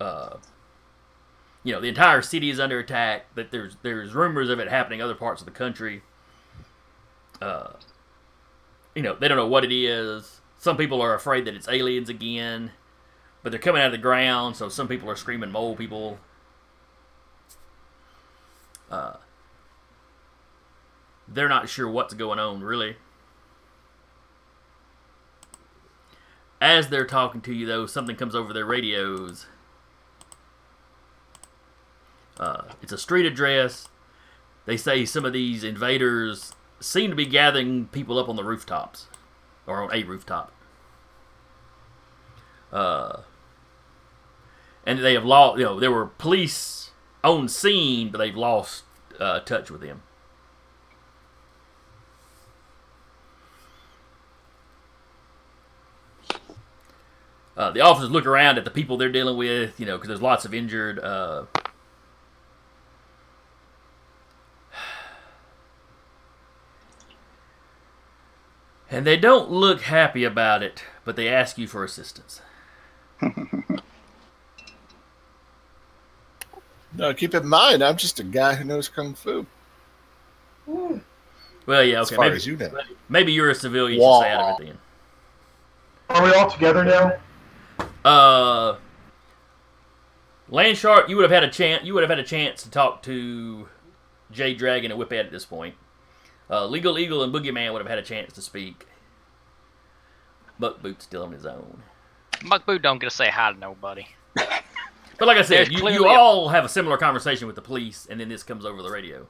[0.00, 0.36] uh,
[1.64, 5.00] you know the entire city is under attack that there's there's rumors of it happening
[5.00, 6.02] in other parts of the country.
[7.40, 7.72] Uh,
[8.94, 10.40] you know they don't know what it is.
[10.56, 12.70] Some people are afraid that it's aliens again
[13.42, 16.20] but they're coming out of the ground so some people are screaming mole people.
[18.88, 19.14] Uh,
[21.28, 22.96] they're not sure what's going on, really.
[26.60, 29.46] As they're talking to you, though, something comes over their radios.
[32.38, 33.88] Uh, it's a street address.
[34.64, 39.06] They say some of these invaders seem to be gathering people up on the rooftops,
[39.66, 40.52] or on a rooftop.
[42.72, 43.22] Uh,
[44.86, 45.58] and they have lost.
[45.58, 46.90] You know, there were police
[47.22, 48.84] on scene, but they've lost
[49.18, 50.02] uh, touch with them.
[57.62, 60.20] Uh, the officers look around at the people they're dealing with, you know, because there's
[60.20, 60.98] lots of injured.
[60.98, 61.44] Uh,
[68.90, 72.42] and they don't look happy about it, but they ask you for assistance.
[76.94, 79.46] No, keep in mind, I'm just a guy who knows kung fu.
[80.66, 82.16] Well, yeah, as okay.
[82.16, 82.70] far Maybe, as you know.
[83.08, 83.98] maybe you're a civilian.
[83.98, 84.78] You should stay out of it then.
[86.10, 87.14] Are we all together now?
[88.04, 88.76] Uh,
[90.50, 91.84] Landshark, you would have had a chance.
[91.84, 93.68] You would have had a chance to talk to
[94.30, 95.74] Jade Dragon and Whippet at this point.
[96.50, 98.86] Uh, Legal Eagle and Boogeyman would have had a chance to speak.
[100.58, 101.82] Muck Boot's still on his own.
[102.44, 104.06] Muck Boot don't get to say hi to nobody.
[105.18, 108.08] But like I said, There's you, you all have a similar conversation with the police,
[108.10, 109.24] and then this comes over the radio.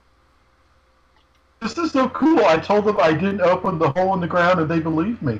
[1.60, 2.46] This is so cool.
[2.46, 5.38] I told them I didn't open the hole in the ground, and they believed me.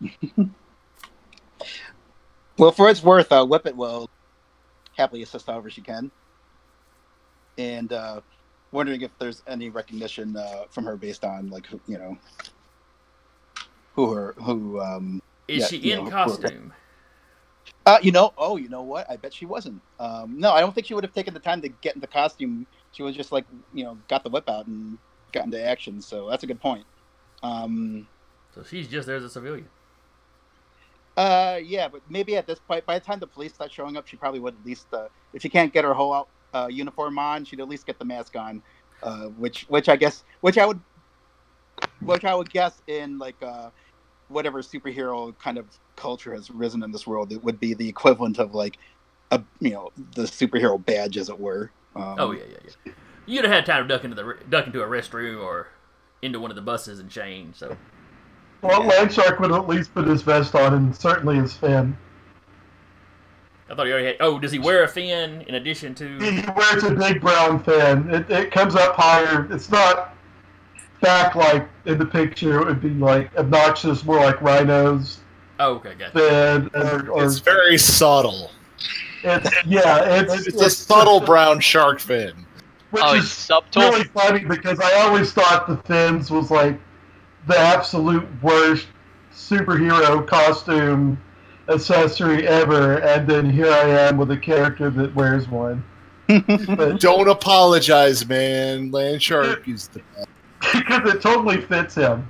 [2.58, 4.10] Well, for its worth, uh, Whippet will
[4.96, 6.12] happily assist however she can.
[7.58, 8.22] And uh,
[8.72, 12.16] wondering if there's any recognition uh, from her based on like who you know
[13.94, 16.74] who her who um Is Yeah, she in know, costume?
[17.86, 20.74] uh you know oh you know what I bet she wasn't um no I don't
[20.74, 23.46] think she would have taken the time to get into costume she was just like
[23.72, 24.98] you know got the whip out and
[25.32, 26.86] got into action so that's a good point
[27.42, 28.08] um
[28.54, 29.68] So she's just there as a civilian.
[31.16, 34.06] Uh, yeah, but maybe at this point, by the time the police start showing up,
[34.06, 37.44] she probably would at least, uh, if she can't get her whole uh, uniform on,
[37.44, 38.62] she'd at least get the mask on,
[39.02, 40.80] uh, which, which I guess, which I would,
[42.00, 43.70] which I would guess in like, uh,
[44.28, 48.38] whatever superhero kind of culture has risen in this world, it would be the equivalent
[48.38, 48.76] of like,
[49.30, 51.70] a you know, the superhero badge, as it were.
[51.94, 52.92] Um, Oh yeah, yeah, yeah.
[53.26, 55.68] You'd have had time to duck into the duck into a restroom or
[56.22, 57.56] into one of the buses and change.
[57.56, 57.76] So
[58.66, 61.96] Well, Landshark would at least put his vest on, and certainly his fin.
[63.70, 64.16] I thought he already had.
[64.20, 66.18] Oh, does he wear a fin in addition to?
[66.18, 68.08] He wears a big brown fin.
[68.14, 69.48] It, it comes up higher.
[69.52, 70.14] It's not
[71.00, 72.60] back like in the picture.
[72.60, 75.18] It would be like obnoxious, more like rhinos
[75.58, 76.12] Oh, okay, gotcha.
[76.12, 76.70] fin.
[76.80, 78.50] Or, or It's very subtle.
[79.24, 82.32] it's yeah, it's It's a subtle brown shark fin.
[82.92, 83.82] which Oh, is subtle.
[83.82, 86.78] really funny because I always thought the fins was like
[87.46, 88.88] the absolute worst
[89.32, 91.20] superhero costume
[91.68, 95.84] accessory ever, and then here I am with a character that wears one.
[96.28, 98.90] But Don't apologize, man.
[98.90, 100.28] Land shark is the best.
[100.72, 102.28] because it totally fits him,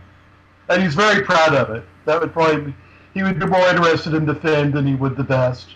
[0.68, 1.82] and he's very proud of it.
[2.04, 2.74] That would probably be,
[3.14, 5.68] he would be more interested in the fin than he would the vest.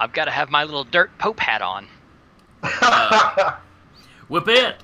[0.00, 1.86] I've got to have my little dirt pope hat on.
[4.28, 4.74] Whippet,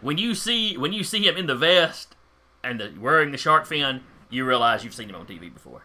[0.00, 2.16] when you see when you see him in the vest
[2.64, 5.84] and the, wearing the shark fin, you realize you've seen him on TV before.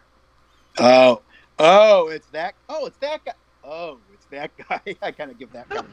[0.78, 1.22] Oh,
[1.58, 2.54] oh, it's that.
[2.68, 3.34] Oh, it's that guy.
[3.64, 4.80] Oh, it's that guy.
[5.02, 5.68] I kind of give that.
[5.70, 5.90] Kind of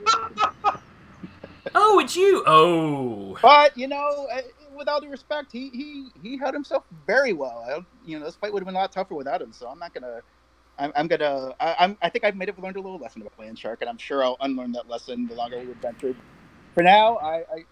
[1.75, 2.43] Oh, it's you.
[2.47, 4.41] Oh, But you know, uh,
[4.75, 7.65] with all due respect, he he he held himself very well.
[7.69, 9.53] I you know, this fight would have been a lot tougher without him.
[9.53, 10.21] So I'm not gonna.
[10.79, 11.53] I'm, I'm gonna.
[11.59, 11.97] I, I'm.
[12.01, 14.23] I think I might have learned a little lesson about Land Shark, and I'm sure
[14.23, 16.15] I'll unlearn that lesson the longer we adventure.
[16.75, 17.65] For now, I, I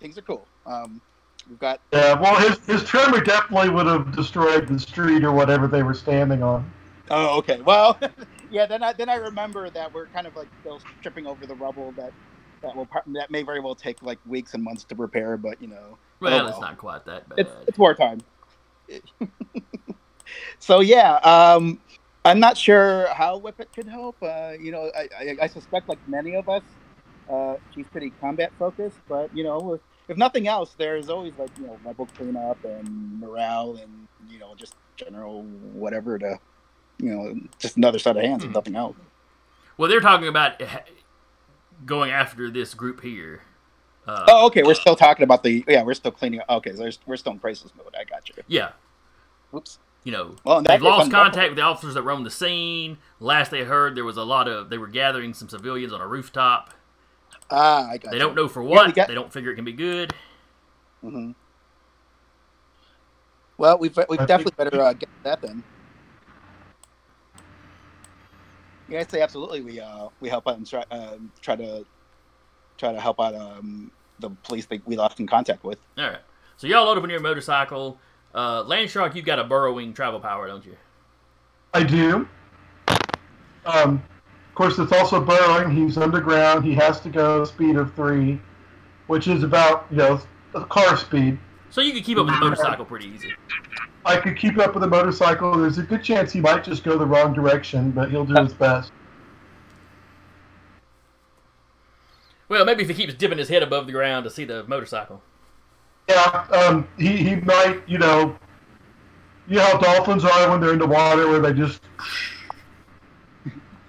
[0.00, 0.48] things are cool.
[0.64, 1.00] Um,
[1.48, 1.80] we've got.
[1.92, 5.94] yeah, well, his his tremor definitely would have destroyed the street or whatever they were
[5.94, 6.70] standing on.
[7.10, 7.60] Oh, okay.
[7.60, 7.98] Well,
[8.50, 8.66] yeah.
[8.66, 11.92] Then I then I remember that we're kind of like still tripping over the rubble
[11.92, 12.10] that
[12.62, 15.36] that will that may very well take like weeks and months to repair.
[15.36, 17.38] But you know, well, Oh, it's not quite that bad.
[17.38, 18.24] it's it's wartime.
[20.58, 21.80] so yeah, um,
[22.24, 24.16] I'm not sure how Whippet could help.
[24.22, 26.64] Uh, you know, I, I, I suspect like many of us,
[27.30, 28.98] uh, she's pretty combat focused.
[29.08, 33.20] But you know, if, if nothing else, there's always like you know rebel cleanup and
[33.20, 36.38] morale and you know just general whatever to,
[36.98, 38.54] you know, just another set of hands if Hmm.
[38.54, 38.96] nothing else.
[39.76, 40.60] well, they're talking about
[41.84, 43.42] going after this group here.
[44.06, 44.62] Uh, Oh, okay.
[44.62, 45.82] We're still talking about the yeah.
[45.82, 46.46] We're still cleaning up.
[46.58, 47.94] Okay, so we're still in crisis mode.
[47.98, 48.36] I got you.
[48.46, 48.70] yeah,
[49.50, 49.78] Whoops.
[50.04, 52.98] you know, Well, they've lost contact with the officers that roamed the scene.
[53.20, 56.06] Last they heard, there was a lot of they were gathering some civilians on a
[56.06, 56.72] rooftop.
[57.50, 58.22] Ah, I got They you.
[58.22, 58.86] don't know for what.
[58.86, 60.12] we got- They don't figure it can be good.
[61.04, 61.32] Mm-hmm.
[63.58, 65.62] Well, we've we I definitely think- better uh, get that then.
[68.88, 69.62] Yeah, I'd say absolutely.
[69.62, 71.84] We uh we help out and try um, try to
[72.78, 73.90] try to help out um
[74.20, 75.78] the police that we lost in contact with.
[75.98, 76.20] All right.
[76.56, 77.98] So y'all load up on your motorcycle.
[78.34, 80.76] Uh, Landshark, you've got a burrowing travel power, don't you?
[81.74, 82.28] I do.
[83.64, 84.00] Um, of
[84.56, 85.70] course, it's also burrowing.
[85.70, 86.64] He's underground.
[86.64, 88.40] He has to go speed of three,
[89.06, 90.20] which is about you know
[90.52, 91.38] car speed.
[91.70, 93.32] So you could keep up with the motorcycle pretty easy.
[94.04, 95.56] I could keep up with the motorcycle.
[95.58, 98.54] There's a good chance he might just go the wrong direction, but he'll do his
[98.54, 98.92] best.
[102.48, 105.20] Well, maybe if he keeps dipping his head above the ground to see the motorcycle.
[106.08, 108.38] Yeah, um, he, he might, you know,
[109.48, 111.82] you know how dolphins are when they're in the water, where they just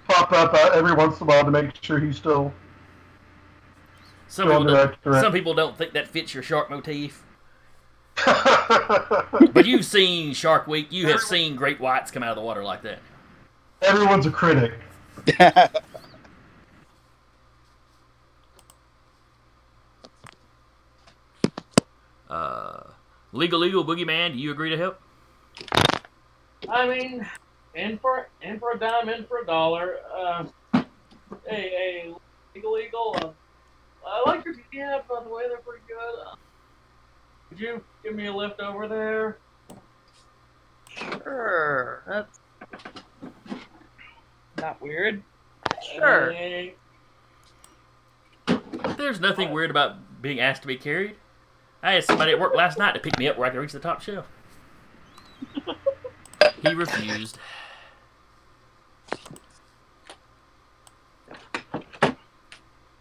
[0.08, 2.52] pop up uh, every once in a while to make sure he's still
[4.26, 7.24] Some Go people, don't, right some people don't think that fits your shark motif.
[8.24, 10.90] But But you've seen Shark Week.
[10.90, 12.98] You have seen great whites come out of the water like that.
[13.82, 14.74] Everyone's a critic.
[22.28, 22.82] Uh,
[23.32, 24.32] legal, legal boogeyman.
[24.32, 25.00] Do you agree to help?
[26.68, 27.26] I mean,
[27.74, 29.96] in for in for a dime, in for a dollar.
[30.14, 30.82] Uh, hey,
[31.46, 32.14] hey,
[32.54, 33.16] legal, eagle.
[33.22, 33.30] Uh,
[34.06, 36.26] I like your yeah, by the way, they're pretty good.
[36.26, 36.34] Uh,
[37.48, 39.38] could you give me a lift over there?
[40.88, 42.02] Sure.
[42.06, 42.38] That's
[44.60, 45.22] not weird.
[45.94, 46.32] Sure.
[46.32, 46.74] Hey,
[48.96, 51.14] There's nothing weird about being asked to be carried.
[51.82, 53.72] I had somebody at work last night to pick me up where I could reach
[53.72, 54.26] the top shelf.
[56.62, 57.38] He refused.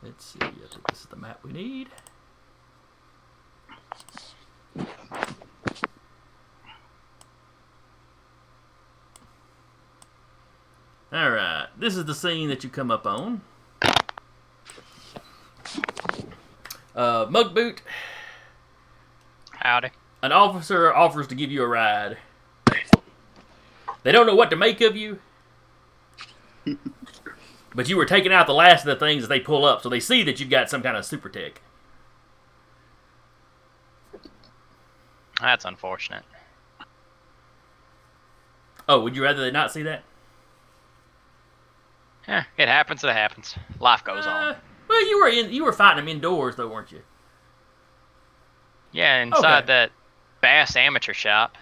[0.03, 0.39] Let's see.
[0.41, 1.89] I think this is the map we need.
[11.11, 11.67] All right.
[11.77, 13.41] This is the scene that you come up on.
[16.95, 17.81] Uh, Muck Boot,
[19.51, 19.91] Howdy.
[20.23, 22.17] an officer offers to give you a ride.
[24.03, 25.19] They don't know what to make of you.
[27.75, 29.89] but you were taking out the last of the things that they pull up, so
[29.89, 31.61] they see that you've got some kind of super tech.
[35.41, 36.23] That's unfortunate.
[38.89, 40.03] Oh, would you rather they not see that?
[42.27, 43.03] Yeah, it happens.
[43.03, 43.55] It happens.
[43.79, 44.55] Life goes Uh, on.
[44.87, 45.51] well, you were in.
[45.51, 47.01] You were fighting them indoors, though, weren't you?
[48.91, 49.67] Yeah, inside okay.
[49.67, 49.91] that
[50.41, 51.55] Bass Amateur Shop,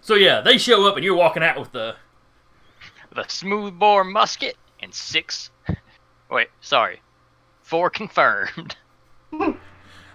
[0.00, 1.96] So yeah, they show up and you're walking out with the.
[3.14, 5.50] the smoothbore musket and six.
[6.30, 7.00] Wait, sorry,
[7.62, 8.76] four confirmed.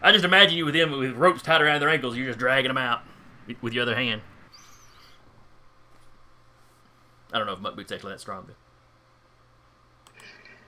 [0.04, 2.18] I just imagine you with them with ropes tied around their ankles.
[2.18, 3.02] You're just dragging them out
[3.62, 4.22] with your other hand.
[7.34, 8.48] I don't know if Muck Boot's actually that strong.
[8.48, 8.56] But...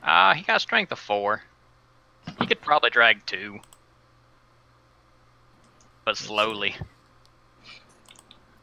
[0.08, 1.44] Uh, he got strength of four.
[2.40, 3.60] He could probably drag two,
[6.06, 6.76] but slowly.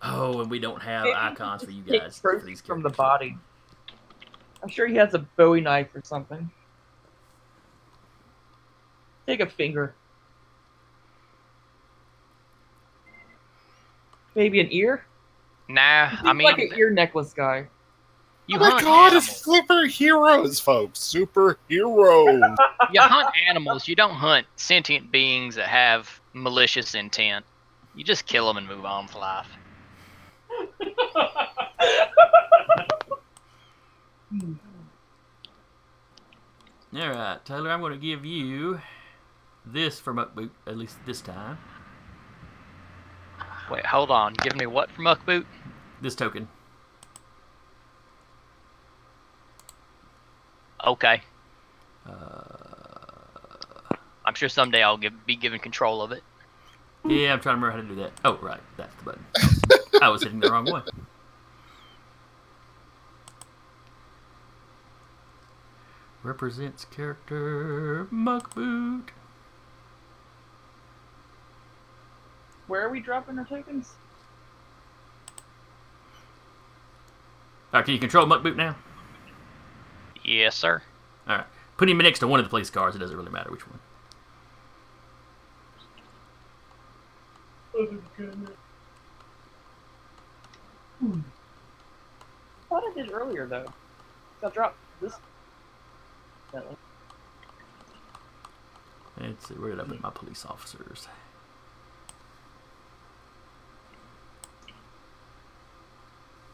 [0.03, 2.89] Oh, and we don't have Maybe icons for you guys for first these from the
[2.91, 3.37] body.
[4.63, 6.51] I'm sure he has a Bowie knife or something.
[9.27, 9.95] Take a finger.
[14.35, 15.05] Maybe an ear.
[15.69, 17.69] Nah, Seems I mean, like an ear necklace guy.
[18.47, 19.29] you oh my god, animals.
[19.29, 20.99] it's superheroes, folks.
[20.99, 22.57] Superheroes.
[22.93, 23.87] you hunt animals.
[23.87, 27.45] You don't hunt sentient beings that have malicious intent.
[27.95, 29.49] You just kill them and move on with life.
[36.93, 38.81] All right, Taylor, I'm going to give you
[39.65, 41.59] this for Muck Boot at least this time.
[43.71, 44.35] Wait, hold on.
[44.35, 45.47] Give me what for Muck Boot?
[46.03, 46.49] This token.
[50.85, 51.23] Okay.
[52.07, 52.11] Uh,
[54.25, 56.23] I'm sure someday I'll give, be given control of it.
[57.09, 58.13] yeah, I'm trying to remember how to do that.
[58.25, 59.25] Oh, right, that's the button.
[60.03, 60.83] I was hitting the wrong one.
[66.23, 69.11] Represents character Muck Boot.
[72.67, 73.95] Where are we dropping our tokens?
[77.73, 78.77] All right, can you control Muck Boot now?
[80.25, 80.83] Yes, sir.
[81.27, 82.95] All right, put him next to one of the police cars.
[82.95, 83.81] It doesn't really matter which one.
[87.79, 87.87] I
[92.69, 93.67] thought I did earlier though.
[94.45, 95.15] I dropped this.
[96.53, 96.77] That one.
[99.21, 101.07] Let's see, where did I put my police officers?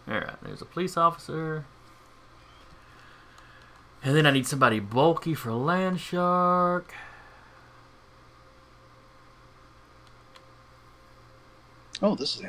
[0.09, 1.64] Alright, there's a police officer.
[4.02, 6.93] And then I need somebody bulky for Land Shark.
[12.02, 12.43] Oh, this is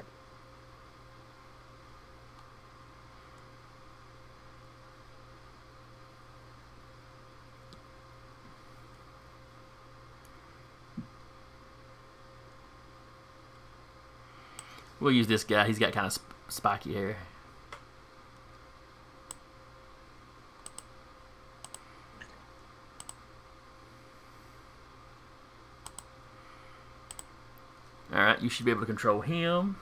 [15.00, 15.68] We'll use this guy.
[15.68, 17.18] He's got kind of sp- spiky hair.
[28.14, 29.78] Alright, you should be able to control him.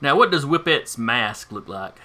[0.00, 1.96] Now, what does Whippet's mask look like?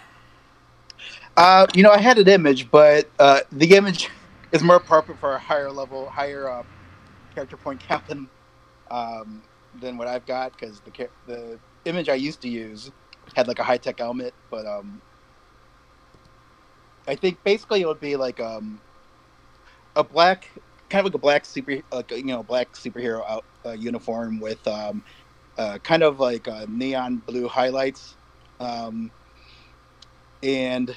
[1.36, 4.10] Uh, you know, I had an image, but uh, the image
[4.52, 6.64] is more appropriate for a higher level, higher uh,
[7.34, 8.32] character point count than
[8.92, 10.92] um, than what I've got because the
[11.26, 12.92] the image I used to use
[13.36, 15.02] had like a high tech helmet, but um,
[17.08, 18.82] I think basically it would be like um,
[19.96, 20.52] a black,
[20.90, 24.66] kind of like a black super, like you know, black superhero out uh, uniform with
[24.68, 25.04] um,
[25.58, 28.18] uh, kind of like uh, neon blue highlights,
[28.60, 29.12] um,
[30.44, 30.96] and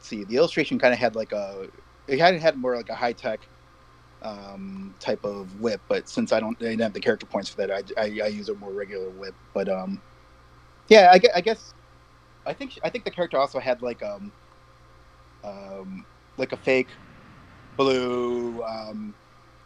[0.00, 1.68] see, the illustration kind of had like a,
[2.08, 3.40] it had had more like a high tech
[4.22, 7.56] um, type of whip, but since I don't, I didn't have the character points for
[7.58, 9.34] that, I, I, I use a more regular whip.
[9.54, 10.00] But um,
[10.88, 11.74] yeah, I, I guess
[12.46, 14.32] I think I think the character also had like um,
[15.44, 16.06] um,
[16.36, 16.88] like a fake
[17.76, 19.14] blue um,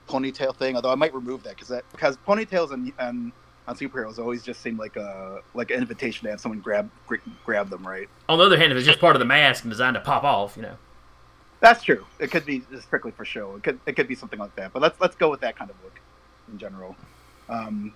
[0.08, 0.76] ponytail thing.
[0.76, 3.32] Although I might remove that because that because ponytails and and
[3.68, 7.16] on superheroes always just seem like a like an invitation to have someone grab gr-
[7.44, 8.08] grab them, right?
[8.28, 10.24] On the other hand, if it's just part of the mask and designed to pop
[10.24, 10.76] off, you know.
[11.60, 12.06] That's true.
[12.18, 13.54] It could be strictly for show.
[13.56, 14.72] It could it could be something like that.
[14.72, 16.00] But let's let's go with that kind of look
[16.50, 16.96] in general.
[17.48, 17.94] Um,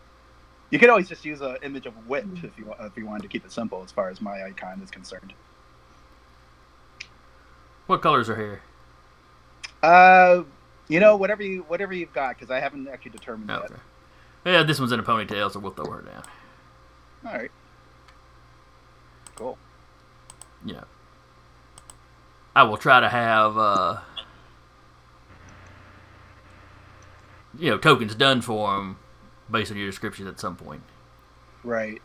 [0.70, 3.22] you could always just use an image of a whip if you if you wanted
[3.22, 5.32] to keep it simple as far as my icon is concerned.
[7.86, 8.62] What colors are here?
[9.82, 10.42] Uh,
[10.88, 13.70] you know whatever you whatever you've got because I haven't actually determined Oh, yet.
[14.44, 16.22] Yeah, this one's in a ponytail, so we'll throw her down.
[17.26, 17.50] All right.
[19.36, 19.58] Cool.
[20.64, 20.84] Know.
[22.56, 24.00] I will try to have, uh,
[27.58, 28.98] you know, tokens done for them
[29.50, 30.82] based on your description at some point.
[31.64, 32.00] Right.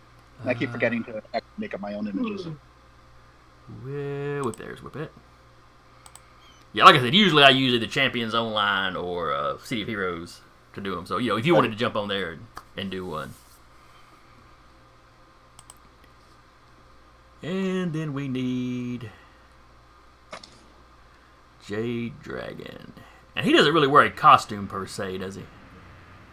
[0.45, 1.21] I keep forgetting to
[1.57, 2.47] make up my own images.
[3.83, 5.09] Whip, whip there's Whippet.
[6.71, 10.41] Yeah, like I said, usually I use either Champions Online or uh, City of Heroes
[10.73, 11.05] to do them.
[11.05, 12.45] So, you know, if you wanted to jump on there and,
[12.77, 13.33] and do one.
[17.41, 19.09] And then we need
[21.69, 22.93] Jade Dragon.
[23.35, 25.43] And he doesn't really wear a costume per se, does he?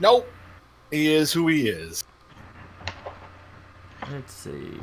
[0.01, 0.27] Nope.
[0.91, 2.05] He is who he is.
[4.11, 4.81] Let's see.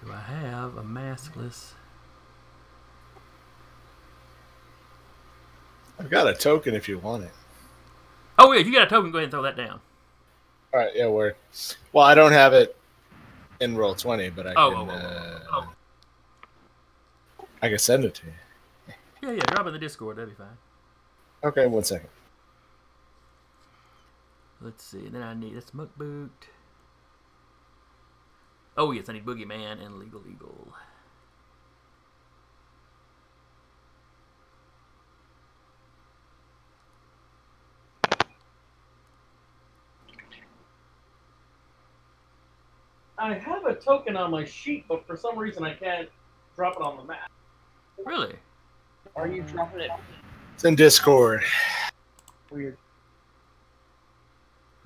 [0.00, 1.72] Do I have a maskless?
[5.98, 7.32] I've got a token if you want it.
[8.38, 9.80] Oh, yeah, if you got a token, go ahead and throw that down.
[10.72, 11.34] All right, yeah, we're.
[11.92, 12.76] Well, I don't have it
[13.60, 14.78] in roll twenty, but I Oh, can.
[14.78, 15.40] oh, oh, uh,
[17.40, 18.32] oh, I can send it to you.
[19.22, 20.16] Yeah, yeah, drop it in the Discord.
[20.16, 20.56] That'd be fine.
[21.42, 22.10] Okay, one second.
[24.60, 25.08] Let's see.
[25.08, 26.48] Then I need a smoke boot.
[28.76, 30.72] Oh, yes, I need Boogeyman and Legal Eagle.
[43.18, 46.08] I have a token on my sheet, but for some reason I can't
[46.54, 47.30] drop it on the map.
[48.04, 48.36] Really?
[49.16, 49.90] Are you dropping it?
[50.54, 51.42] It's in Discord.
[52.50, 52.76] Weird.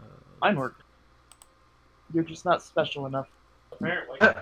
[0.01, 0.07] Uh,
[0.41, 0.83] Mine worked.
[2.15, 3.29] You're just not special enough.
[3.73, 4.19] Apparently.
[4.21, 4.35] Jade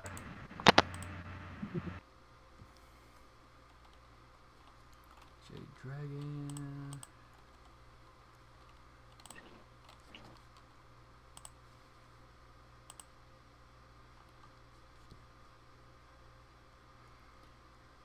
[5.82, 6.39] Dragon.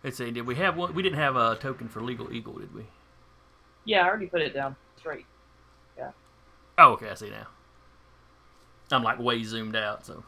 [0.05, 0.29] Let's see.
[0.29, 0.93] Did we have one?
[0.93, 2.85] We didn't have a token for Legal Eagle, did we?
[3.85, 4.75] Yeah, I already put it down.
[4.97, 5.25] Straight.
[5.97, 6.11] Yeah.
[6.77, 7.09] Oh, okay.
[7.09, 7.47] I see now.
[8.91, 10.23] I'm like way zoomed out, so.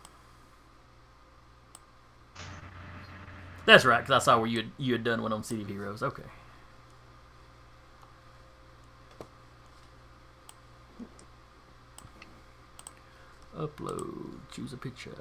[3.68, 5.68] That's right, because I saw where you had, you had done one on City of
[5.68, 6.02] Heroes.
[6.02, 6.24] Okay.
[13.56, 14.40] Upload.
[14.52, 15.14] Choose a picture.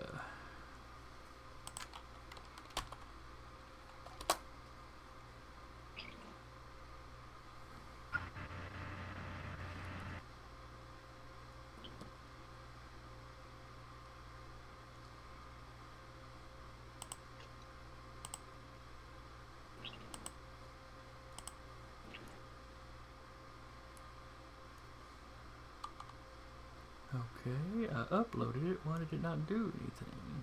[27.47, 28.78] Okay, I uploaded it.
[28.97, 30.43] Why did it not do anything?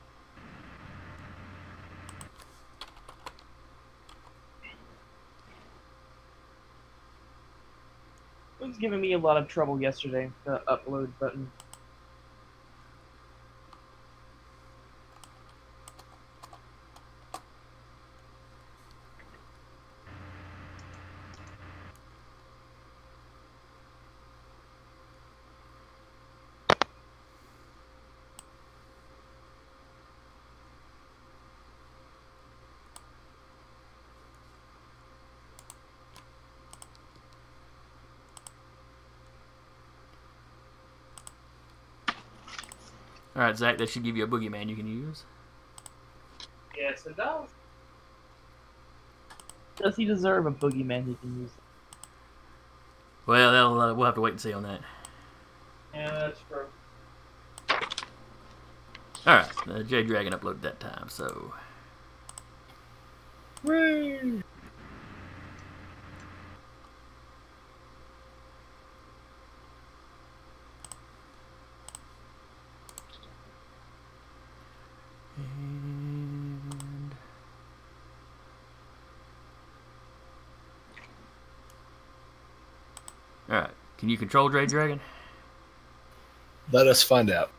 [8.62, 11.50] It was giving me a lot of trouble yesterday, the upload button.
[43.44, 45.26] All right, Zach, that should give you a boogeyman you can use.
[46.78, 47.50] Yes, it does.
[49.76, 51.50] Does he deserve a boogeyman he can use?
[53.26, 54.80] Well, that'll, uh, we'll have to wait and see on that.
[55.94, 56.68] Yeah, that's true.
[59.28, 61.54] All right, uh, Jade Dragon uploaded that time, so
[63.64, 64.42] Whee!
[75.38, 77.16] and
[83.50, 83.70] all right.
[84.04, 85.00] Can you control Jade Dragon?
[86.74, 87.52] Let us find out.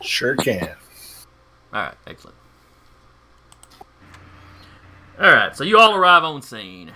[0.00, 0.74] Sure can.
[1.72, 2.36] All right, excellent.
[5.20, 6.90] All right, so you all arrive on scene.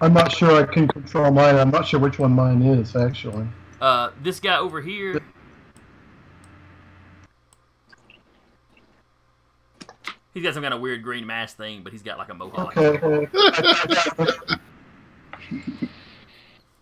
[0.00, 1.56] I'm not sure I can control mine.
[1.56, 3.48] I'm not sure which one mine is actually.
[3.80, 5.20] Uh, this guy over here.
[10.32, 12.76] He's got some kind of weird green mask thing, but he's got like a mohawk.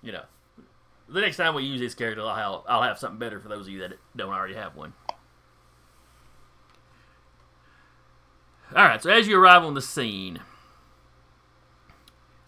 [0.02, 0.22] You know,
[1.08, 3.66] the next time we use this character, I'll have, I'll have something better for those
[3.66, 4.92] of you that don't already have one.
[8.74, 10.40] All right, so as you arrive on the scene,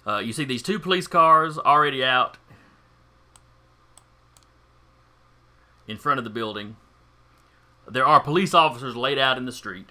[0.06, 2.38] uh, you see these two police cars already out
[5.88, 6.76] in front of the building.
[7.88, 9.88] There are police officers laid out in the street.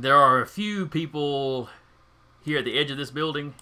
[0.00, 1.68] There are a few people
[2.42, 3.52] here at the edge of this building.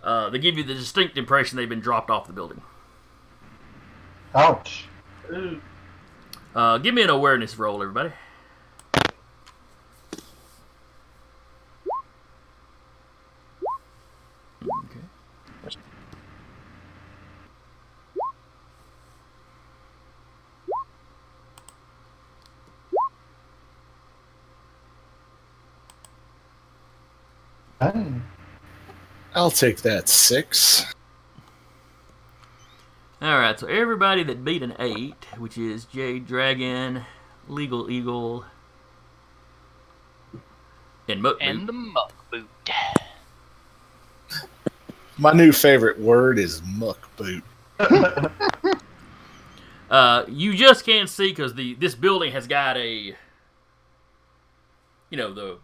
[0.00, 2.62] Uh, they give you the distinct impression they've been dropped off the building.
[4.32, 4.84] Ouch.
[6.54, 8.12] Uh, give me an awareness roll, everybody.
[14.62, 15.00] Okay.
[27.82, 28.12] Hey.
[29.34, 30.84] I'll take that six.
[33.20, 37.04] All right, so everybody that beat an eight, which is Jade Dragon,
[37.48, 38.44] Legal Eagle,
[41.08, 42.48] and Muck And the muck boot.
[45.18, 47.44] My new favorite word is muck boot.
[49.92, 53.14] Uh, you just can't see because the this building has got a,
[55.10, 55.58] you know the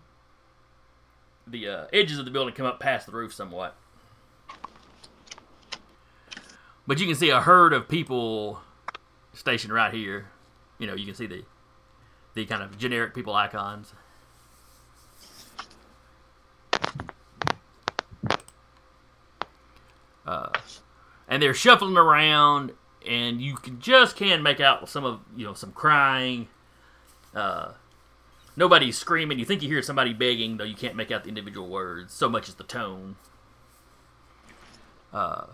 [1.50, 3.76] the uh, edges of the building come up past the roof somewhat,
[6.86, 8.60] but you can see a herd of people
[9.32, 10.28] stationed right here.
[10.78, 11.44] You know, you can see the
[12.34, 13.92] the kind of generic people icons.
[20.26, 20.50] Uh,
[21.26, 22.72] and they're shuffling around
[23.06, 26.48] and you can just can make out some of you know some crying
[27.34, 27.72] uh
[28.58, 29.38] nobody's screaming.
[29.38, 32.12] You think you hear somebody begging though you can't make out the individual words.
[32.12, 33.16] So much as the tone.
[35.12, 35.46] Uh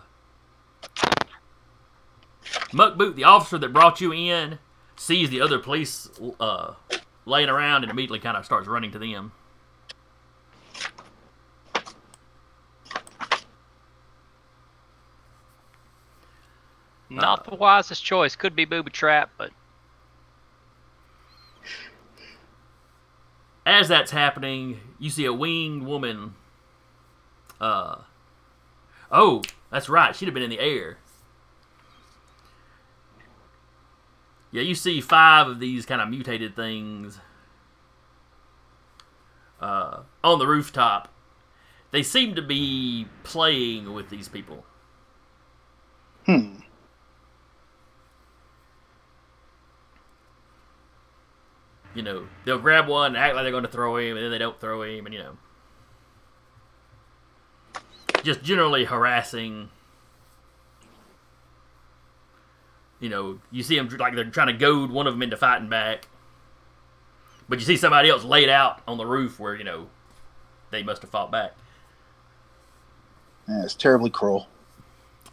[2.73, 4.59] muck boot the officer that brought you in
[4.97, 6.09] sees the other police
[6.39, 6.73] uh
[7.25, 9.31] laying around and immediately kind of starts running to them.
[17.07, 18.35] Not the wisest choice.
[18.35, 19.51] Could be booby trap, but
[23.65, 26.35] as that's happening, you see a winged woman.
[27.59, 27.97] Uh,
[29.11, 30.15] oh, that's right.
[30.15, 30.97] She'd have been in the air.
[34.51, 37.19] Yeah, you see five of these kind of mutated things
[39.59, 41.11] uh, on the rooftop.
[41.91, 44.65] They seem to be playing with these people.
[46.25, 46.57] Hmm.
[51.95, 54.31] You know, they'll grab one and act like they're going to throw him, and then
[54.31, 55.37] they don't throw him, and you know,
[58.21, 59.69] just generally harassing.
[62.99, 65.69] You know, you see them like they're trying to goad one of them into fighting
[65.69, 66.07] back,
[67.47, 69.87] but you see somebody else laid out on the roof where you know
[70.71, 71.53] they must have fought back.
[73.47, 74.47] Yeah, it's terribly cruel.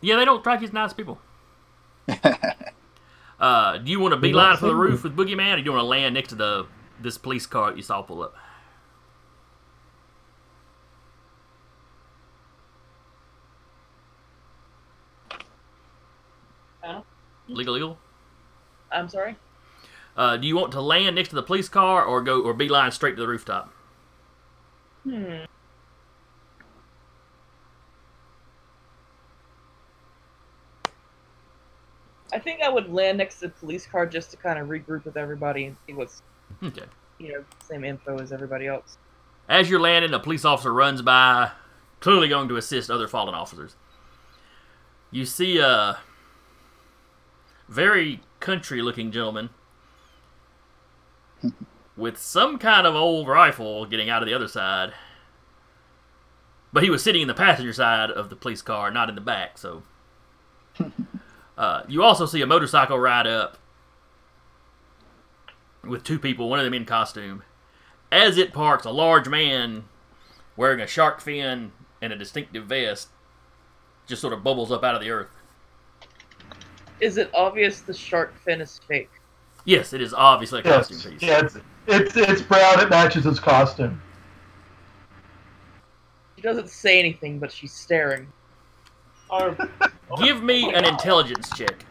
[0.00, 1.18] Yeah, they don't strike as nice people.
[3.42, 5.72] Uh, do you want to be beeline for the roof with Boogeyman, or do you
[5.72, 6.66] want to land next to the
[7.00, 8.36] this police car that you saw pull up?
[17.48, 17.98] Legal, legal.
[18.90, 19.36] I'm sorry.
[20.16, 22.92] Uh, do you want to land next to the police car or go or beeline
[22.92, 23.72] straight to the rooftop?
[25.04, 25.44] Hmm.
[32.32, 35.04] I think I would land next to the police car just to kind of regroup
[35.04, 36.22] with everybody and see what's,
[36.62, 36.84] Okay.
[37.18, 38.98] you know, same info as everybody else.
[39.48, 41.50] As you're landing, a police officer runs by,
[42.00, 43.76] clearly going to assist other fallen officers.
[45.10, 45.98] You see a
[47.68, 49.50] very country looking gentleman
[51.96, 54.92] with some kind of old rifle getting out of the other side.
[56.72, 59.20] But he was sitting in the passenger side of the police car, not in the
[59.20, 59.82] back, so.
[61.56, 63.58] Uh, you also see a motorcycle ride up
[65.84, 67.42] with two people, one of them in costume.
[68.10, 69.84] As it parks, a large man
[70.56, 73.08] wearing a shark fin and a distinctive vest
[74.06, 75.30] just sort of bubbles up out of the earth.
[77.00, 79.10] Is it obvious the shark fin is fake?
[79.64, 80.88] Yes, it is obviously a Yes.
[80.88, 81.22] costume piece.
[81.22, 81.56] Yeah, it's,
[81.86, 82.80] it's it's brown.
[82.80, 84.00] It matches his costume.
[86.36, 88.26] She doesn't say anything, but she's staring.
[89.32, 89.56] Our,
[90.18, 91.86] Give me an intelligence check.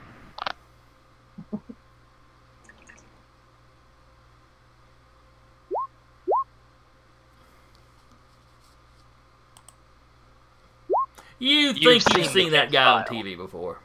[11.40, 13.06] You think you've seen seen, that guy on.
[13.06, 13.80] TV before?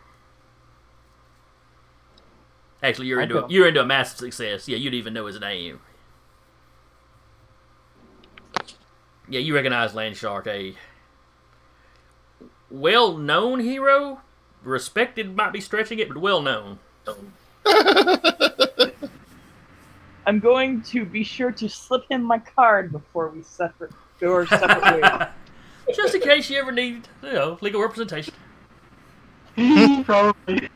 [2.82, 4.68] Actually, you're into a, you're into a massive success.
[4.68, 5.80] Yeah, you'd even know his name.
[9.30, 10.74] Yeah, you recognize Landshark, a
[12.70, 14.20] well-known hero.
[14.62, 16.78] Respected might be stretching it, but well-known.
[20.26, 24.46] I'm going to be sure to slip him my card before we separate go our
[24.46, 25.28] separate ways.
[25.94, 28.34] Just in case you ever need, you know, legal representation.
[30.04, 30.68] Probably.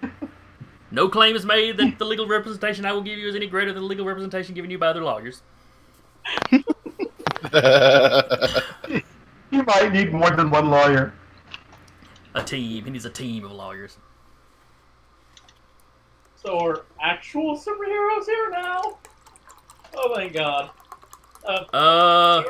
[0.92, 3.72] No claim is made that the legal representation I will give you is any greater
[3.72, 5.42] than the legal representation given you by other lawyers.
[6.52, 6.62] you
[9.50, 11.12] might need more than one lawyer.
[12.34, 12.84] A team.
[12.84, 13.96] He needs a team of lawyers.
[16.36, 18.98] so are actual superheroes here now?
[19.96, 20.70] Oh my god.
[21.46, 22.42] Uh, Uh.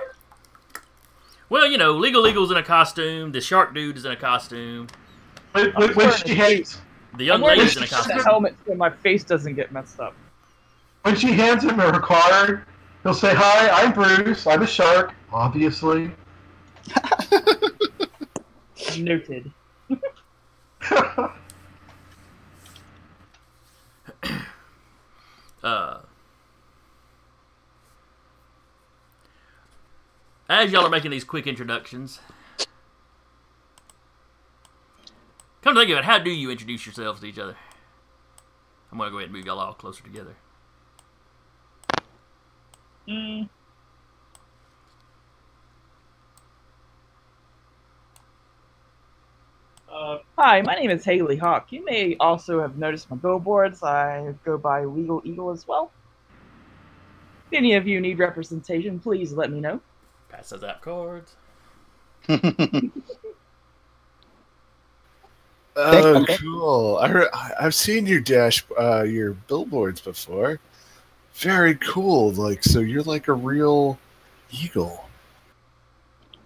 [1.49, 3.33] Well, you know, Legal Eagle's in a costume.
[3.33, 4.87] The shark dude is in a costume.
[5.53, 6.81] When, when, when she hands
[7.17, 8.19] The young I'm lady's in a the costume.
[8.21, 10.15] helmet so my face doesn't get messed up.
[11.03, 12.63] when she hands him her card,
[13.03, 14.47] he'll say, "Hi, I'm Bruce.
[14.47, 16.13] I'm a shark, obviously."
[18.99, 19.51] Noted.
[25.63, 26.01] Uh.
[30.49, 32.21] As y'all are making these quick introductions,
[35.63, 37.57] come to think of it, how do you introduce yourselves to each other?
[38.91, 40.35] I'm gonna go ahead and move y'all all closer together.
[43.07, 43.49] Mm,
[49.93, 51.73] uh, Hi, my name is Haley Hawk.
[51.73, 53.83] You may also have noticed my billboards.
[53.83, 55.91] I go by Legal Eagle as well.
[57.51, 59.81] If any of you need representation, please let me know.
[60.29, 61.35] Pass those out cards.
[65.77, 66.99] Oh, cool!
[66.99, 70.59] I heard, I've seen your dash, uh, your billboards before.
[71.35, 72.33] Very cool.
[72.33, 73.99] Like, so you're like a real
[74.51, 75.09] eagle.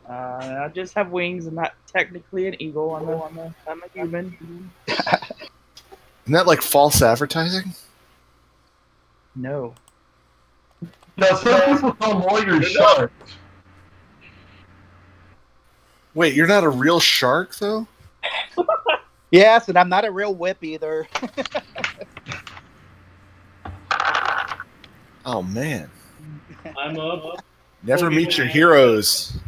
[0.08, 1.46] Uh, I just have wings.
[1.46, 2.94] I'm not technically an eagle.
[2.94, 4.70] I'm a, I'm a, I'm a human.
[4.88, 7.74] Isn't that like false advertising?
[9.34, 9.74] No.
[11.16, 13.32] Now, some people call lawyers sharks.
[16.14, 17.86] Wait, you're not a real shark though.
[19.30, 21.08] Yes, and I'm not a real whip either.
[25.26, 25.90] Oh man,
[26.78, 27.32] I'm a.
[27.82, 29.38] never meet your heroes.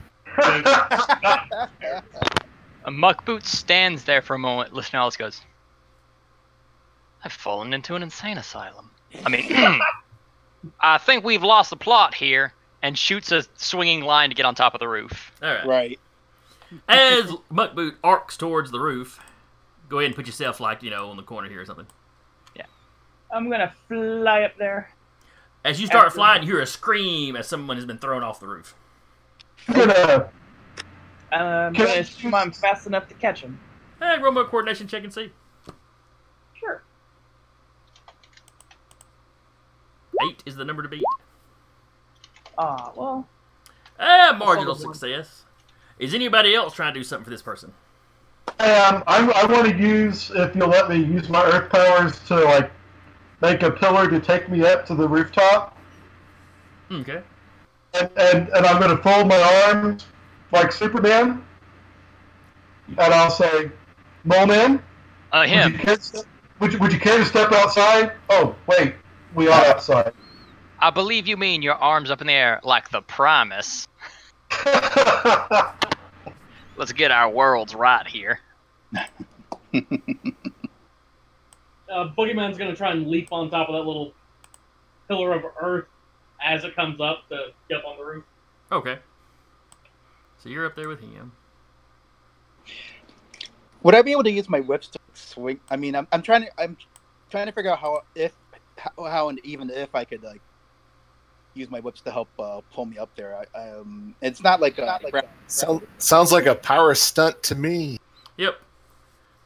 [2.84, 5.40] A Muck Boot stands there for a moment, listening to all this goes,
[7.24, 8.90] I've fallen into an insane asylum.
[9.24, 9.50] I mean,
[10.80, 12.52] I think we've lost the plot here,
[12.82, 15.32] and shoots a swinging line to get on top of the roof.
[15.42, 15.66] All right.
[15.66, 16.00] right.
[16.88, 19.18] As Muck Boot arcs towards the roof,
[19.88, 21.86] go ahead and put yourself like you know on the corner here or something.
[22.54, 22.66] Yeah.
[23.32, 24.90] I'm gonna fly up there.
[25.64, 28.38] As you start After- flying, you hear a scream as someone has been thrown off
[28.38, 28.74] the roof.
[29.68, 30.30] I'm gonna.
[31.32, 33.58] I'm I gonna assume I'm fast enough to catch him.
[34.00, 35.32] Hey, roll my coordination check and see.
[36.54, 36.82] Sure.
[40.28, 41.02] Eight is the number to beat.
[42.58, 43.28] Ah, well,
[43.98, 45.44] Ah, marginal That's all the success.
[45.98, 47.72] Is anybody else trying to do something for this person?
[48.58, 52.36] Um, I, I want to use, if you'll let me, use my earth powers to
[52.44, 52.70] like
[53.42, 55.76] make a pillar to take me up to the rooftop,
[56.90, 57.22] Okay.
[57.98, 60.06] And and, and I'm going to fold my arms
[60.52, 61.44] like Superman,
[62.88, 63.70] and I'll say,
[64.24, 64.82] "Mole man,
[65.32, 65.78] Uh, would you, him.
[65.78, 66.24] care to step,
[66.60, 68.12] would, you, would you care to step outside?
[68.30, 68.94] Oh, wait,
[69.34, 70.12] we are outside.
[70.78, 73.88] I believe you mean your arms up in the air like the Primus.
[76.76, 78.40] Let's get our worlds right here.
[81.88, 84.12] Uh, Boogeyman's gonna try and leap on top of that little
[85.08, 85.86] pillar of earth
[86.42, 88.24] as it comes up to get up on the roof.
[88.72, 88.98] Okay.
[90.38, 91.32] So you're up there with him.
[93.82, 95.60] Would I be able to use my whips to swing?
[95.70, 96.76] I mean, I'm, I'm trying to I'm
[97.30, 98.32] trying to figure out how if
[98.76, 100.40] how, how and even if I could like
[101.54, 103.44] use my whips to help uh, pull me up there.
[103.54, 105.00] I, um, it's not like a,
[105.46, 107.98] Sound, sounds like a power stunt to me.
[108.36, 108.56] Yep.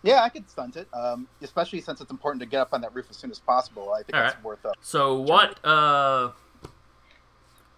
[0.03, 0.89] yeah, I could stunt it.
[0.93, 3.93] Um, especially since it's important to get up on that roof as soon as possible.
[3.93, 4.45] I think All that's right.
[4.45, 4.65] worth.
[4.65, 4.73] it.
[4.81, 6.33] So what uh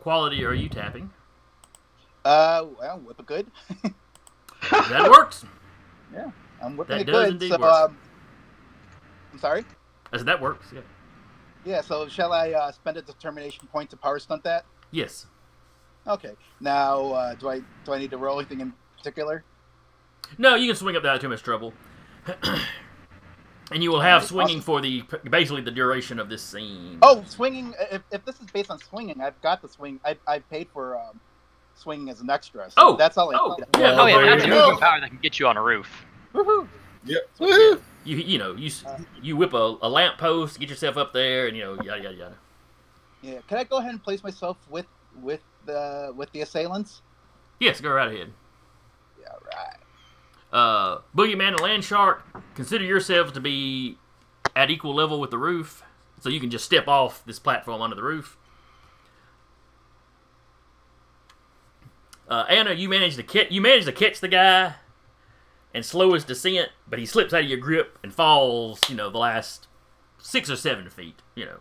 [0.03, 1.11] quality are you tapping?
[2.25, 3.47] uh well, whip it good.
[4.71, 5.45] That works.
[6.13, 6.31] Yeah,
[6.63, 7.33] I'm whipping That it does good.
[7.35, 7.73] indeed So work.
[7.91, 7.97] um,
[9.33, 9.65] I'm sorry.
[10.13, 10.67] As that works.
[10.75, 10.81] Yeah.
[11.65, 11.81] Yeah.
[11.81, 14.65] So shall I uh, spend a determination point to power stunt that?
[14.91, 15.27] Yes.
[16.07, 16.33] Okay.
[16.61, 19.45] Now, uh, do I do I need to roll anything in particular?
[20.39, 21.73] No, you can swing up without too much trouble.
[23.73, 24.63] and you will have Alright, swinging awesome.
[24.63, 26.99] for the basically the duration of this scene.
[27.03, 27.75] Oh, swinging.
[27.91, 30.01] If, if this is based on swinging, I've got the swing.
[30.05, 31.21] I I paid for um,
[31.75, 32.71] swinging as an extra.
[32.71, 33.39] So Oh, that's all I.
[33.41, 33.67] oh, need.
[33.79, 36.05] yeah, oh yeah, that's a moving power that can get you on a roof.
[36.35, 36.67] Woohoo!
[37.05, 37.23] Yep.
[37.41, 37.75] Yeah.
[38.05, 38.99] You you know you Uh.
[39.23, 42.17] you whip a, a lamp post, get yourself up there, and you know yada yada
[42.17, 42.35] yada.
[43.23, 43.39] Yeah.
[43.49, 44.87] Can I go ahead and place myself with
[45.21, 47.03] with the with the assailants?
[47.61, 48.33] Yes, go right ahead.
[49.21, 49.29] Yeah.
[49.45, 49.77] Right.
[50.53, 52.25] Uh, Boogeyman and Land Shark,
[52.55, 53.97] consider yourselves to be
[54.55, 55.83] at equal level with the roof,
[56.21, 58.37] so you can just step off this platform onto the roof.
[62.29, 64.75] Uh, Anna, you manage to catch you manage to catch the guy
[65.75, 68.81] and slow his descent, but he slips out of your grip and falls.
[68.89, 69.69] You know the last
[70.19, 71.21] six or seven feet.
[71.35, 71.57] You know,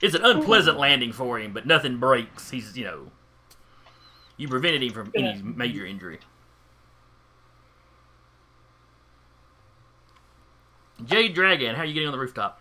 [0.00, 2.50] it's an unpleasant landing for him, but nothing breaks.
[2.50, 3.10] He's you know,
[4.36, 6.18] you prevented him from any major injury.
[11.06, 12.60] Jade Dragon, how are you getting on the rooftop?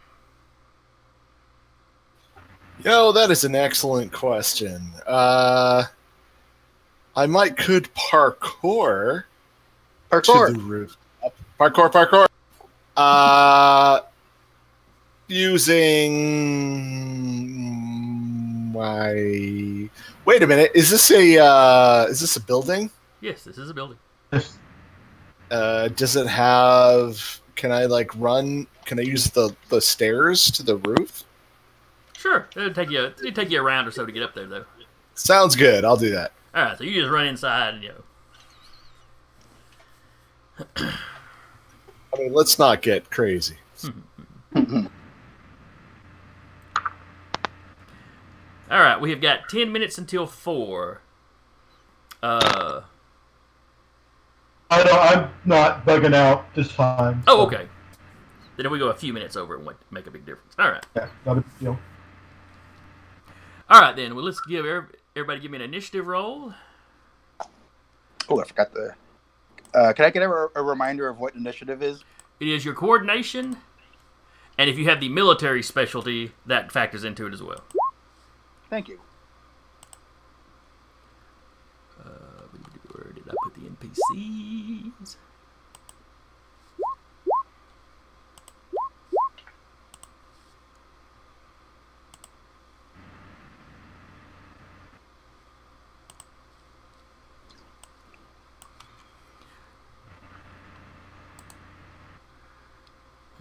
[2.84, 4.82] Yo, that is an excellent question.
[5.06, 5.84] Uh,
[7.16, 9.24] I might could parkour
[10.10, 10.54] parkour to Parkour.
[10.54, 10.98] the roof.
[11.60, 12.28] Parkour, parkour.
[12.96, 14.00] Uh,
[15.28, 16.14] using
[18.72, 19.90] my.
[20.26, 20.72] Wait a minute.
[20.74, 22.90] Is this a uh, is this a building?
[23.22, 23.98] Yes, this is a building.
[25.52, 27.42] Uh, does it have?
[27.60, 28.68] Can I like run?
[28.86, 31.26] Can I use the the stairs to the roof?
[32.16, 34.46] Sure, it'll take you it'll take you a round or so to get up there,
[34.46, 34.64] though.
[35.16, 35.84] Sounds good.
[35.84, 36.32] I'll do that.
[36.56, 37.92] All right, so you just run inside and you
[40.80, 40.90] know.
[42.14, 43.58] I mean, let's not get crazy.
[44.56, 44.62] All
[48.72, 51.02] right, we have got ten minutes until four.
[52.24, 52.84] Uh
[54.70, 57.24] I don't, I'm not bugging out just fine.
[57.28, 57.68] oh, okay.
[58.58, 60.54] Then if we go a few minutes over, it won't make a big difference.
[60.60, 61.80] All right, Yeah, not a big deal.
[63.70, 64.16] all right then.
[64.16, 64.66] Well, let's give
[65.16, 66.54] everybody give me an initiative roll.
[68.28, 68.94] Oh, I forgot the.
[69.74, 72.04] Uh, can I get a, a reminder of what initiative is?
[72.40, 73.58] It is your coordination,
[74.58, 77.64] and if you have the military specialty, that factors into it as well.
[78.70, 79.00] Thank you.
[82.92, 85.16] Where did I put the NPCs?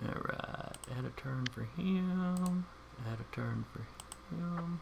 [0.07, 2.65] Alright, add a turn for him.
[3.07, 3.81] Add a turn for
[4.35, 4.81] him.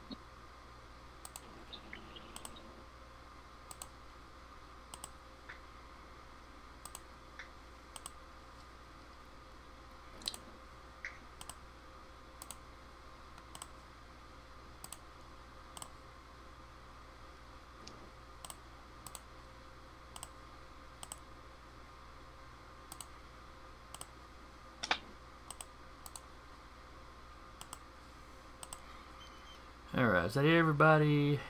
[29.96, 31.40] Alright, is that everybody?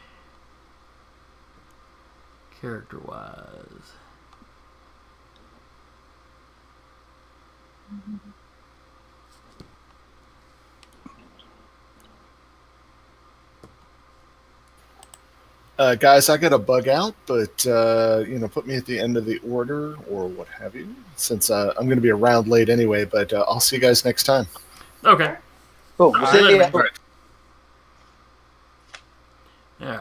[2.61, 3.93] Character wise.
[15.79, 18.99] Uh, guys, I got a bug out, but uh, you know, put me at the
[18.99, 22.47] end of the order or what have you, since uh, I'm going to be around
[22.47, 23.05] late anyway.
[23.05, 24.47] But uh, I'll see you guys next time.
[25.05, 25.37] Okay.
[25.99, 26.13] Cool.
[26.13, 26.73] We'll see, right.
[26.73, 26.91] you,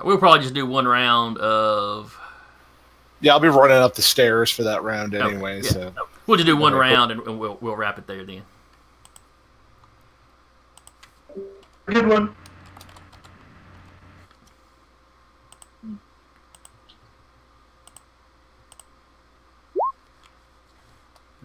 [0.05, 2.17] we'll probably just do one round of.
[3.21, 5.57] Yeah, I'll be running up the stairs for that round Okay, anyway.
[5.63, 5.69] yeah.
[5.69, 5.93] So
[6.27, 6.95] We'll just do one Okay, cool.
[6.97, 8.43] round and, and we'll we'll wrap it there then.
[11.87, 12.35] Good one.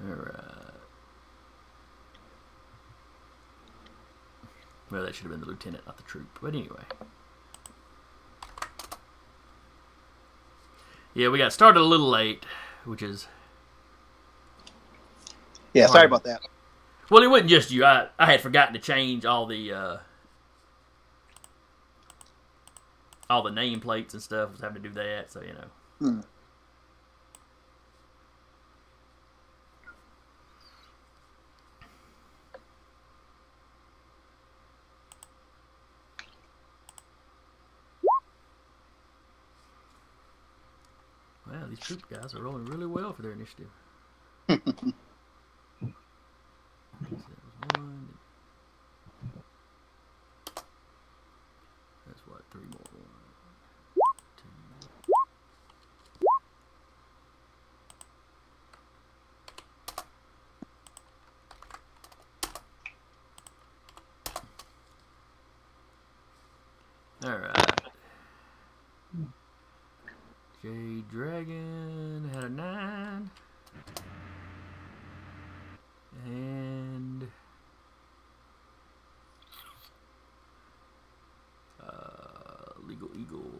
[0.02, 0.34] All right.
[4.90, 6.26] Well, that should have been the lieutenant, not the troop.
[6.40, 6.82] But anyway.
[11.14, 12.44] Yeah, we got started a little late,
[12.84, 13.28] which is
[15.74, 16.40] Yeah, sorry about that.
[17.10, 17.84] well, it wasn't just you.
[17.84, 19.98] I I had forgotten to change all the uh,
[23.30, 24.52] all the nameplates and stuff.
[24.52, 25.66] Was having to do that, so you know.
[26.00, 26.20] Hmm.
[41.50, 43.70] Wow, these troop guys are rolling really well for their initiative.
[47.00, 48.08] So that was one.
[52.06, 52.80] That's what, three more.
[53.94, 54.48] One, two.
[67.26, 67.70] Alright.
[70.62, 73.30] Jade Dragon had a nine.
[76.26, 77.26] And
[81.82, 83.50] uh, Legal Eagle.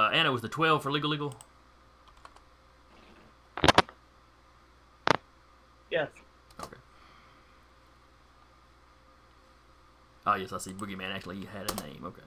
[0.00, 1.34] Uh, Anna was the 12 for Legal Eagle.
[5.90, 6.08] Yes.
[6.58, 6.76] Okay.
[10.26, 10.72] Oh, yes, I see.
[10.72, 12.02] Boogeyman actually had a name.
[12.06, 12.22] Okay.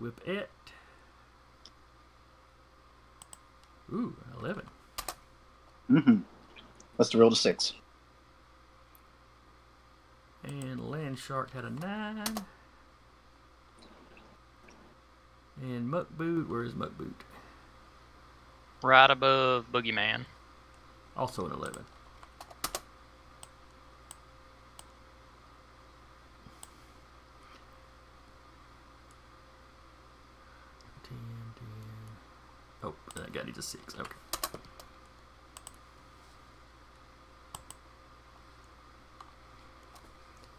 [0.00, 0.48] Whippet.
[3.92, 4.64] Ooh, 11.
[5.88, 6.16] Mm-hmm.
[6.98, 7.74] Let's roll to six.
[10.42, 12.24] And Land Shark had a 9.
[15.68, 17.24] And Muck Boot, where is Muck Boot?
[18.82, 20.24] Right above Boogeyman.
[21.14, 21.84] Also an 11.
[31.02, 31.18] Ten,
[31.54, 31.66] ten.
[32.82, 33.94] Oh, that guy needs a 6.
[34.00, 34.10] Okay.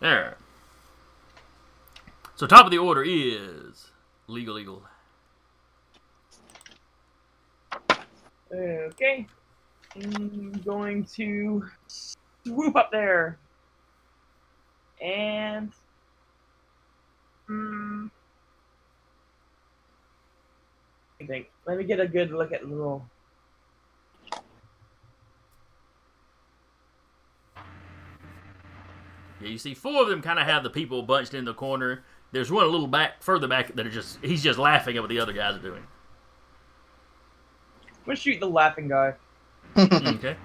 [0.01, 0.37] There.
[2.35, 3.89] So top of the order is
[4.27, 4.83] Legal Eagle.
[8.59, 9.25] Okay.
[9.95, 13.39] I'm going to swoop up there.
[15.01, 15.71] And.
[17.47, 18.07] Hmm.
[21.21, 21.47] I think.
[21.65, 23.05] Let me get a good look at little.
[29.41, 32.03] Yeah, you see four of them kind of have the people bunched in the corner.
[32.31, 35.09] There's one a little back, further back, that are just he's just laughing at what
[35.09, 35.83] the other guys are doing.
[38.09, 39.13] I'm gonna shoot the laughing guy.
[39.77, 40.35] okay.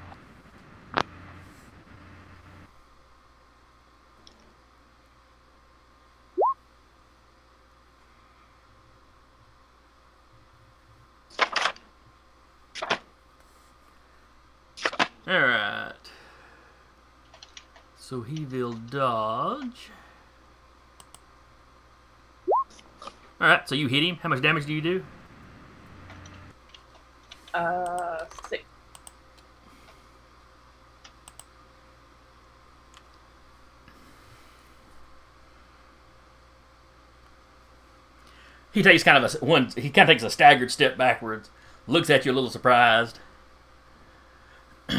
[15.26, 15.92] All right.
[17.96, 19.88] So he will dodge.
[23.40, 23.66] All right.
[23.66, 24.16] So you hit him.
[24.16, 25.02] How much damage do you do?
[27.54, 28.64] Uh, six.
[38.74, 39.70] He takes kind of a one.
[39.76, 41.48] He kind of takes a staggered step backwards,
[41.86, 43.20] looks at you a little surprised.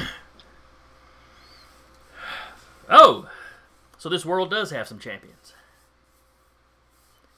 [2.90, 3.30] oh,
[3.98, 5.54] so this world does have some champions.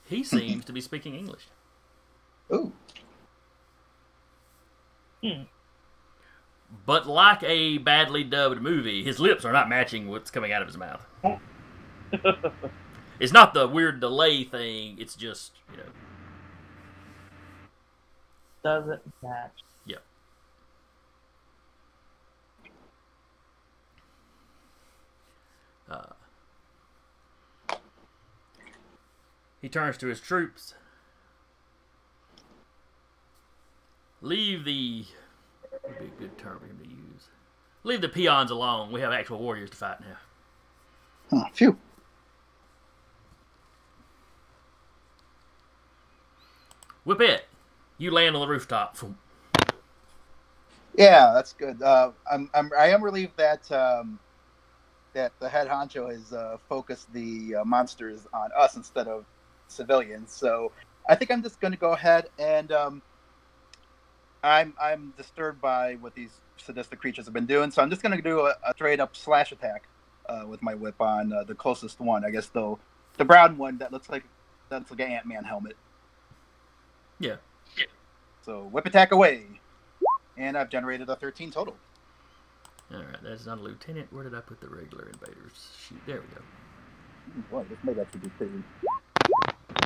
[0.05, 1.47] He seems to be speaking English,
[2.53, 2.71] Ooh.
[5.23, 5.41] Hmm.
[6.85, 10.67] but like a badly dubbed movie, his lips are not matching what's coming out of
[10.67, 11.03] his mouth.
[13.19, 14.95] It's not the weird delay thing.
[14.99, 15.83] It's just you know.
[18.63, 19.51] Doesn't match.
[19.85, 20.03] Yep.
[25.89, 26.03] Uh,
[29.61, 30.75] He turns to his troops.
[34.21, 35.05] Leave the.
[35.83, 37.27] Would be a good term for him to use.
[37.83, 38.91] Leave the peons alone.
[38.91, 40.17] We have actual warriors to fight now.
[41.29, 41.77] Huh, phew.
[47.05, 47.41] Whippet.
[47.97, 48.97] You land on the rooftop.
[50.95, 51.81] Yeah, that's good.
[51.81, 54.19] Uh, I'm, I'm I am relieved that um,
[55.13, 59.25] that the head honcho has uh, focused the uh, monsters on us instead of
[59.67, 60.31] civilians.
[60.31, 60.71] So
[61.09, 63.01] I think I'm just going to go ahead and um,
[64.43, 67.71] I'm I'm disturbed by what these sadistic creatures have been doing.
[67.71, 69.83] So I'm just going to do a, a straight up slash attack
[70.29, 72.23] uh, with my whip on uh, the closest one.
[72.23, 72.75] I guess the
[73.17, 74.23] the brown one that looks like
[74.69, 75.75] that's like an Ant Man helmet.
[77.19, 77.37] Yeah.
[78.47, 79.43] So whip attack away,
[80.37, 81.75] and I've generated a 13 total.
[82.93, 84.11] All right, that's not a lieutenant.
[84.13, 85.75] Where did I put the regular invaders?
[85.77, 86.41] Shoot, there we go.
[87.33, 88.63] Hmm, boy, this may actually be pretty.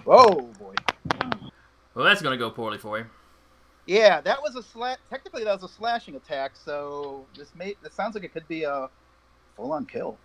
[0.03, 0.75] Whoa, boy.
[1.95, 3.05] Well, that's gonna go poorly for you.
[3.87, 4.99] Yeah, that was a slash.
[5.09, 6.51] Technically, that was a slashing attack.
[6.53, 7.75] So this may.
[7.81, 8.89] This sounds like it could be a
[9.55, 10.19] full-on kill.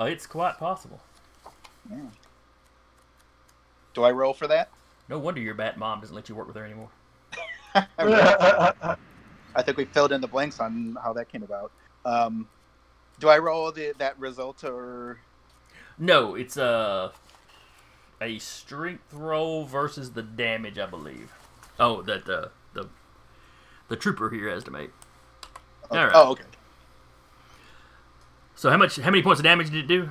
[0.00, 1.00] Oh, it's quite possible.
[1.88, 2.00] Yeah.
[3.94, 4.70] Do I roll for that?
[5.08, 6.88] No wonder your bat mom doesn't let you work with her anymore.
[7.74, 11.70] I think we filled in the blanks on how that came about.
[12.04, 12.48] Um,
[13.20, 15.18] do I roll the, that result or?
[15.98, 17.12] No, it's a
[18.20, 21.32] a strength roll versus the damage, I believe.
[21.78, 22.88] Oh, that the the
[23.88, 24.90] the trooper here has to make.
[25.90, 26.12] Oh, All right.
[26.14, 26.44] oh, okay.
[28.56, 28.96] So how much?
[28.96, 30.10] How many points of damage did it do?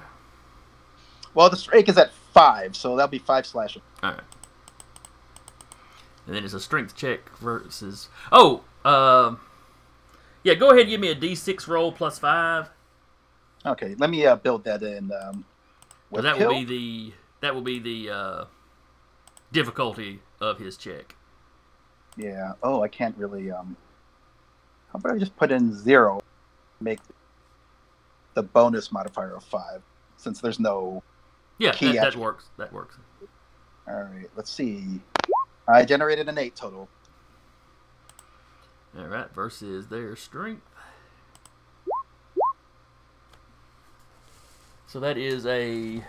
[1.33, 3.81] Well, the strike is at five, so that'll be five slashing.
[4.03, 4.21] All right.
[6.25, 8.09] And then it's a strength check versus.
[8.31, 9.39] Oh, um,
[10.43, 10.53] yeah.
[10.53, 12.69] Go ahead, and give me a d6 roll plus five.
[13.65, 15.11] Okay, let me uh, build that in.
[15.11, 15.45] Um,
[16.09, 18.45] Well, that will be the that will be the uh,
[19.51, 21.15] difficulty of his check.
[22.17, 22.53] Yeah.
[22.61, 23.51] Oh, I can't really.
[23.51, 23.75] Um,
[24.91, 26.21] how about I just put in zero,
[26.79, 26.99] make
[28.35, 29.81] the bonus modifier of five,
[30.17, 31.03] since there's no.
[31.57, 32.45] Yeah, Key that, that works.
[32.57, 32.97] That works.
[33.87, 34.29] All right.
[34.35, 35.01] Let's see.
[35.67, 36.89] I generated an eight total.
[38.97, 40.61] All right, versus their strength.
[44.87, 46.03] So that is a.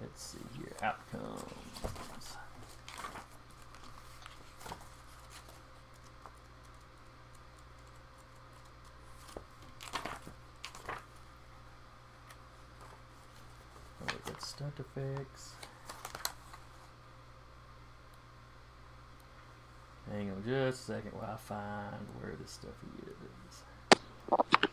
[0.00, 0.72] Let's see here.
[0.82, 1.42] Outcomes.
[14.24, 15.57] Got stunt effects.
[20.10, 22.72] Hang on just a second while I find where this stuff
[23.06, 24.67] is.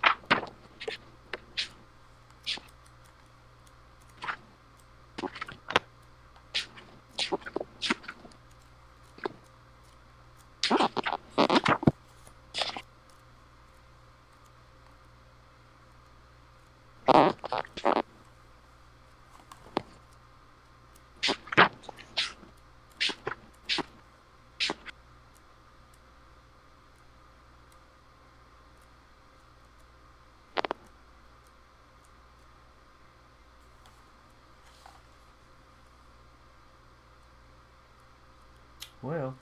[39.06, 39.35] Well,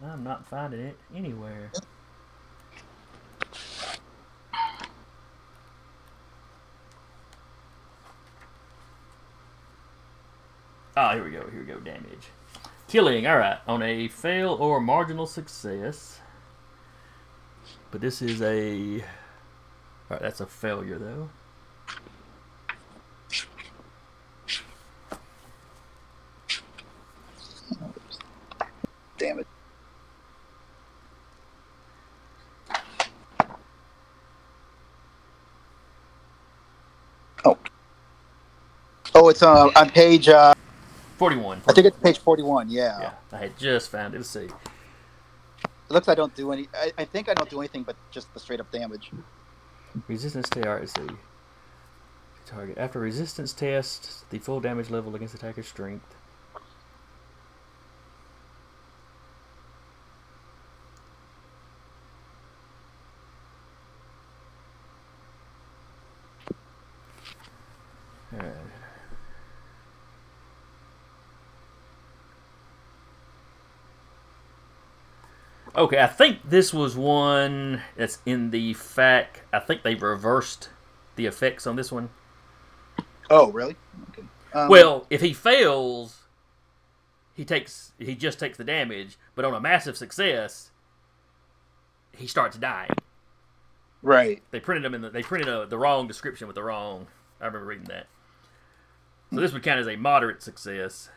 [0.00, 1.72] I'm not finding it anywhere.
[10.96, 11.48] Ah, here we go.
[11.50, 11.80] Here we go.
[11.80, 12.28] Damage.
[12.86, 13.26] Killing.
[13.26, 13.58] All right.
[13.66, 16.20] On a fail or marginal success.
[17.90, 19.00] But this is a.
[19.00, 19.06] All
[20.10, 20.20] right.
[20.20, 21.28] That's a failure, though.
[29.18, 29.46] Damn it.
[37.44, 37.58] Oh.
[39.14, 40.28] Oh, it's uh, on page.
[40.28, 40.54] Uh,
[41.18, 41.62] 41.
[41.66, 42.70] I think it's page forty-one.
[42.70, 43.00] Yeah.
[43.00, 43.12] Yeah.
[43.32, 44.18] I had just found it.
[44.18, 44.44] Let's see.
[44.44, 44.52] It
[45.90, 46.68] looks I don't do any.
[46.74, 49.10] I, I think I don't do anything but just the straight up damage.
[50.06, 50.66] Resistance test.
[50.66, 51.08] Alright, let's.
[52.46, 52.78] Target.
[52.78, 56.14] After resistance test, the full damage level against attacker's strength.
[75.78, 79.42] Okay, I think this was one that's in the fact.
[79.52, 80.70] I think they've reversed
[81.16, 82.10] the effects on this one.
[83.30, 83.76] Oh, really?
[84.10, 84.24] Okay.
[84.54, 86.22] Um, well, if he fails,
[87.34, 89.18] he takes he just takes the damage.
[89.36, 90.72] But on a massive success,
[92.16, 92.90] he starts dying.
[94.02, 94.42] right.
[94.50, 97.06] They printed them in the they printed a, the wrong description with the wrong.
[97.40, 98.08] I remember reading that.
[99.32, 101.10] So this would count as a moderate success.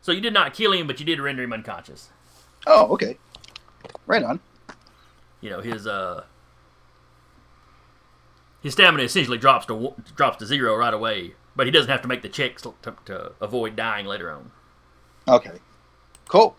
[0.00, 2.10] So you did not kill him, but you did render him unconscious.
[2.66, 3.16] Oh, okay.
[4.06, 4.40] Right on.
[5.40, 6.24] You know his uh
[8.62, 12.08] his stamina essentially drops to drops to zero right away, but he doesn't have to
[12.08, 12.74] make the checks to,
[13.06, 14.50] to, avoid dying later on.
[15.26, 15.58] Okay.
[16.28, 16.56] Cool.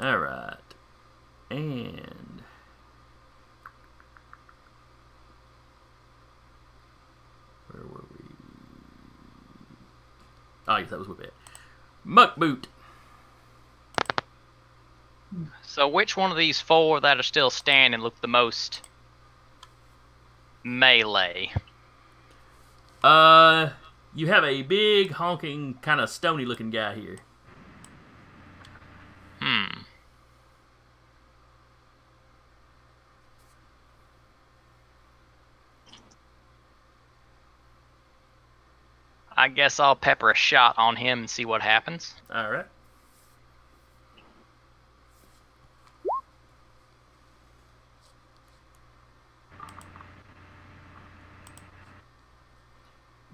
[0.00, 0.56] All right,
[1.50, 2.42] and
[7.70, 8.24] where were we?
[10.66, 11.34] Oh, yes, that was with it.
[12.02, 12.68] Muck boot.
[15.62, 18.82] So which one of these four that are still standing look the most
[20.64, 21.52] melee?
[23.02, 23.70] Uh,
[24.14, 27.18] you have a big honking, kind of stony looking guy here.
[29.40, 29.80] Hmm.
[39.40, 42.12] I guess I'll pepper a shot on him and see what happens.
[42.30, 42.66] All right.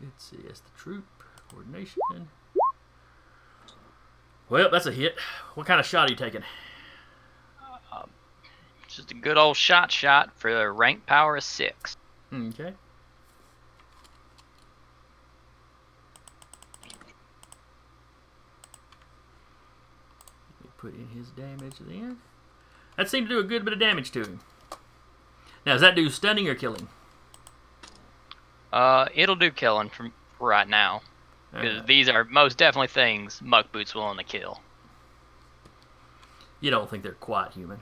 [0.00, 1.04] Let's see, that's the troop
[1.48, 2.00] coordination.
[4.48, 5.16] Well, that's a hit.
[5.54, 6.42] What kind of shot are you taking?
[7.92, 8.10] Um,
[8.88, 11.96] just a good old shot shot for a rank power of six.
[12.32, 12.74] Okay.
[20.78, 22.18] Put in his damage then.
[22.96, 24.40] That seemed to do a good bit of damage to him.
[25.64, 26.88] Now, does that do stunning or killing?
[28.76, 31.00] Uh, it'll do killing from right now.
[31.50, 34.60] Because these are most definitely things Muck Boot's willing to kill.
[36.60, 37.80] You don't think they're quite human.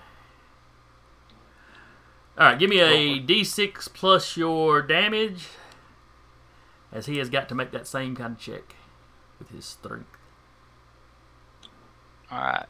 [2.38, 5.48] Alright, give me a d6 plus your damage.
[6.92, 8.76] As he has got to make that same kind of check
[9.40, 10.06] with his strength.
[12.30, 12.66] Alright.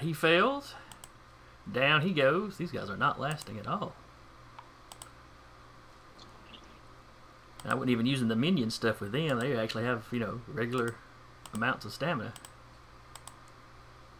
[0.00, 0.74] He fails.
[1.70, 2.56] Down he goes.
[2.56, 3.94] These guys are not lasting at all.
[7.64, 9.40] I wasn't even using the minion stuff with them.
[9.40, 10.94] They actually have, you know, regular
[11.52, 12.32] amounts of stamina.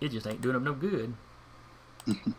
[0.01, 1.15] It just ain't doing them no good.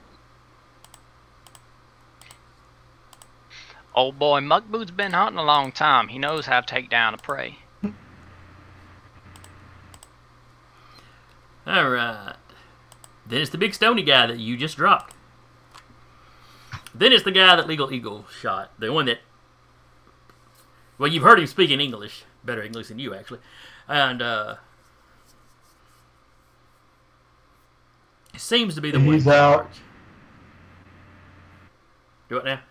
[3.95, 6.09] Old boy Muck Boot's been hunting a long time.
[6.09, 7.59] He knows how to take down a prey.
[11.67, 12.35] Alright.
[13.29, 15.13] Then it's the big stony guy that you just dropped.
[16.93, 18.71] Then it's the guy that Legal Eagle shot.
[18.79, 19.19] The one that.
[20.97, 22.23] Well, you've heard him speak in English.
[22.43, 23.39] Better English than you, actually.
[23.87, 24.55] And, uh.
[28.35, 29.13] Seems to be the one.
[29.13, 29.69] He's in out.
[32.29, 32.61] Do it now?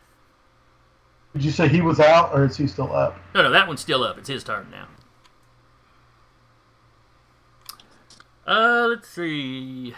[1.35, 3.17] Did you say he was out, or is he still up?
[3.35, 4.19] No, no, that one's still up.
[4.19, 4.89] It's his turn now.
[8.47, 9.95] Uh, let's see.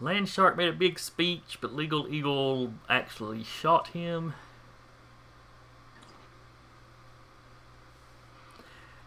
[0.00, 4.34] Landshark made a big speech, but Legal Eagle actually shot him.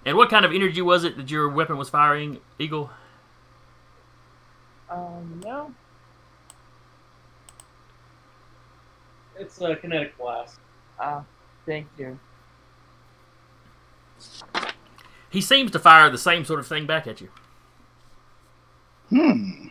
[0.05, 2.91] And what kind of energy was it that your weapon was firing, Eagle?
[4.89, 5.73] Um, no.
[9.39, 10.59] It's a kinetic blast.
[10.99, 11.23] Ah,
[11.65, 12.19] thank you.
[15.30, 17.30] He seems to fire the same sort of thing back at you.
[19.09, 19.67] Hmm.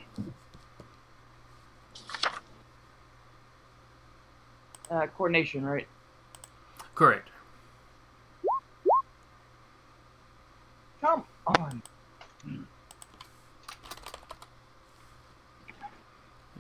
[4.92, 5.88] Uh, coordination, right?
[6.94, 7.30] Correct.
[11.00, 11.82] Come on.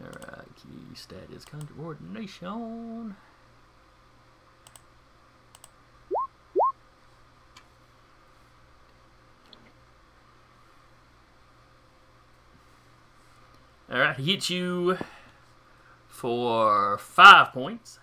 [0.00, 3.16] Alright, key stat is coordination.
[13.92, 14.96] Alright, he hits you
[16.08, 17.98] for five points.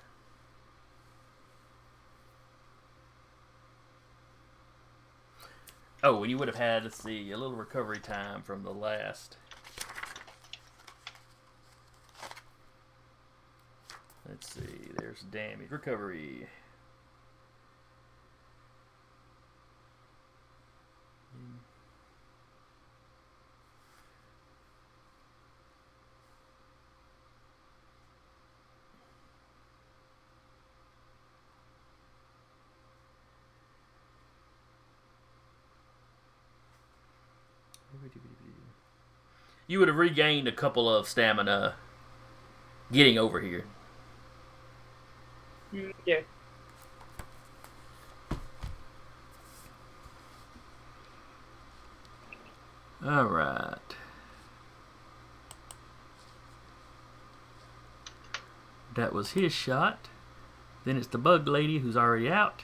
[6.01, 9.35] Oh, you would have had, let's see, a little recovery time from the last.
[14.27, 15.71] Let's see, there's damage.
[15.71, 16.47] Recovery.
[39.69, 41.75] You would have regained a couple of stamina
[42.91, 43.65] getting over here.
[46.07, 46.22] Yeah.
[53.06, 53.75] All right.
[58.95, 60.07] That was his shot.
[60.83, 62.64] Then it's the bug lady who's already out.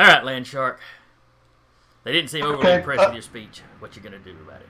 [0.00, 0.80] All right, land shark.
[2.04, 3.60] They didn't seem overly Okay, impressed uh- with your speech.
[3.80, 4.68] What you gonna do about it?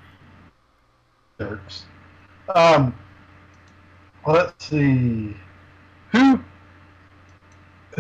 [1.39, 1.85] Jerks.
[2.53, 2.93] Um,
[4.27, 5.37] let's see.
[6.11, 6.41] Who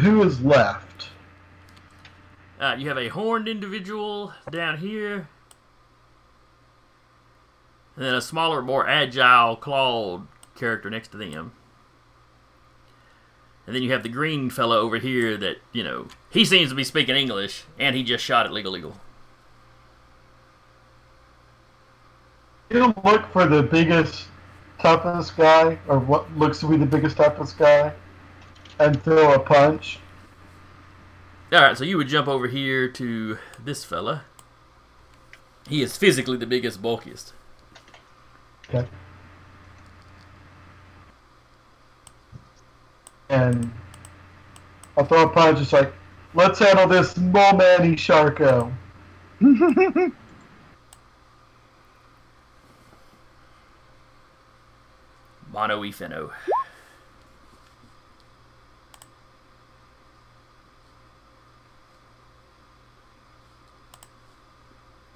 [0.01, 1.11] who is left?
[2.59, 5.29] Uh, you have a horned individual down here,
[7.95, 10.27] and then a smaller, more agile, clawed
[10.57, 11.53] character next to them.
[13.71, 16.75] And then you have the green fellow over here that, you know, he seems to
[16.75, 18.97] be speaking English, and he just shot at Legal Eagle.
[22.69, 24.25] You look for the biggest,
[24.81, 27.93] toughest guy, or what looks to be the biggest, toughest guy,
[28.81, 30.01] and throw a punch.
[31.53, 34.25] Alright, so you would jump over here to this fella.
[35.69, 37.35] He is physically the biggest, bulkiest.
[38.69, 38.89] Okay.
[43.31, 43.73] And
[44.97, 45.61] I'll throw a punch.
[45.61, 45.93] It's like,
[46.35, 48.73] let's handle this small manny Sharko.
[55.53, 56.31] Mono e Fino.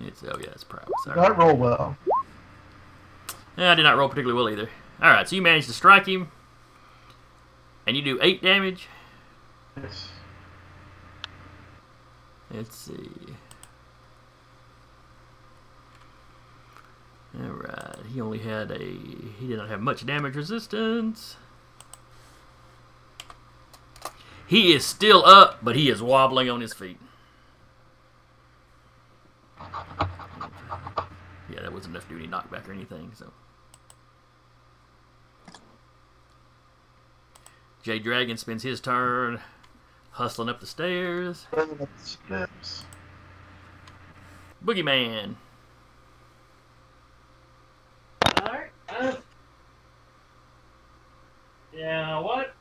[0.01, 0.65] It's, oh yeah, it's.
[0.71, 1.17] All right.
[1.17, 1.97] Not roll well.
[3.57, 4.69] Yeah, I did not roll particularly well either.
[5.03, 6.31] Alright, so you managed to strike him.
[7.87, 8.89] And you do 8 damage.
[9.77, 10.09] Yes.
[12.51, 13.11] Let's see.
[17.41, 18.79] Alright, he only had a.
[18.79, 21.37] He did not have much damage resistance.
[24.47, 26.99] He is still up, but he is wobbling on his feet.
[31.51, 33.33] Yeah, that wasn't enough duty knockback or anything, so.
[37.85, 39.39] Jade Dragon spends his turn
[40.11, 41.47] hustling up the stairs.
[42.03, 42.87] Steps.
[44.65, 45.35] Boogeyman.
[48.41, 48.71] Alright.
[48.89, 49.17] Uh,
[51.75, 52.55] yeah, what?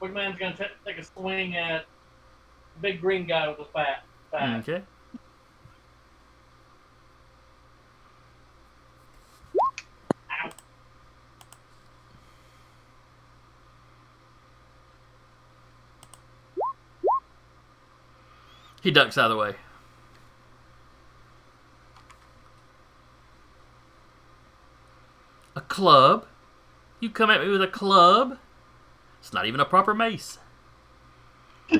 [0.00, 1.86] Boogeyman's gonna t- take a swing at
[2.76, 4.04] the big green guy with the fat.
[4.30, 4.60] fat.
[4.60, 4.84] Okay.
[18.84, 19.54] He ducks out of the way.
[25.56, 26.26] A club?
[27.00, 28.36] You come at me with a club?
[29.20, 30.36] It's not even a proper mace.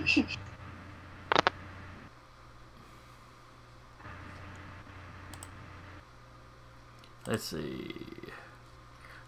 [7.26, 7.94] Let's see.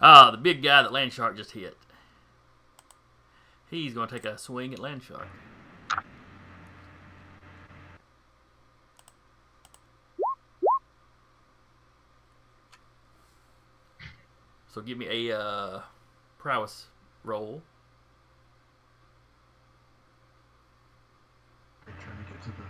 [0.00, 1.76] Ah, the big guy that Landshark just hit.
[3.70, 5.26] He's going to take a swing at Landshark.
[14.76, 15.80] So give me a uh,
[16.36, 16.84] prowess
[17.24, 17.62] roll.
[21.86, 22.62] Trying to get to the.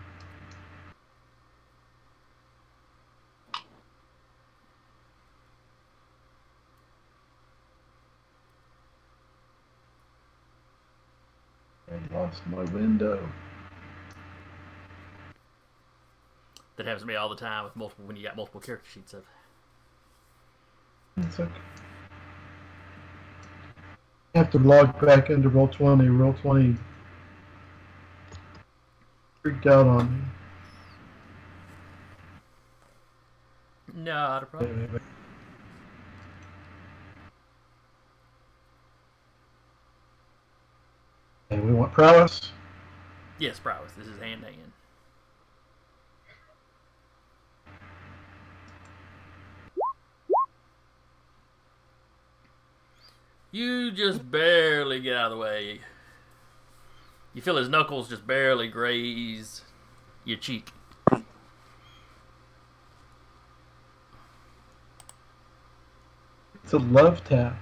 [11.91, 13.29] I lost my window.
[16.77, 19.13] That happens to me all the time with multiple when you got multiple character sheets
[19.13, 19.25] of.
[21.17, 21.51] It's okay.
[24.37, 26.09] Have to log back into roll twenty.
[26.11, 26.77] Roll twenty
[29.43, 30.13] freaked out on
[33.95, 34.03] me.
[34.03, 35.01] Not a problem.
[41.49, 42.51] And we want prowess.
[43.39, 43.93] Yes, prowess.
[43.97, 44.73] This is hand to hand.
[53.57, 55.81] You just barely get out of the way.
[57.33, 59.63] You feel his knuckles just barely graze
[60.27, 60.73] your cheek.
[66.63, 67.57] It's a love tap.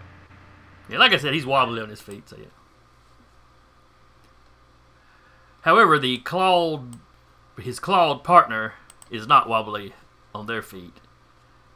[0.90, 2.46] Yeah, like I said, he's wobbly on his feet, so yeah.
[5.60, 6.98] However, the clawed,
[7.56, 8.74] his clawed partner
[9.12, 9.92] is not wobbly
[10.34, 10.96] on their feet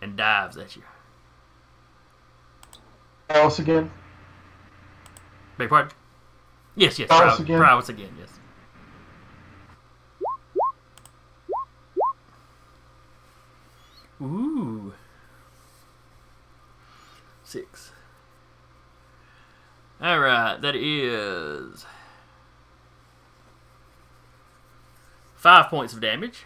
[0.03, 0.83] and dives at you.
[3.31, 3.93] Alice again.
[5.59, 5.91] Beg pardon?
[6.77, 7.09] Yes, yes.
[7.09, 7.59] Prowess Prow- again?
[7.59, 8.29] Prowess again, yes.
[14.21, 14.93] Ooh.
[17.45, 17.93] Six.
[20.01, 21.85] Alright, that is
[25.35, 26.45] five points of damage.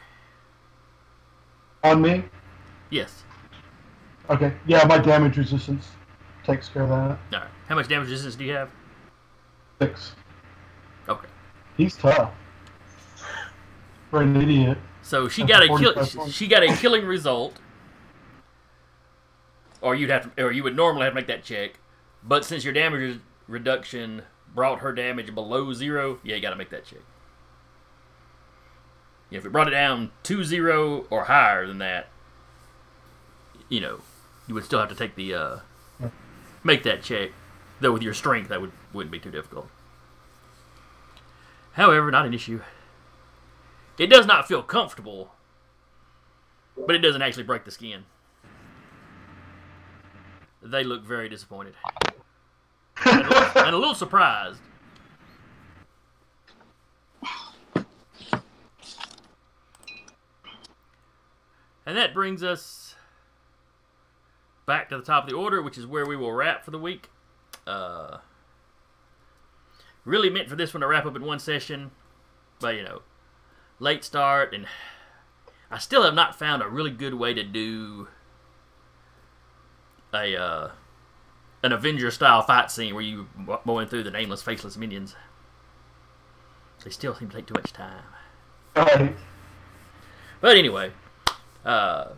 [1.84, 2.24] On me.
[2.88, 3.24] Yes.
[4.30, 4.54] Okay.
[4.66, 5.88] Yeah, my damage resistance
[6.44, 7.18] takes care of that.
[7.34, 7.50] Alright.
[7.68, 8.70] How much damage resistance do you have?
[9.86, 10.12] Six.
[11.08, 11.28] Okay.
[11.76, 12.32] He's tough.
[14.10, 14.78] For an idiot.
[15.02, 15.94] So she That's got a kill.
[15.94, 16.32] points.
[16.34, 17.58] She got a killing result,
[19.80, 21.78] or you'd have to, or you would normally have to make that check.
[22.22, 24.22] But since your damage reduction
[24.54, 27.00] brought her damage below zero, yeah, you got to make that check.
[29.30, 32.08] Yeah, if it brought it down to zero or higher than that,
[33.68, 34.00] you know,
[34.46, 35.58] you would still have to take the uh,
[36.62, 37.30] make that check.
[37.82, 39.66] Though with your strength, that would wouldn't be too difficult.
[41.72, 42.60] However, not an issue.
[43.98, 45.32] It does not feel comfortable,
[46.76, 48.04] but it doesn't actually break the skin.
[50.62, 51.74] They look very disappointed
[53.04, 54.60] and a little, and a little surprised.
[61.84, 62.94] And that brings us
[64.66, 66.78] back to the top of the order, which is where we will wrap for the
[66.78, 67.08] week.
[67.66, 68.18] Uh,
[70.04, 71.90] really meant for this one to wrap up in one session,
[72.60, 73.02] but you know,
[73.78, 74.66] late start, and
[75.70, 78.08] I still have not found a really good way to do
[80.12, 80.70] a uh,
[81.62, 83.28] an Avenger style fight scene where you
[83.64, 85.14] going through the nameless, faceless minions.
[86.84, 88.02] They still seem to take too much time.
[88.74, 89.14] Right.
[90.40, 90.90] But anyway,
[91.64, 92.08] uh,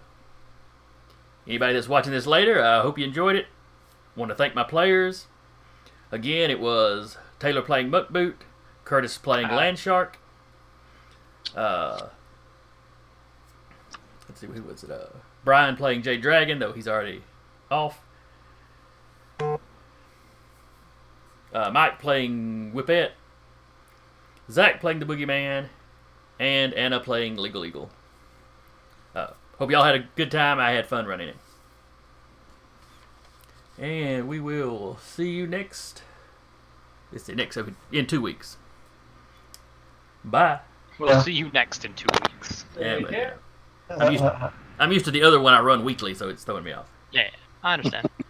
[1.46, 3.46] anybody that's watching this later, I hope you enjoyed it.
[4.16, 5.26] Want to thank my players.
[6.12, 8.42] Again, it was Taylor playing Muck Boot,
[8.84, 10.14] Curtis playing Landshark.
[11.56, 12.08] Uh,
[14.28, 14.90] let's see, who was it?
[14.90, 15.06] Uh,
[15.44, 17.22] Brian playing Jade Dragon, though he's already
[17.70, 18.00] off.
[21.52, 23.12] Uh, Mike playing Whippet.
[24.50, 25.68] Zach playing the Boogeyman.
[26.40, 27.90] And Anna playing Legal Eagle.
[29.14, 30.58] Uh, hope y'all had a good time.
[30.58, 31.36] I had fun running it.
[33.78, 36.02] And we will see you next.
[37.12, 38.56] It's the next epi- in two weeks.
[40.24, 40.60] Bye.
[40.98, 41.22] We'll Yeah.
[41.22, 42.64] see you next in two weeks.
[42.78, 43.38] Yeah, but- care.
[43.90, 44.24] I'm used,
[44.78, 46.88] I'm used to the other one I run weekly, so it's throwing me off.
[47.12, 47.28] Yeah,
[47.62, 48.08] I understand.